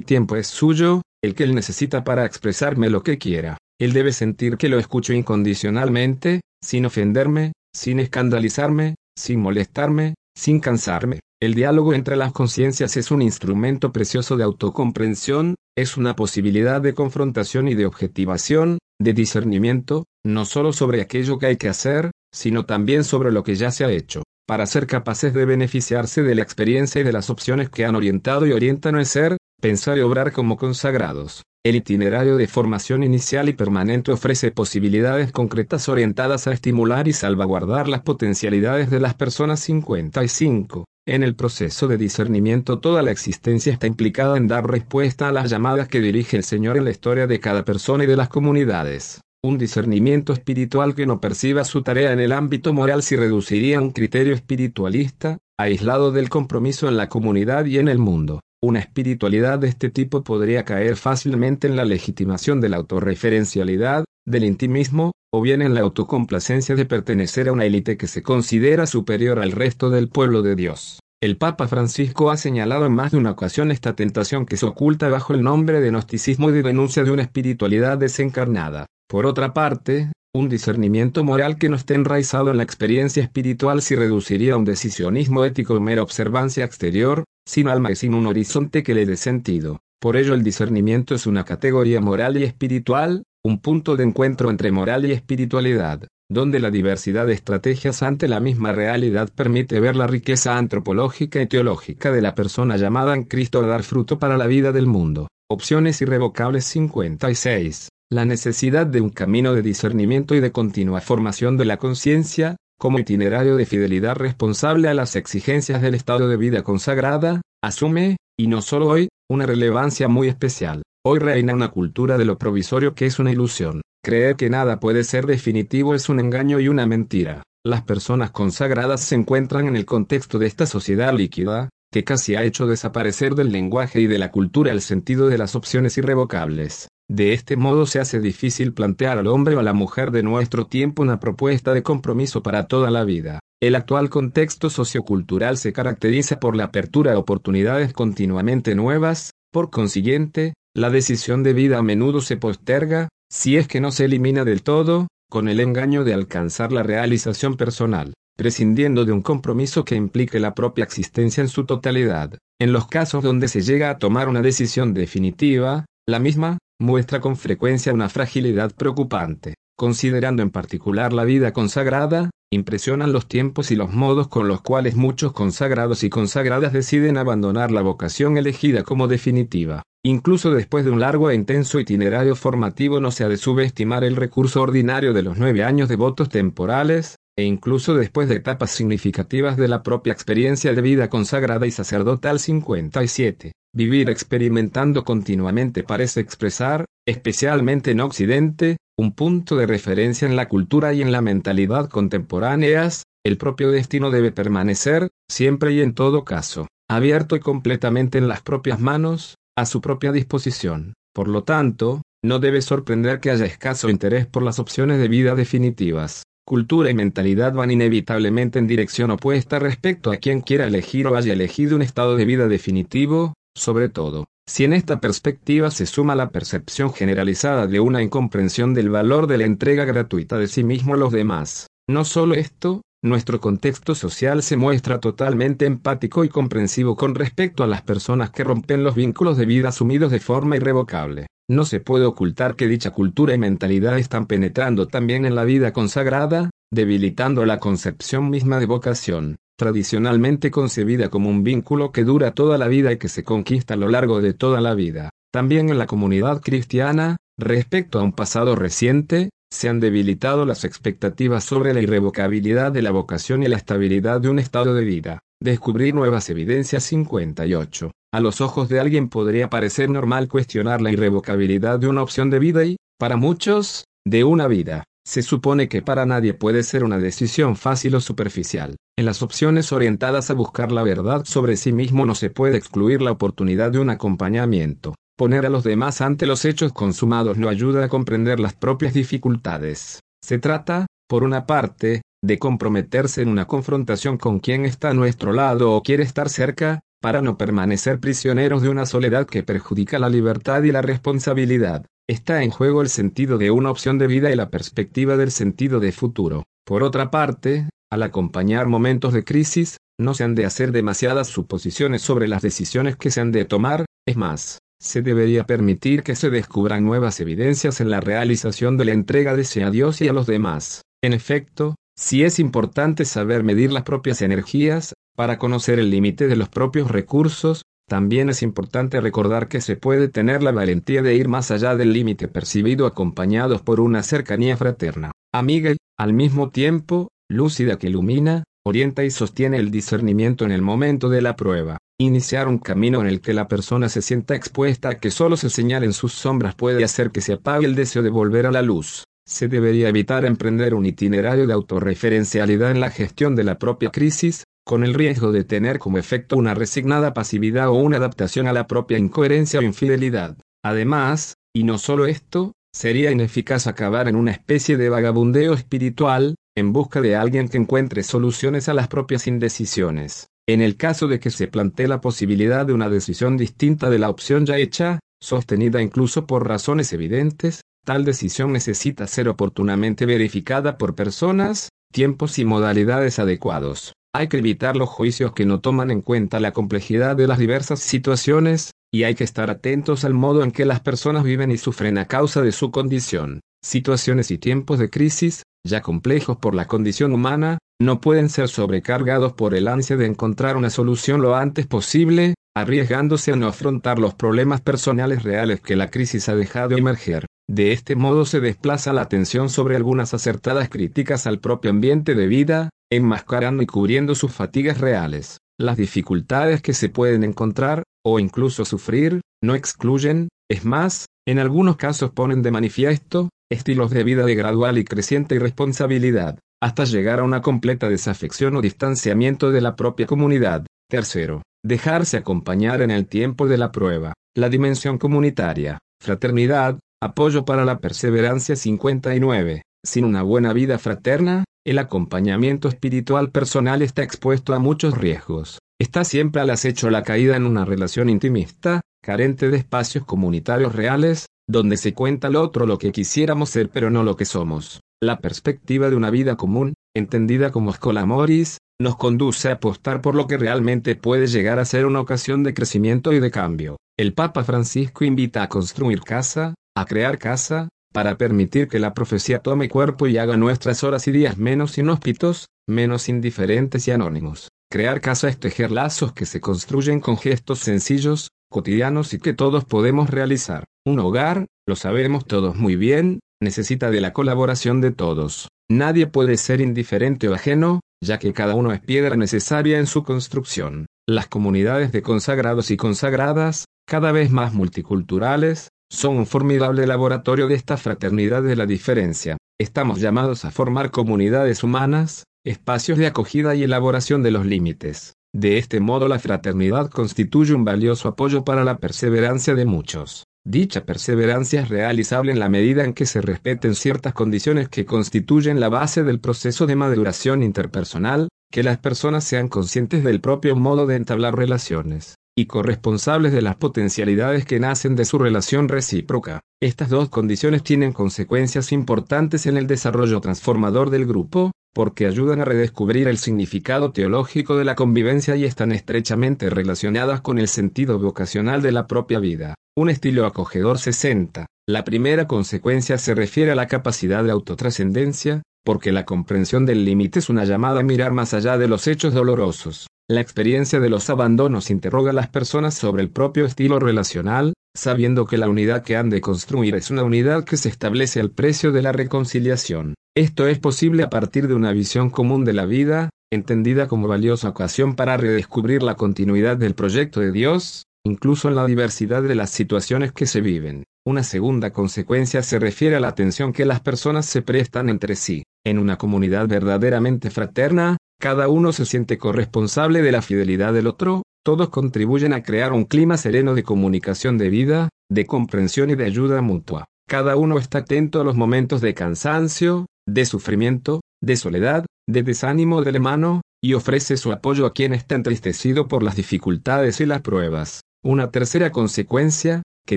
tiempo 0.00 0.36
es 0.36 0.46
suyo, 0.46 1.02
el 1.22 1.34
que 1.34 1.44
él 1.44 1.54
necesita 1.54 2.04
para 2.04 2.24
expresarme 2.24 2.90
lo 2.90 3.02
que 3.02 3.18
quiera. 3.18 3.58
Él 3.80 3.92
debe 3.92 4.12
sentir 4.12 4.56
que 4.56 4.68
lo 4.68 4.78
escucho 4.78 5.12
incondicionalmente, 5.12 6.40
sin 6.62 6.86
ofenderme, 6.86 7.52
sin 7.74 8.00
escandalizarme, 8.00 8.96
sin 9.18 9.40
molestarme, 9.40 10.14
sin 10.36 10.60
cansarme. 10.60 11.20
El 11.42 11.54
diálogo 11.54 11.94
entre 11.94 12.16
las 12.16 12.32
conciencias 12.32 12.96
es 12.96 13.10
un 13.10 13.22
instrumento 13.22 13.92
precioso 13.92 14.36
de 14.36 14.44
autocomprensión, 14.44 15.54
es 15.76 15.96
una 15.96 16.14
posibilidad 16.14 16.80
de 16.82 16.94
confrontación 16.94 17.68
y 17.68 17.74
de 17.74 17.86
objetivación, 17.86 18.78
de 19.00 19.14
discernimiento, 19.14 20.04
no 20.24 20.44
solo 20.44 20.74
sobre 20.74 21.00
aquello 21.00 21.38
que 21.38 21.46
hay 21.46 21.56
que 21.56 21.68
hacer, 21.68 22.10
sino 22.34 22.66
también 22.66 23.04
sobre 23.04 23.32
lo 23.32 23.42
que 23.42 23.54
ya 23.54 23.70
se 23.70 23.84
ha 23.84 23.90
hecho, 23.90 24.22
para 24.50 24.66
ser 24.66 24.88
capaces 24.88 25.32
de 25.32 25.44
beneficiarse 25.44 26.24
de 26.24 26.34
la 26.34 26.42
experiencia 26.42 27.00
y 27.00 27.04
de 27.04 27.12
las 27.12 27.30
opciones 27.30 27.70
que 27.70 27.84
han 27.84 27.94
orientado 27.94 28.48
y 28.48 28.52
orientan 28.52 28.96
el 28.96 29.06
ser, 29.06 29.36
pensar 29.62 29.96
y 29.96 30.00
obrar 30.00 30.32
como 30.32 30.56
consagrados. 30.56 31.44
El 31.64 31.76
itinerario 31.76 32.36
de 32.36 32.48
formación 32.48 33.04
inicial 33.04 33.48
y 33.48 33.52
permanente 33.52 34.10
ofrece 34.10 34.50
posibilidades 34.50 35.30
concretas 35.30 35.88
orientadas 35.88 36.48
a 36.48 36.52
estimular 36.52 37.06
y 37.06 37.12
salvaguardar 37.12 37.86
las 37.86 38.00
potencialidades 38.00 38.90
de 38.90 38.98
las 38.98 39.14
personas 39.14 39.60
55. 39.60 40.84
En 41.06 41.22
el 41.22 41.36
proceso 41.36 41.86
de 41.86 41.96
discernimiento 41.96 42.80
toda 42.80 43.02
la 43.02 43.12
existencia 43.12 43.72
está 43.72 43.86
implicada 43.86 44.36
en 44.36 44.48
dar 44.48 44.68
respuesta 44.68 45.28
a 45.28 45.32
las 45.32 45.48
llamadas 45.48 45.86
que 45.86 46.00
dirige 46.00 46.36
el 46.36 46.42
Señor 46.42 46.76
en 46.76 46.86
la 46.86 46.90
historia 46.90 47.28
de 47.28 47.38
cada 47.38 47.64
persona 47.64 48.02
y 48.02 48.08
de 48.08 48.16
las 48.16 48.28
comunidades. 48.28 49.20
Un 49.42 49.56
discernimiento 49.56 50.34
espiritual 50.34 50.94
que 50.94 51.06
no 51.06 51.18
perciba 51.18 51.64
su 51.64 51.82
tarea 51.82 52.12
en 52.12 52.20
el 52.20 52.32
ámbito 52.32 52.74
moral 52.74 53.02
se 53.02 53.16
reduciría 53.16 53.78
a 53.78 53.80
un 53.80 53.92
criterio 53.92 54.34
espiritualista, 54.34 55.38
aislado 55.58 56.12
del 56.12 56.28
compromiso 56.28 56.88
en 56.88 56.98
la 56.98 57.08
comunidad 57.08 57.64
y 57.64 57.78
en 57.78 57.88
el 57.88 57.96
mundo. 57.96 58.40
Una 58.62 58.80
espiritualidad 58.80 59.58
de 59.58 59.68
este 59.68 59.88
tipo 59.88 60.22
podría 60.24 60.66
caer 60.66 60.96
fácilmente 60.96 61.66
en 61.66 61.76
la 61.76 61.86
legitimación 61.86 62.60
de 62.60 62.68
la 62.68 62.76
autorreferencialidad, 62.76 64.04
del 64.26 64.44
intimismo, 64.44 65.12
o 65.32 65.40
bien 65.40 65.62
en 65.62 65.72
la 65.72 65.80
autocomplacencia 65.80 66.74
de 66.74 66.84
pertenecer 66.84 67.48
a 67.48 67.52
una 67.52 67.64
élite 67.64 67.96
que 67.96 68.08
se 68.08 68.22
considera 68.22 68.86
superior 68.86 69.38
al 69.38 69.52
resto 69.52 69.88
del 69.88 70.10
pueblo 70.10 70.42
de 70.42 70.54
Dios. 70.54 71.00
El 71.22 71.38
Papa 71.38 71.66
Francisco 71.66 72.30
ha 72.30 72.36
señalado 72.36 72.84
en 72.84 72.92
más 72.92 73.12
de 73.12 73.16
una 73.16 73.30
ocasión 73.30 73.70
esta 73.70 73.96
tentación 73.96 74.44
que 74.44 74.58
se 74.58 74.66
oculta 74.66 75.08
bajo 75.08 75.32
el 75.32 75.42
nombre 75.42 75.80
de 75.80 75.90
gnosticismo 75.90 76.50
y 76.50 76.52
de 76.52 76.62
denuncia 76.62 77.04
de 77.04 77.10
una 77.10 77.22
espiritualidad 77.22 77.96
desencarnada. 77.96 78.84
Por 79.10 79.26
otra 79.26 79.52
parte, 79.52 80.12
un 80.32 80.48
discernimiento 80.48 81.24
moral 81.24 81.58
que 81.58 81.68
no 81.68 81.74
esté 81.74 81.94
enraizado 81.94 82.52
en 82.52 82.58
la 82.58 82.62
experiencia 82.62 83.20
espiritual 83.20 83.82
se 83.82 83.96
reduciría 83.96 84.54
a 84.54 84.56
un 84.56 84.64
decisionismo 84.64 85.44
ético 85.44 85.74
o 85.74 85.80
mera 85.80 86.04
observancia 86.04 86.64
exterior, 86.64 87.24
sin 87.44 87.66
alma 87.66 87.90
y 87.90 87.96
sin 87.96 88.14
un 88.14 88.28
horizonte 88.28 88.84
que 88.84 88.94
le 88.94 89.06
dé 89.06 89.16
sentido. 89.16 89.80
Por 90.00 90.16
ello 90.16 90.32
el 90.32 90.44
discernimiento 90.44 91.16
es 91.16 91.26
una 91.26 91.44
categoría 91.44 92.00
moral 92.00 92.36
y 92.36 92.44
espiritual, 92.44 93.24
un 93.44 93.58
punto 93.58 93.96
de 93.96 94.04
encuentro 94.04 94.48
entre 94.48 94.70
moral 94.70 95.04
y 95.04 95.10
espiritualidad, 95.10 96.06
donde 96.30 96.60
la 96.60 96.70
diversidad 96.70 97.26
de 97.26 97.32
estrategias 97.32 98.04
ante 98.04 98.28
la 98.28 98.38
misma 98.38 98.70
realidad 98.70 99.28
permite 99.34 99.80
ver 99.80 99.96
la 99.96 100.06
riqueza 100.06 100.56
antropológica 100.56 101.42
y 101.42 101.48
teológica 101.48 102.12
de 102.12 102.22
la 102.22 102.36
persona 102.36 102.76
llamada 102.76 103.16
en 103.16 103.24
Cristo 103.24 103.58
a 103.58 103.66
dar 103.66 103.82
fruto 103.82 104.20
para 104.20 104.38
la 104.38 104.46
vida 104.46 104.70
del 104.70 104.86
mundo. 104.86 105.26
Opciones 105.50 106.00
irrevocables 106.00 106.64
56. 106.66 107.88
La 108.12 108.24
necesidad 108.24 108.88
de 108.88 109.00
un 109.00 109.10
camino 109.10 109.54
de 109.54 109.62
discernimiento 109.62 110.34
y 110.34 110.40
de 110.40 110.50
continua 110.50 111.00
formación 111.00 111.56
de 111.56 111.64
la 111.64 111.76
conciencia, 111.76 112.56
como 112.76 112.98
itinerario 112.98 113.54
de 113.54 113.66
fidelidad 113.66 114.16
responsable 114.16 114.88
a 114.88 114.94
las 114.94 115.14
exigencias 115.14 115.80
del 115.80 115.94
estado 115.94 116.26
de 116.26 116.36
vida 116.36 116.64
consagrada, 116.64 117.40
asume, 117.62 118.16
y 118.36 118.48
no 118.48 118.62
solo 118.62 118.88
hoy, 118.88 119.10
una 119.30 119.46
relevancia 119.46 120.08
muy 120.08 120.26
especial. 120.26 120.82
Hoy 121.06 121.20
reina 121.20 121.54
una 121.54 121.68
cultura 121.68 122.18
de 122.18 122.24
lo 122.24 122.36
provisorio 122.36 122.96
que 122.96 123.06
es 123.06 123.20
una 123.20 123.30
ilusión. 123.30 123.80
Creer 124.02 124.34
que 124.34 124.50
nada 124.50 124.80
puede 124.80 125.04
ser 125.04 125.26
definitivo 125.26 125.94
es 125.94 126.08
un 126.08 126.18
engaño 126.18 126.58
y 126.58 126.66
una 126.66 126.86
mentira. 126.86 127.44
Las 127.64 127.82
personas 127.82 128.32
consagradas 128.32 129.02
se 129.02 129.14
encuentran 129.14 129.68
en 129.68 129.76
el 129.76 129.86
contexto 129.86 130.40
de 130.40 130.48
esta 130.48 130.66
sociedad 130.66 131.14
líquida, 131.14 131.68
que 131.92 132.04
casi 132.04 132.36
ha 132.36 132.44
hecho 132.44 132.66
desaparecer 132.66 133.34
del 133.34 133.52
lenguaje 133.52 134.00
y 134.00 134.06
de 134.06 134.18
la 134.18 134.30
cultura 134.30 134.72
el 134.72 134.80
sentido 134.80 135.28
de 135.28 135.38
las 135.38 135.54
opciones 135.54 135.98
irrevocables. 135.98 136.88
De 137.08 137.32
este 137.32 137.56
modo 137.56 137.86
se 137.86 137.98
hace 137.98 138.20
difícil 138.20 138.72
plantear 138.72 139.18
al 139.18 139.26
hombre 139.26 139.56
o 139.56 139.58
a 139.58 139.64
la 139.64 139.72
mujer 139.72 140.12
de 140.12 140.22
nuestro 140.22 140.66
tiempo 140.66 141.02
una 141.02 141.18
propuesta 141.18 141.74
de 141.74 141.82
compromiso 141.82 142.42
para 142.42 142.68
toda 142.68 142.90
la 142.92 143.02
vida. 143.02 143.40
El 143.60 143.74
actual 143.74 144.08
contexto 144.08 144.70
sociocultural 144.70 145.58
se 145.58 145.72
caracteriza 145.72 146.38
por 146.38 146.56
la 146.56 146.64
apertura 146.64 147.12
a 147.12 147.18
oportunidades 147.18 147.92
continuamente 147.92 148.76
nuevas, 148.76 149.32
por 149.52 149.70
consiguiente, 149.70 150.54
la 150.74 150.88
decisión 150.88 151.42
de 151.42 151.52
vida 151.52 151.78
a 151.78 151.82
menudo 151.82 152.20
se 152.20 152.36
posterga, 152.36 153.08
si 153.28 153.56
es 153.56 153.66
que 153.66 153.80
no 153.80 153.90
se 153.90 154.04
elimina 154.04 154.44
del 154.44 154.62
todo, 154.62 155.08
con 155.28 155.48
el 155.48 155.58
engaño 155.58 156.04
de 156.04 156.14
alcanzar 156.14 156.70
la 156.70 156.84
realización 156.84 157.56
personal, 157.56 158.14
prescindiendo 158.40 159.04
de 159.04 159.12
un 159.12 159.20
compromiso 159.20 159.84
que 159.84 159.96
implique 159.96 160.40
la 160.40 160.54
propia 160.54 160.82
existencia 160.82 161.42
en 161.42 161.48
su 161.48 161.66
totalidad. 161.66 162.38
En 162.58 162.72
los 162.72 162.86
casos 162.86 163.22
donde 163.22 163.48
se 163.48 163.60
llega 163.60 163.90
a 163.90 163.98
tomar 163.98 164.30
una 164.30 164.40
decisión 164.40 164.94
definitiva, 164.94 165.84
la 166.08 166.20
misma, 166.20 166.56
muestra 166.80 167.20
con 167.20 167.36
frecuencia 167.36 167.92
una 167.92 168.08
fragilidad 168.08 168.72
preocupante. 168.74 169.56
Considerando 169.80 170.42
en 170.42 170.50
particular 170.50 171.14
la 171.14 171.24
vida 171.24 171.54
consagrada, 171.54 172.28
impresionan 172.52 173.14
los 173.14 173.26
tiempos 173.28 173.70
y 173.70 173.76
los 173.76 173.90
modos 173.90 174.28
con 174.28 174.46
los 174.46 174.60
cuales 174.60 174.94
muchos 174.94 175.32
consagrados 175.32 176.04
y 176.04 176.10
consagradas 176.10 176.74
deciden 176.74 177.16
abandonar 177.16 177.70
la 177.70 177.80
vocación 177.80 178.36
elegida 178.36 178.82
como 178.82 179.08
definitiva. 179.08 179.82
Incluso 180.04 180.50
después 180.50 180.84
de 180.84 180.90
un 180.90 181.00
largo 181.00 181.30
e 181.30 181.34
intenso 181.34 181.80
itinerario 181.80 182.36
formativo 182.36 183.00
no 183.00 183.10
se 183.10 183.24
ha 183.24 183.28
de 183.30 183.38
subestimar 183.38 184.04
el 184.04 184.16
recurso 184.16 184.60
ordinario 184.60 185.14
de 185.14 185.22
los 185.22 185.38
nueve 185.38 185.64
años 185.64 185.88
de 185.88 185.96
votos 185.96 186.28
temporales, 186.28 187.16
e 187.38 187.44
incluso 187.44 187.94
después 187.94 188.28
de 188.28 188.34
etapas 188.34 188.72
significativas 188.72 189.56
de 189.56 189.68
la 189.68 189.82
propia 189.82 190.12
experiencia 190.12 190.74
de 190.74 190.82
vida 190.82 191.08
consagrada 191.08 191.66
y 191.66 191.70
sacerdotal 191.70 192.38
57. 192.38 193.52
Vivir 193.72 194.10
experimentando 194.10 195.04
continuamente 195.04 195.84
parece 195.84 196.20
expresar, 196.20 196.86
especialmente 197.06 197.92
en 197.92 198.00
Occidente, 198.00 198.78
un 198.98 199.12
punto 199.12 199.56
de 199.56 199.66
referencia 199.66 200.26
en 200.26 200.34
la 200.34 200.48
cultura 200.48 200.92
y 200.92 201.02
en 201.02 201.12
la 201.12 201.20
mentalidad 201.20 201.88
contemporáneas, 201.88 203.04
el 203.24 203.36
propio 203.36 203.70
destino 203.70 204.10
debe 204.10 204.32
permanecer, 204.32 205.08
siempre 205.30 205.72
y 205.72 205.82
en 205.82 205.94
todo 205.94 206.24
caso, 206.24 206.66
abierto 206.88 207.36
y 207.36 207.40
completamente 207.40 208.18
en 208.18 208.26
las 208.26 208.42
propias 208.42 208.80
manos, 208.80 209.36
a 209.56 209.66
su 209.66 209.80
propia 209.80 210.10
disposición. 210.10 210.94
Por 211.14 211.28
lo 211.28 211.44
tanto, 211.44 212.02
no 212.24 212.40
debe 212.40 212.62
sorprender 212.62 213.20
que 213.20 213.30
haya 213.30 213.46
escaso 213.46 213.88
interés 213.88 214.26
por 214.26 214.42
las 214.42 214.58
opciones 214.58 214.98
de 214.98 215.08
vida 215.08 215.36
definitivas. 215.36 216.24
Cultura 216.44 216.90
y 216.90 216.94
mentalidad 216.94 217.52
van 217.52 217.70
inevitablemente 217.70 218.58
en 218.58 218.66
dirección 218.66 219.12
opuesta 219.12 219.60
respecto 219.60 220.10
a 220.10 220.16
quien 220.16 220.40
quiera 220.40 220.66
elegir 220.66 221.06
o 221.06 221.14
haya 221.14 221.34
elegido 221.34 221.76
un 221.76 221.82
estado 221.82 222.16
de 222.16 222.24
vida 222.24 222.48
definitivo, 222.48 223.34
sobre 223.56 223.88
todo, 223.88 224.26
si 224.46 224.64
en 224.64 224.72
esta 224.72 225.00
perspectiva 225.00 225.70
se 225.70 225.86
suma 225.86 226.14
la 226.14 226.30
percepción 226.30 226.92
generalizada 226.92 227.66
de 227.66 227.80
una 227.80 228.02
incomprensión 228.02 228.74
del 228.74 228.90
valor 228.90 229.26
de 229.26 229.38
la 229.38 229.44
entrega 229.44 229.84
gratuita 229.84 230.38
de 230.38 230.48
sí 230.48 230.64
mismo 230.64 230.94
a 230.94 230.96
los 230.96 231.12
demás. 231.12 231.68
No 231.88 232.04
solo 232.04 232.34
esto, 232.34 232.82
nuestro 233.02 233.40
contexto 233.40 233.94
social 233.94 234.42
se 234.42 234.56
muestra 234.56 235.00
totalmente 235.00 235.66
empático 235.66 236.24
y 236.24 236.28
comprensivo 236.28 236.96
con 236.96 237.14
respecto 237.14 237.64
a 237.64 237.66
las 237.66 237.82
personas 237.82 238.30
que 238.30 238.44
rompen 238.44 238.84
los 238.84 238.94
vínculos 238.94 239.36
de 239.36 239.46
vida 239.46 239.70
asumidos 239.70 240.12
de 240.12 240.20
forma 240.20 240.56
irrevocable. 240.56 241.26
No 241.48 241.64
se 241.64 241.80
puede 241.80 242.04
ocultar 242.04 242.56
que 242.56 242.68
dicha 242.68 242.90
cultura 242.90 243.34
y 243.34 243.38
mentalidad 243.38 243.98
están 243.98 244.26
penetrando 244.26 244.86
también 244.86 245.24
en 245.24 245.34
la 245.34 245.44
vida 245.44 245.72
consagrada, 245.72 246.50
debilitando 246.70 247.44
la 247.46 247.58
concepción 247.58 248.30
misma 248.30 248.60
de 248.60 248.66
vocación, 248.66 249.38
tradicionalmente 249.60 250.50
concebida 250.50 251.10
como 251.10 251.28
un 251.28 251.44
vínculo 251.44 251.92
que 251.92 252.02
dura 252.02 252.30
toda 252.30 252.56
la 252.56 252.66
vida 252.66 252.92
y 252.92 252.96
que 252.96 253.10
se 253.10 253.24
conquista 253.24 253.74
a 253.74 253.76
lo 253.76 253.90
largo 253.90 254.22
de 254.22 254.32
toda 254.32 254.62
la 254.62 254.72
vida. 254.72 255.10
También 255.30 255.68
en 255.68 255.76
la 255.76 255.86
comunidad 255.86 256.40
cristiana, 256.40 257.18
respecto 257.38 258.00
a 258.00 258.02
un 258.02 258.12
pasado 258.12 258.56
reciente, 258.56 259.28
se 259.52 259.68
han 259.68 259.78
debilitado 259.78 260.46
las 260.46 260.64
expectativas 260.64 261.44
sobre 261.44 261.74
la 261.74 261.82
irrevocabilidad 261.82 262.72
de 262.72 262.80
la 262.80 262.90
vocación 262.90 263.42
y 263.42 263.48
la 263.48 263.58
estabilidad 263.58 264.22
de 264.22 264.30
un 264.30 264.38
estado 264.38 264.72
de 264.72 264.82
vida. 264.82 265.18
Descubrir 265.42 265.94
nuevas 265.94 266.30
evidencias 266.30 266.82
58. 266.84 267.90
A 268.14 268.20
los 268.20 268.40
ojos 268.40 268.70
de 268.70 268.80
alguien 268.80 269.10
podría 269.10 269.50
parecer 269.50 269.90
normal 269.90 270.28
cuestionar 270.28 270.80
la 270.80 270.90
irrevocabilidad 270.90 271.78
de 271.78 271.88
una 271.88 272.02
opción 272.02 272.30
de 272.30 272.38
vida 272.38 272.64
y, 272.64 272.78
para 272.98 273.16
muchos, 273.16 273.84
de 274.06 274.24
una 274.24 274.48
vida. 274.48 274.84
Se 275.06 275.22
supone 275.22 275.68
que 275.68 275.82
para 275.82 276.06
nadie 276.06 276.34
puede 276.34 276.62
ser 276.62 276.84
una 276.84 276.98
decisión 276.98 277.56
fácil 277.56 277.94
o 277.94 278.00
superficial. 278.00 278.76
En 278.98 279.06
las 279.06 279.22
opciones 279.22 279.72
orientadas 279.72 280.30
a 280.30 280.34
buscar 280.34 280.72
la 280.72 280.82
verdad 280.82 281.24
sobre 281.24 281.56
sí 281.56 281.72
mismo 281.72 282.04
no 282.04 282.14
se 282.14 282.30
puede 282.30 282.56
excluir 282.56 283.00
la 283.00 283.10
oportunidad 283.10 283.70
de 283.70 283.78
un 283.78 283.90
acompañamiento. 283.90 284.94
Poner 285.16 285.46
a 285.46 285.50
los 285.50 285.64
demás 285.64 286.00
ante 286.00 286.26
los 286.26 286.44
hechos 286.44 286.72
consumados 286.72 287.38
no 287.38 287.48
ayuda 287.48 287.84
a 287.84 287.88
comprender 287.88 288.40
las 288.40 288.54
propias 288.54 288.94
dificultades. 288.94 290.00
Se 290.22 290.38
trata, 290.38 290.86
por 291.08 291.24
una 291.24 291.46
parte, 291.46 292.02
de 292.22 292.38
comprometerse 292.38 293.22
en 293.22 293.28
una 293.28 293.46
confrontación 293.46 294.18
con 294.18 294.40
quien 294.40 294.64
está 294.64 294.90
a 294.90 294.94
nuestro 294.94 295.32
lado 295.32 295.72
o 295.72 295.82
quiere 295.82 296.02
estar 296.02 296.28
cerca, 296.28 296.80
para 297.00 297.22
no 297.22 297.38
permanecer 297.38 297.98
prisioneros 297.98 298.60
de 298.62 298.68
una 298.68 298.84
soledad 298.84 299.26
que 299.26 299.42
perjudica 299.42 299.98
la 299.98 300.10
libertad 300.10 300.62
y 300.62 300.72
la 300.72 300.82
responsabilidad. 300.82 301.86
Está 302.10 302.42
en 302.42 302.50
juego 302.50 302.82
el 302.82 302.88
sentido 302.88 303.38
de 303.38 303.52
una 303.52 303.70
opción 303.70 303.96
de 303.96 304.08
vida 304.08 304.32
y 304.32 304.34
la 304.34 304.50
perspectiva 304.50 305.16
del 305.16 305.30
sentido 305.30 305.78
de 305.78 305.92
futuro. 305.92 306.42
Por 306.66 306.82
otra 306.82 307.08
parte, 307.08 307.68
al 307.88 308.02
acompañar 308.02 308.66
momentos 308.66 309.12
de 309.12 309.22
crisis, 309.22 309.76
no 309.96 310.12
se 310.14 310.24
han 310.24 310.34
de 310.34 310.44
hacer 310.44 310.72
demasiadas 310.72 311.28
suposiciones 311.28 312.02
sobre 312.02 312.26
las 312.26 312.42
decisiones 312.42 312.96
que 312.96 313.12
se 313.12 313.20
han 313.20 313.30
de 313.30 313.44
tomar, 313.44 313.84
es 314.08 314.16
más, 314.16 314.58
se 314.82 315.02
debería 315.02 315.44
permitir 315.44 316.02
que 316.02 316.16
se 316.16 316.30
descubran 316.30 316.84
nuevas 316.84 317.20
evidencias 317.20 317.80
en 317.80 317.90
la 317.90 318.00
realización 318.00 318.76
de 318.76 318.86
la 318.86 318.92
entrega 318.92 319.36
de 319.36 319.42
ese 319.42 319.62
a 319.62 319.70
Dios 319.70 320.00
y 320.00 320.08
a 320.08 320.12
los 320.12 320.26
demás. 320.26 320.82
En 321.04 321.12
efecto, 321.12 321.76
si 321.96 322.24
es 322.24 322.40
importante 322.40 323.04
saber 323.04 323.44
medir 323.44 323.70
las 323.70 323.84
propias 323.84 324.20
energías, 324.20 324.94
para 325.14 325.38
conocer 325.38 325.78
el 325.78 325.90
límite 325.90 326.26
de 326.26 326.34
los 326.34 326.48
propios 326.48 326.90
recursos, 326.90 327.62
también 327.90 328.28
es 328.28 328.44
importante 328.44 329.00
recordar 329.00 329.48
que 329.48 329.60
se 329.60 329.74
puede 329.74 330.06
tener 330.06 330.44
la 330.44 330.52
valentía 330.52 331.02
de 331.02 331.16
ir 331.16 331.26
más 331.26 331.50
allá 331.50 331.74
del 331.74 331.92
límite 331.92 332.28
percibido 332.28 332.86
acompañados 332.86 333.62
por 333.62 333.80
una 333.80 334.04
cercanía 334.04 334.56
fraterna, 334.56 335.10
amiga 335.34 335.72
y, 335.72 335.76
al 335.98 336.12
mismo 336.12 336.50
tiempo, 336.50 337.08
lúcida 337.28 337.78
que 337.80 337.88
ilumina, 337.88 338.44
orienta 338.64 339.02
y 339.02 339.10
sostiene 339.10 339.56
el 339.56 339.72
discernimiento 339.72 340.44
en 340.44 340.52
el 340.52 340.62
momento 340.62 341.08
de 341.08 341.20
la 341.20 341.34
prueba. 341.34 341.78
Iniciar 341.98 342.46
un 342.46 342.58
camino 342.58 343.00
en 343.00 343.08
el 343.08 343.20
que 343.20 343.34
la 343.34 343.48
persona 343.48 343.88
se 343.88 344.02
sienta 344.02 344.36
expuesta 344.36 344.90
a 344.90 344.94
que 344.94 345.10
solo 345.10 345.36
se 345.36 345.50
señalen 345.50 345.92
sus 345.92 346.12
sombras 346.12 346.54
puede 346.54 346.84
hacer 346.84 347.10
que 347.10 347.20
se 347.20 347.32
apague 347.32 347.66
el 347.66 347.74
deseo 347.74 348.04
de 348.04 348.10
volver 348.10 348.46
a 348.46 348.52
la 348.52 348.62
luz. 348.62 349.02
Se 349.30 349.46
debería 349.46 349.88
evitar 349.88 350.24
emprender 350.24 350.74
un 350.74 350.86
itinerario 350.86 351.46
de 351.46 351.52
autorreferencialidad 351.52 352.72
en 352.72 352.80
la 352.80 352.90
gestión 352.90 353.36
de 353.36 353.44
la 353.44 353.60
propia 353.60 353.90
crisis, 353.90 354.42
con 354.66 354.82
el 354.82 354.92
riesgo 354.92 355.30
de 355.30 355.44
tener 355.44 355.78
como 355.78 355.98
efecto 355.98 356.36
una 356.36 356.52
resignada 356.52 357.14
pasividad 357.14 357.68
o 357.68 357.74
una 357.74 357.98
adaptación 357.98 358.48
a 358.48 358.52
la 358.52 358.66
propia 358.66 358.98
incoherencia 358.98 359.60
o 359.60 359.62
infidelidad. 359.62 360.36
Además, 360.64 361.34
y 361.54 361.62
no 361.62 361.78
solo 361.78 362.06
esto, 362.06 362.54
sería 362.74 363.12
ineficaz 363.12 363.68
acabar 363.68 364.08
en 364.08 364.16
una 364.16 364.32
especie 364.32 364.76
de 364.76 364.88
vagabundeo 364.88 365.54
espiritual, 365.54 366.34
en 366.56 366.72
busca 366.72 367.00
de 367.00 367.14
alguien 367.14 367.48
que 367.48 367.58
encuentre 367.58 368.02
soluciones 368.02 368.68
a 368.68 368.74
las 368.74 368.88
propias 368.88 369.28
indecisiones. 369.28 370.26
En 370.48 370.60
el 370.60 370.76
caso 370.76 371.06
de 371.06 371.20
que 371.20 371.30
se 371.30 371.46
plantee 371.46 371.86
la 371.86 372.00
posibilidad 372.00 372.66
de 372.66 372.72
una 372.72 372.88
decisión 372.88 373.36
distinta 373.36 373.90
de 373.90 374.00
la 374.00 374.10
opción 374.10 374.44
ya 374.44 374.56
hecha, 374.56 374.98
sostenida 375.22 375.80
incluso 375.80 376.26
por 376.26 376.48
razones 376.48 376.92
evidentes, 376.92 377.60
tal 377.84 378.04
decisión 378.04 378.52
necesita 378.52 379.06
ser 379.06 379.28
oportunamente 379.28 380.06
verificada 380.06 380.78
por 380.78 380.94
personas, 380.94 381.68
tiempos 381.92 382.38
y 382.38 382.44
modalidades 382.44 383.18
adecuados. 383.18 383.92
Hay 384.14 384.28
que 384.28 384.38
evitar 384.38 384.76
los 384.76 384.88
juicios 384.88 385.32
que 385.32 385.46
no 385.46 385.60
toman 385.60 385.90
en 385.90 386.02
cuenta 386.02 386.40
la 386.40 386.52
complejidad 386.52 387.16
de 387.16 387.26
las 387.26 387.38
diversas 387.38 387.80
situaciones, 387.80 388.72
y 388.92 389.04
hay 389.04 389.14
que 389.14 389.24
estar 389.24 389.50
atentos 389.50 390.04
al 390.04 390.14
modo 390.14 390.42
en 390.42 390.50
que 390.50 390.64
las 390.64 390.80
personas 390.80 391.22
viven 391.22 391.50
y 391.50 391.58
sufren 391.58 391.96
a 391.96 392.06
causa 392.06 392.42
de 392.42 392.52
su 392.52 392.72
condición. 392.72 393.40
Situaciones 393.62 394.30
y 394.30 394.38
tiempos 394.38 394.78
de 394.78 394.90
crisis, 394.90 395.44
ya 395.64 395.80
complejos 395.80 396.38
por 396.38 396.54
la 396.54 396.66
condición 396.66 397.12
humana, 397.12 397.58
no 397.80 398.00
pueden 398.00 398.28
ser 398.28 398.48
sobrecargados 398.48 399.32
por 399.32 399.54
el 399.54 399.68
ansia 399.68 399.96
de 399.96 400.06
encontrar 400.06 400.56
una 400.56 400.70
solución 400.70 401.22
lo 401.22 401.36
antes 401.36 401.66
posible, 401.66 402.34
arriesgándose 402.56 403.32
a 403.32 403.36
no 403.36 403.46
afrontar 403.46 403.98
los 403.98 404.14
problemas 404.14 404.60
personales 404.60 405.22
reales 405.22 405.60
que 405.60 405.76
la 405.76 405.90
crisis 405.90 406.28
ha 406.28 406.34
dejado 406.34 406.76
emerger. 406.76 407.26
De 407.50 407.72
este 407.72 407.96
modo 407.96 408.26
se 408.26 408.38
desplaza 408.38 408.92
la 408.92 409.00
atención 409.00 409.48
sobre 409.50 409.74
algunas 409.74 410.14
acertadas 410.14 410.68
críticas 410.68 411.26
al 411.26 411.40
propio 411.40 411.72
ambiente 411.72 412.14
de 412.14 412.28
vida, 412.28 412.70
enmascarando 412.92 413.64
y 413.64 413.66
cubriendo 413.66 414.14
sus 414.14 414.30
fatigas 414.30 414.78
reales. 414.78 415.38
Las 415.58 415.76
dificultades 415.76 416.62
que 416.62 416.74
se 416.74 416.90
pueden 416.90 417.24
encontrar, 417.24 417.82
o 418.06 418.20
incluso 418.20 418.64
sufrir, 418.64 419.20
no 419.42 419.56
excluyen, 419.56 420.28
es 420.48 420.64
más, 420.64 421.06
en 421.26 421.40
algunos 421.40 421.76
casos 421.76 422.12
ponen 422.12 422.42
de 422.42 422.52
manifiesto, 422.52 423.30
estilos 423.50 423.90
de 423.90 424.04
vida 424.04 424.24
de 424.24 424.36
gradual 424.36 424.78
y 424.78 424.84
creciente 424.84 425.34
irresponsabilidad, 425.34 426.38
hasta 426.62 426.84
llegar 426.84 427.18
a 427.18 427.24
una 427.24 427.42
completa 427.42 427.88
desafección 427.88 428.54
o 428.54 428.62
distanciamiento 428.62 429.50
de 429.50 429.60
la 429.60 429.74
propia 429.74 430.06
comunidad. 430.06 430.66
Tercero, 430.88 431.42
dejarse 431.64 432.16
acompañar 432.16 432.80
en 432.80 432.92
el 432.92 433.08
tiempo 433.08 433.48
de 433.48 433.58
la 433.58 433.72
prueba. 433.72 434.12
La 434.36 434.48
dimensión 434.48 434.98
comunitaria, 434.98 435.78
fraternidad, 436.00 436.78
apoyo 437.02 437.44
para 437.44 437.64
la 437.64 437.78
perseverancia 437.78 438.56
59. 438.56 439.62
Sin 439.82 440.04
una 440.04 440.22
buena 440.22 440.52
vida 440.52 440.78
fraterna, 440.78 441.44
el 441.64 441.78
acompañamiento 441.78 442.68
espiritual 442.68 443.30
personal 443.30 443.80
está 443.80 444.02
expuesto 444.02 444.54
a 444.54 444.58
muchos 444.58 444.96
riesgos. 444.98 445.58
Está 445.80 446.04
siempre 446.04 446.42
al 446.42 446.50
acecho 446.50 446.90
la 446.90 447.02
caída 447.02 447.36
en 447.36 447.46
una 447.46 447.64
relación 447.64 448.10
intimista, 448.10 448.82
carente 449.02 449.48
de 449.48 449.56
espacios 449.56 450.04
comunitarios 450.04 450.74
reales, 450.74 451.26
donde 451.48 451.78
se 451.78 451.94
cuenta 451.94 452.28
al 452.28 452.36
otro 452.36 452.66
lo 452.66 452.76
que 452.76 452.92
quisiéramos 452.92 453.48
ser 453.48 453.70
pero 453.70 453.90
no 453.90 454.02
lo 454.02 454.16
que 454.16 454.26
somos. 454.26 454.80
La 455.02 455.20
perspectiva 455.20 455.88
de 455.88 455.96
una 455.96 456.10
vida 456.10 456.36
común, 456.36 456.74
entendida 456.94 457.50
como 457.50 457.70
escola 457.70 458.04
moris, 458.04 458.58
nos 458.78 458.96
conduce 458.96 459.48
a 459.48 459.54
apostar 459.54 460.02
por 460.02 460.14
lo 460.14 460.26
que 460.26 460.36
realmente 460.36 460.96
puede 460.96 461.26
llegar 461.26 461.58
a 461.58 461.64
ser 461.64 461.86
una 461.86 462.00
ocasión 462.00 462.42
de 462.42 462.52
crecimiento 462.52 463.12
y 463.14 463.20
de 463.20 463.30
cambio. 463.30 463.76
El 463.98 464.12
Papa 464.12 464.44
Francisco 464.44 465.04
invita 465.04 465.42
a 465.42 465.48
construir 465.48 466.00
casa, 466.00 466.54
a 466.80 466.86
crear 466.86 467.18
casa, 467.18 467.68
para 467.92 468.16
permitir 468.16 468.68
que 468.68 468.78
la 468.78 468.94
profecía 468.94 469.40
tome 469.40 469.68
cuerpo 469.68 470.06
y 470.06 470.18
haga 470.18 470.36
nuestras 470.36 470.84
horas 470.84 471.06
y 471.08 471.12
días 471.12 471.36
menos 471.36 471.76
inhóspitos, 471.78 472.46
menos 472.68 473.08
indiferentes 473.08 473.86
y 473.88 473.90
anónimos. 473.90 474.48
Crear 474.70 475.00
casa 475.00 475.28
es 475.28 475.38
tejer 475.38 475.72
lazos 475.72 476.12
que 476.12 476.26
se 476.26 476.40
construyen 476.40 477.00
con 477.00 477.18
gestos 477.18 477.58
sencillos, 477.58 478.28
cotidianos 478.50 479.12
y 479.14 479.18
que 479.18 479.34
todos 479.34 479.64
podemos 479.64 480.10
realizar. 480.10 480.64
Un 480.86 481.00
hogar, 481.00 481.46
lo 481.66 481.76
sabemos 481.76 482.26
todos 482.26 482.56
muy 482.56 482.76
bien, 482.76 483.20
necesita 483.42 483.90
de 483.90 484.00
la 484.00 484.12
colaboración 484.12 484.80
de 484.80 484.92
todos. 484.92 485.48
Nadie 485.68 486.06
puede 486.06 486.36
ser 486.36 486.60
indiferente 486.60 487.28
o 487.28 487.34
ajeno, 487.34 487.80
ya 488.02 488.18
que 488.18 488.32
cada 488.32 488.54
uno 488.54 488.72
es 488.72 488.80
piedra 488.80 489.16
necesaria 489.16 489.78
en 489.78 489.86
su 489.86 490.04
construcción. 490.04 490.86
Las 491.08 491.26
comunidades 491.26 491.92
de 491.92 492.02
consagrados 492.02 492.70
y 492.70 492.76
consagradas, 492.76 493.64
cada 493.86 494.12
vez 494.12 494.30
más 494.30 494.54
multiculturales, 494.54 495.68
son 495.90 496.16
un 496.16 496.26
formidable 496.26 496.86
laboratorio 496.86 497.48
de 497.48 497.56
esta 497.56 497.76
fraternidad 497.76 498.42
de 498.42 498.56
la 498.56 498.66
diferencia. 498.66 499.36
Estamos 499.58 500.00
llamados 500.00 500.44
a 500.44 500.50
formar 500.50 500.90
comunidades 500.90 501.64
humanas, 501.64 502.24
espacios 502.44 502.96
de 502.96 503.06
acogida 503.06 503.54
y 503.54 503.64
elaboración 503.64 504.22
de 504.22 504.30
los 504.30 504.46
límites. 504.46 505.14
De 505.34 505.58
este 505.58 505.80
modo 505.80 506.08
la 506.08 506.18
fraternidad 506.18 506.90
constituye 506.90 507.54
un 507.54 507.64
valioso 507.64 508.08
apoyo 508.08 508.44
para 508.44 508.64
la 508.64 508.78
perseverancia 508.78 509.54
de 509.54 509.66
muchos. 509.66 510.24
Dicha 510.44 510.86
perseverancia 510.86 511.60
es 511.60 511.68
realizable 511.68 512.32
en 512.32 512.38
la 512.38 512.48
medida 512.48 512.84
en 512.84 512.94
que 512.94 513.04
se 513.04 513.20
respeten 513.20 513.74
ciertas 513.74 514.14
condiciones 514.14 514.68
que 514.68 514.86
constituyen 514.86 515.60
la 515.60 515.68
base 515.68 516.02
del 516.02 516.18
proceso 516.18 516.66
de 516.66 516.76
maduración 516.76 517.42
interpersonal, 517.42 518.28
que 518.50 518.62
las 518.62 518.78
personas 518.78 519.24
sean 519.24 519.48
conscientes 519.48 520.02
del 520.02 520.20
propio 520.20 520.56
modo 520.56 520.86
de 520.86 520.96
entablar 520.96 521.36
relaciones, 521.36 522.14
y 522.36 522.46
corresponsables 522.46 523.32
de 523.32 523.42
las 523.42 523.56
potencialidades 523.56 524.44
que 524.44 524.60
nacen 524.60 524.96
de 524.96 525.04
su 525.04 525.18
relación 525.18 525.68
recíproca. 525.68 526.40
Estas 526.60 526.88
dos 526.88 527.08
condiciones 527.08 527.62
tienen 527.62 527.92
consecuencias 527.92 528.72
importantes 528.72 529.46
en 529.46 529.56
el 529.56 529.66
desarrollo 529.66 530.20
transformador 530.20 530.90
del 530.90 531.06
grupo, 531.06 531.52
porque 531.72 532.06
ayudan 532.06 532.40
a 532.40 532.44
redescubrir 532.44 533.08
el 533.08 533.18
significado 533.18 533.92
teológico 533.92 534.56
de 534.56 534.64
la 534.64 534.74
convivencia 534.74 535.36
y 535.36 535.44
están 535.44 535.72
estrechamente 535.72 536.50
relacionadas 536.50 537.20
con 537.20 537.38
el 537.38 537.48
sentido 537.48 537.98
vocacional 537.98 538.62
de 538.62 538.72
la 538.72 538.86
propia 538.86 539.20
vida. 539.20 539.54
Un 539.76 539.88
estilo 539.88 540.26
acogedor 540.26 540.78
60. 540.78 541.46
La 541.68 541.84
primera 541.84 542.26
consecuencia 542.26 542.98
se 542.98 543.14
refiere 543.14 543.52
a 543.52 543.54
la 543.54 543.68
capacidad 543.68 544.24
de 544.24 544.32
autotrascendencia, 544.32 545.42
porque 545.64 545.92
la 545.92 546.04
comprensión 546.04 546.66
del 546.66 546.84
límite 546.84 547.20
es 547.20 547.28
una 547.28 547.44
llamada 547.44 547.80
a 547.80 547.84
mirar 547.84 548.12
más 548.12 548.34
allá 548.34 548.58
de 548.58 548.66
los 548.66 548.88
hechos 548.88 549.14
dolorosos. 549.14 549.86
La 550.10 550.20
experiencia 550.20 550.80
de 550.80 550.88
los 550.88 551.08
abandonos 551.08 551.70
interroga 551.70 552.10
a 552.10 552.12
las 552.12 552.26
personas 552.26 552.74
sobre 552.74 553.00
el 553.00 553.10
propio 553.10 553.46
estilo 553.46 553.78
relacional, 553.78 554.54
sabiendo 554.76 555.24
que 555.24 555.38
la 555.38 555.48
unidad 555.48 555.84
que 555.84 555.94
han 555.94 556.10
de 556.10 556.20
construir 556.20 556.74
es 556.74 556.90
una 556.90 557.04
unidad 557.04 557.44
que 557.44 557.56
se 557.56 557.68
establece 557.68 558.18
al 558.18 558.32
precio 558.32 558.72
de 558.72 558.82
la 558.82 558.90
reconciliación. 558.90 559.94
Esto 560.16 560.48
es 560.48 560.58
posible 560.58 561.04
a 561.04 561.10
partir 561.10 561.46
de 561.46 561.54
una 561.54 561.70
visión 561.70 562.10
común 562.10 562.44
de 562.44 562.54
la 562.54 562.66
vida, 562.66 563.10
entendida 563.32 563.86
como 563.86 564.08
valiosa 564.08 564.48
ocasión 564.48 564.96
para 564.96 565.16
redescubrir 565.16 565.84
la 565.84 565.94
continuidad 565.94 566.56
del 566.56 566.74
proyecto 566.74 567.20
de 567.20 567.30
Dios, 567.30 567.84
incluso 568.04 568.48
en 568.48 568.56
la 568.56 568.66
diversidad 568.66 569.22
de 569.22 569.36
las 569.36 569.50
situaciones 569.50 570.10
que 570.10 570.26
se 570.26 570.40
viven. 570.40 570.82
Una 571.06 571.22
segunda 571.22 571.72
consecuencia 571.72 572.42
se 572.42 572.58
refiere 572.58 572.96
a 572.96 573.00
la 573.00 573.06
atención 573.06 573.52
que 573.52 573.64
las 573.64 573.78
personas 573.78 574.26
se 574.26 574.42
prestan 574.42 574.88
entre 574.88 575.14
sí. 575.14 575.44
En 575.64 575.78
una 575.78 575.98
comunidad 575.98 576.48
verdaderamente 576.48 577.30
fraterna, 577.30 577.96
cada 578.20 578.48
uno 578.48 578.72
se 578.72 578.84
siente 578.84 579.16
corresponsable 579.16 580.02
de 580.02 580.12
la 580.12 580.20
fidelidad 580.20 580.74
del 580.74 580.86
otro, 580.86 581.22
todos 581.42 581.70
contribuyen 581.70 582.34
a 582.34 582.42
crear 582.42 582.74
un 582.74 582.84
clima 582.84 583.16
sereno 583.16 583.54
de 583.54 583.62
comunicación 583.62 584.36
de 584.36 584.50
vida, 584.50 584.90
de 585.10 585.24
comprensión 585.24 585.88
y 585.88 585.94
de 585.94 586.04
ayuda 586.04 586.42
mutua. 586.42 586.84
Cada 587.08 587.36
uno 587.36 587.58
está 587.58 587.78
atento 587.78 588.20
a 588.20 588.24
los 588.24 588.36
momentos 588.36 588.82
de 588.82 588.92
cansancio, 588.92 589.86
de 590.06 590.26
sufrimiento, 590.26 591.00
de 591.22 591.36
soledad, 591.36 591.86
de 592.06 592.22
desánimo 592.22 592.82
del 592.82 592.96
hermano, 592.96 593.40
y 593.62 593.72
ofrece 593.72 594.18
su 594.18 594.32
apoyo 594.32 594.66
a 594.66 594.74
quien 594.74 594.92
está 594.92 595.14
entristecido 595.14 595.88
por 595.88 596.02
las 596.02 596.16
dificultades 596.16 597.00
y 597.00 597.06
las 597.06 597.22
pruebas. 597.22 597.80
Una 598.04 598.30
tercera 598.30 598.70
consecuencia, 598.70 599.62
que 599.86 599.96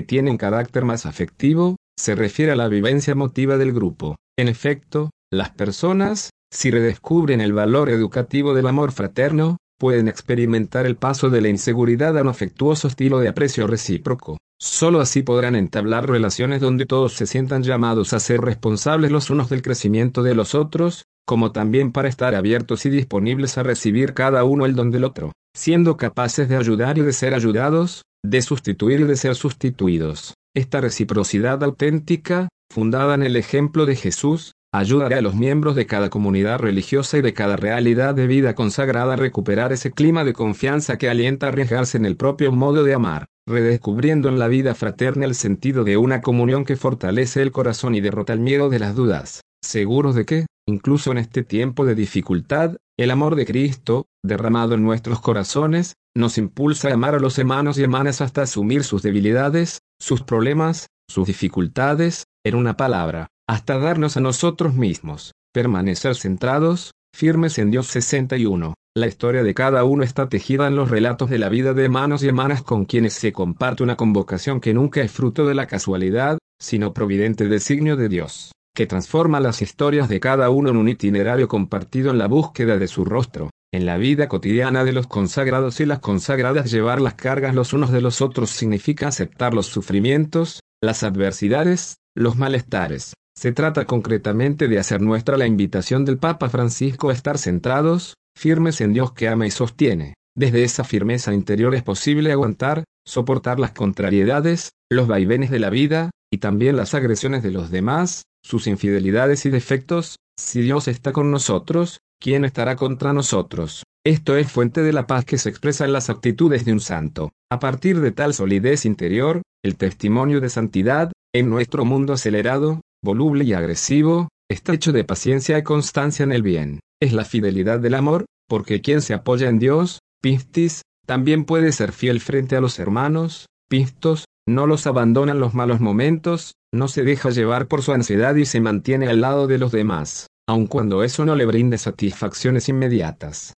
tiene 0.00 0.30
un 0.30 0.38
carácter 0.38 0.86
más 0.86 1.04
afectivo, 1.04 1.76
se 1.98 2.14
refiere 2.14 2.52
a 2.52 2.56
la 2.56 2.68
vivencia 2.68 3.12
emotiva 3.12 3.58
del 3.58 3.74
grupo. 3.74 4.16
En 4.38 4.48
efecto, 4.48 5.10
las 5.30 5.50
personas, 5.50 6.30
si 6.54 6.70
redescubren 6.70 7.40
el 7.40 7.52
valor 7.52 7.90
educativo 7.90 8.54
del 8.54 8.68
amor 8.68 8.92
fraterno, 8.92 9.58
pueden 9.76 10.06
experimentar 10.06 10.86
el 10.86 10.96
paso 10.96 11.28
de 11.28 11.40
la 11.40 11.48
inseguridad 11.48 12.16
a 12.16 12.22
un 12.22 12.28
afectuoso 12.28 12.86
estilo 12.86 13.18
de 13.18 13.28
aprecio 13.28 13.66
recíproco. 13.66 14.38
Solo 14.60 15.00
así 15.00 15.22
podrán 15.22 15.56
entablar 15.56 16.08
relaciones 16.08 16.60
donde 16.60 16.86
todos 16.86 17.14
se 17.14 17.26
sientan 17.26 17.64
llamados 17.64 18.12
a 18.12 18.20
ser 18.20 18.40
responsables 18.40 19.10
los 19.10 19.30
unos 19.30 19.50
del 19.50 19.62
crecimiento 19.62 20.22
de 20.22 20.36
los 20.36 20.54
otros, 20.54 21.02
como 21.26 21.50
también 21.50 21.90
para 21.90 22.08
estar 22.08 22.36
abiertos 22.36 22.86
y 22.86 22.90
disponibles 22.90 23.58
a 23.58 23.64
recibir 23.64 24.14
cada 24.14 24.44
uno 24.44 24.64
el 24.64 24.76
don 24.76 24.92
del 24.92 25.04
otro, 25.04 25.32
siendo 25.56 25.96
capaces 25.96 26.48
de 26.48 26.56
ayudar 26.56 26.98
y 26.98 27.00
de 27.00 27.12
ser 27.12 27.34
ayudados, 27.34 28.02
de 28.24 28.42
sustituir 28.42 29.00
y 29.00 29.04
de 29.04 29.16
ser 29.16 29.34
sustituidos. 29.34 30.34
Esta 30.54 30.80
reciprocidad 30.80 31.64
auténtica, 31.64 32.48
fundada 32.72 33.16
en 33.16 33.24
el 33.24 33.34
ejemplo 33.34 33.86
de 33.86 33.96
Jesús, 33.96 34.52
ayudará 34.76 35.18
a 35.18 35.22
los 35.22 35.36
miembros 35.36 35.76
de 35.76 35.86
cada 35.86 36.10
comunidad 36.10 36.58
religiosa 36.58 37.18
y 37.18 37.22
de 37.22 37.32
cada 37.32 37.54
realidad 37.54 38.12
de 38.12 38.26
vida 38.26 38.56
consagrada 38.56 39.12
a 39.12 39.16
recuperar 39.16 39.72
ese 39.72 39.92
clima 39.92 40.24
de 40.24 40.32
confianza 40.32 40.98
que 40.98 41.08
alienta 41.08 41.46
a 41.46 41.50
arriesgarse 41.50 41.96
en 41.96 42.04
el 42.04 42.16
propio 42.16 42.50
modo 42.50 42.82
de 42.82 42.92
amar, 42.92 43.26
redescubriendo 43.46 44.28
en 44.28 44.40
la 44.40 44.48
vida 44.48 44.74
fraterna 44.74 45.26
el 45.26 45.36
sentido 45.36 45.84
de 45.84 45.96
una 45.96 46.22
comunión 46.22 46.64
que 46.64 46.74
fortalece 46.74 47.40
el 47.40 47.52
corazón 47.52 47.94
y 47.94 48.00
derrota 48.00 48.32
el 48.32 48.40
miedo 48.40 48.68
de 48.68 48.80
las 48.80 48.96
dudas, 48.96 49.42
seguros 49.64 50.16
de 50.16 50.24
que, 50.24 50.46
incluso 50.66 51.12
en 51.12 51.18
este 51.18 51.44
tiempo 51.44 51.86
de 51.86 51.94
dificultad, 51.94 52.76
el 52.98 53.12
amor 53.12 53.36
de 53.36 53.46
Cristo, 53.46 54.06
derramado 54.24 54.74
en 54.74 54.82
nuestros 54.82 55.20
corazones, 55.20 55.94
nos 56.16 56.36
impulsa 56.36 56.88
a 56.88 56.94
amar 56.94 57.14
a 57.14 57.20
los 57.20 57.38
hermanos 57.38 57.78
y 57.78 57.84
hermanas 57.84 58.20
hasta 58.20 58.42
asumir 58.42 58.82
sus 58.82 59.02
debilidades, 59.02 59.82
sus 60.00 60.22
problemas, 60.22 60.88
sus 61.08 61.28
dificultades, 61.28 62.24
en 62.44 62.56
una 62.56 62.76
palabra, 62.76 63.28
hasta 63.46 63.78
darnos 63.78 64.16
a 64.16 64.20
nosotros 64.20 64.74
mismos, 64.74 65.32
permanecer 65.52 66.14
centrados, 66.16 66.92
firmes 67.14 67.58
en 67.58 67.70
Dios 67.70 67.86
61. 67.88 68.74
La 68.96 69.06
historia 69.06 69.42
de 69.42 69.54
cada 69.54 69.84
uno 69.84 70.02
está 70.02 70.28
tejida 70.28 70.66
en 70.66 70.76
los 70.76 70.90
relatos 70.90 71.28
de 71.28 71.38
la 71.38 71.48
vida 71.48 71.74
de 71.74 71.84
hermanos 71.84 72.22
y 72.22 72.28
hermanas 72.28 72.62
con 72.62 72.84
quienes 72.84 73.12
se 73.14 73.32
comparte 73.32 73.82
una 73.82 73.96
convocación 73.96 74.60
que 74.60 74.72
nunca 74.72 75.02
es 75.02 75.12
fruto 75.12 75.46
de 75.46 75.54
la 75.54 75.66
casualidad, 75.66 76.38
sino 76.60 76.94
providente 76.94 77.48
designio 77.48 77.96
de 77.96 78.08
Dios, 78.08 78.52
que 78.74 78.86
transforma 78.86 79.40
las 79.40 79.62
historias 79.62 80.08
de 80.08 80.20
cada 80.20 80.48
uno 80.48 80.70
en 80.70 80.76
un 80.76 80.88
itinerario 80.88 81.48
compartido 81.48 82.10
en 82.12 82.18
la 82.18 82.28
búsqueda 82.28 82.78
de 82.78 82.86
su 82.86 83.04
rostro. 83.04 83.50
En 83.72 83.86
la 83.86 83.98
vida 83.98 84.28
cotidiana 84.28 84.84
de 84.84 84.92
los 84.92 85.08
consagrados 85.08 85.80
y 85.80 85.86
las 85.86 85.98
consagradas 85.98 86.70
llevar 86.70 87.00
las 87.00 87.14
cargas 87.14 87.56
los 87.56 87.72
unos 87.72 87.90
de 87.90 88.00
los 88.00 88.22
otros 88.22 88.50
significa 88.50 89.08
aceptar 89.08 89.52
los 89.52 89.66
sufrimientos, 89.66 90.60
las 90.80 91.02
adversidades, 91.02 91.96
los 92.14 92.36
malestares, 92.36 93.14
se 93.36 93.52
trata 93.52 93.84
concretamente 93.84 94.68
de 94.68 94.78
hacer 94.78 95.00
nuestra 95.00 95.36
la 95.36 95.46
invitación 95.46 96.04
del 96.04 96.18
Papa 96.18 96.48
Francisco 96.48 97.10
a 97.10 97.12
estar 97.12 97.38
centrados, 97.38 98.14
firmes 98.36 98.80
en 98.80 98.92
Dios 98.92 99.12
que 99.12 99.28
ama 99.28 99.46
y 99.46 99.50
sostiene. 99.50 100.14
Desde 100.36 100.64
esa 100.64 100.84
firmeza 100.84 101.34
interior 101.34 101.74
es 101.74 101.82
posible 101.82 102.32
aguantar, 102.32 102.84
soportar 103.06 103.60
las 103.60 103.72
contrariedades, 103.72 104.70
los 104.90 105.06
vaivenes 105.06 105.50
de 105.50 105.58
la 105.58 105.70
vida, 105.70 106.10
y 106.32 106.38
también 106.38 106.76
las 106.76 106.94
agresiones 106.94 107.42
de 107.42 107.50
los 107.50 107.70
demás, 107.70 108.24
sus 108.42 108.66
infidelidades 108.66 109.46
y 109.46 109.50
defectos. 109.50 110.16
Si 110.38 110.60
Dios 110.62 110.88
está 110.88 111.12
con 111.12 111.30
nosotros, 111.30 112.00
¿quién 112.20 112.44
estará 112.44 112.74
contra 112.74 113.12
nosotros? 113.12 113.84
Esto 114.04 114.36
es 114.36 114.50
fuente 114.50 114.82
de 114.82 114.92
la 114.92 115.06
paz 115.06 115.24
que 115.24 115.38
se 115.38 115.48
expresa 115.48 115.84
en 115.84 115.92
las 115.92 116.10
actitudes 116.10 116.64
de 116.64 116.72
un 116.72 116.80
santo. 116.80 117.30
A 117.50 117.58
partir 117.58 118.00
de 118.00 118.10
tal 118.10 118.34
solidez 118.34 118.84
interior, 118.84 119.42
el 119.64 119.76
testimonio 119.76 120.40
de 120.40 120.48
santidad, 120.48 121.12
en 121.32 121.48
nuestro 121.48 121.84
mundo 121.84 122.12
acelerado, 122.12 122.80
voluble 123.04 123.44
y 123.44 123.52
agresivo, 123.52 124.28
está 124.50 124.72
hecho 124.72 124.90
de 124.90 125.04
paciencia 125.04 125.56
y 125.58 125.62
constancia 125.62 126.24
en 126.24 126.32
el 126.32 126.42
bien. 126.42 126.80
Es 127.00 127.12
la 127.12 127.24
fidelidad 127.24 127.78
del 127.78 127.94
amor, 127.94 128.24
porque 128.48 128.80
quien 128.80 129.02
se 129.02 129.14
apoya 129.14 129.48
en 129.48 129.58
Dios, 129.58 130.00
pistis, 130.20 130.82
también 131.06 131.44
puede 131.44 131.70
ser 131.72 131.92
fiel 131.92 132.20
frente 132.20 132.56
a 132.56 132.60
los 132.60 132.78
hermanos, 132.78 133.46
pistos, 133.68 134.24
no 134.48 134.66
los 134.66 134.86
abandona 134.86 135.32
en 135.32 135.40
los 135.40 135.54
malos 135.54 135.80
momentos, 135.80 136.54
no 136.72 136.88
se 136.88 137.04
deja 137.04 137.30
llevar 137.30 137.68
por 137.68 137.82
su 137.82 137.92
ansiedad 137.92 138.34
y 138.34 138.46
se 138.46 138.60
mantiene 138.60 139.08
al 139.08 139.20
lado 139.20 139.46
de 139.46 139.58
los 139.58 139.70
demás, 139.70 140.26
aun 140.48 140.66
cuando 140.66 141.04
eso 141.04 141.24
no 141.24 141.36
le 141.36 141.46
brinde 141.46 141.78
satisfacciones 141.78 142.68
inmediatas. 142.68 143.52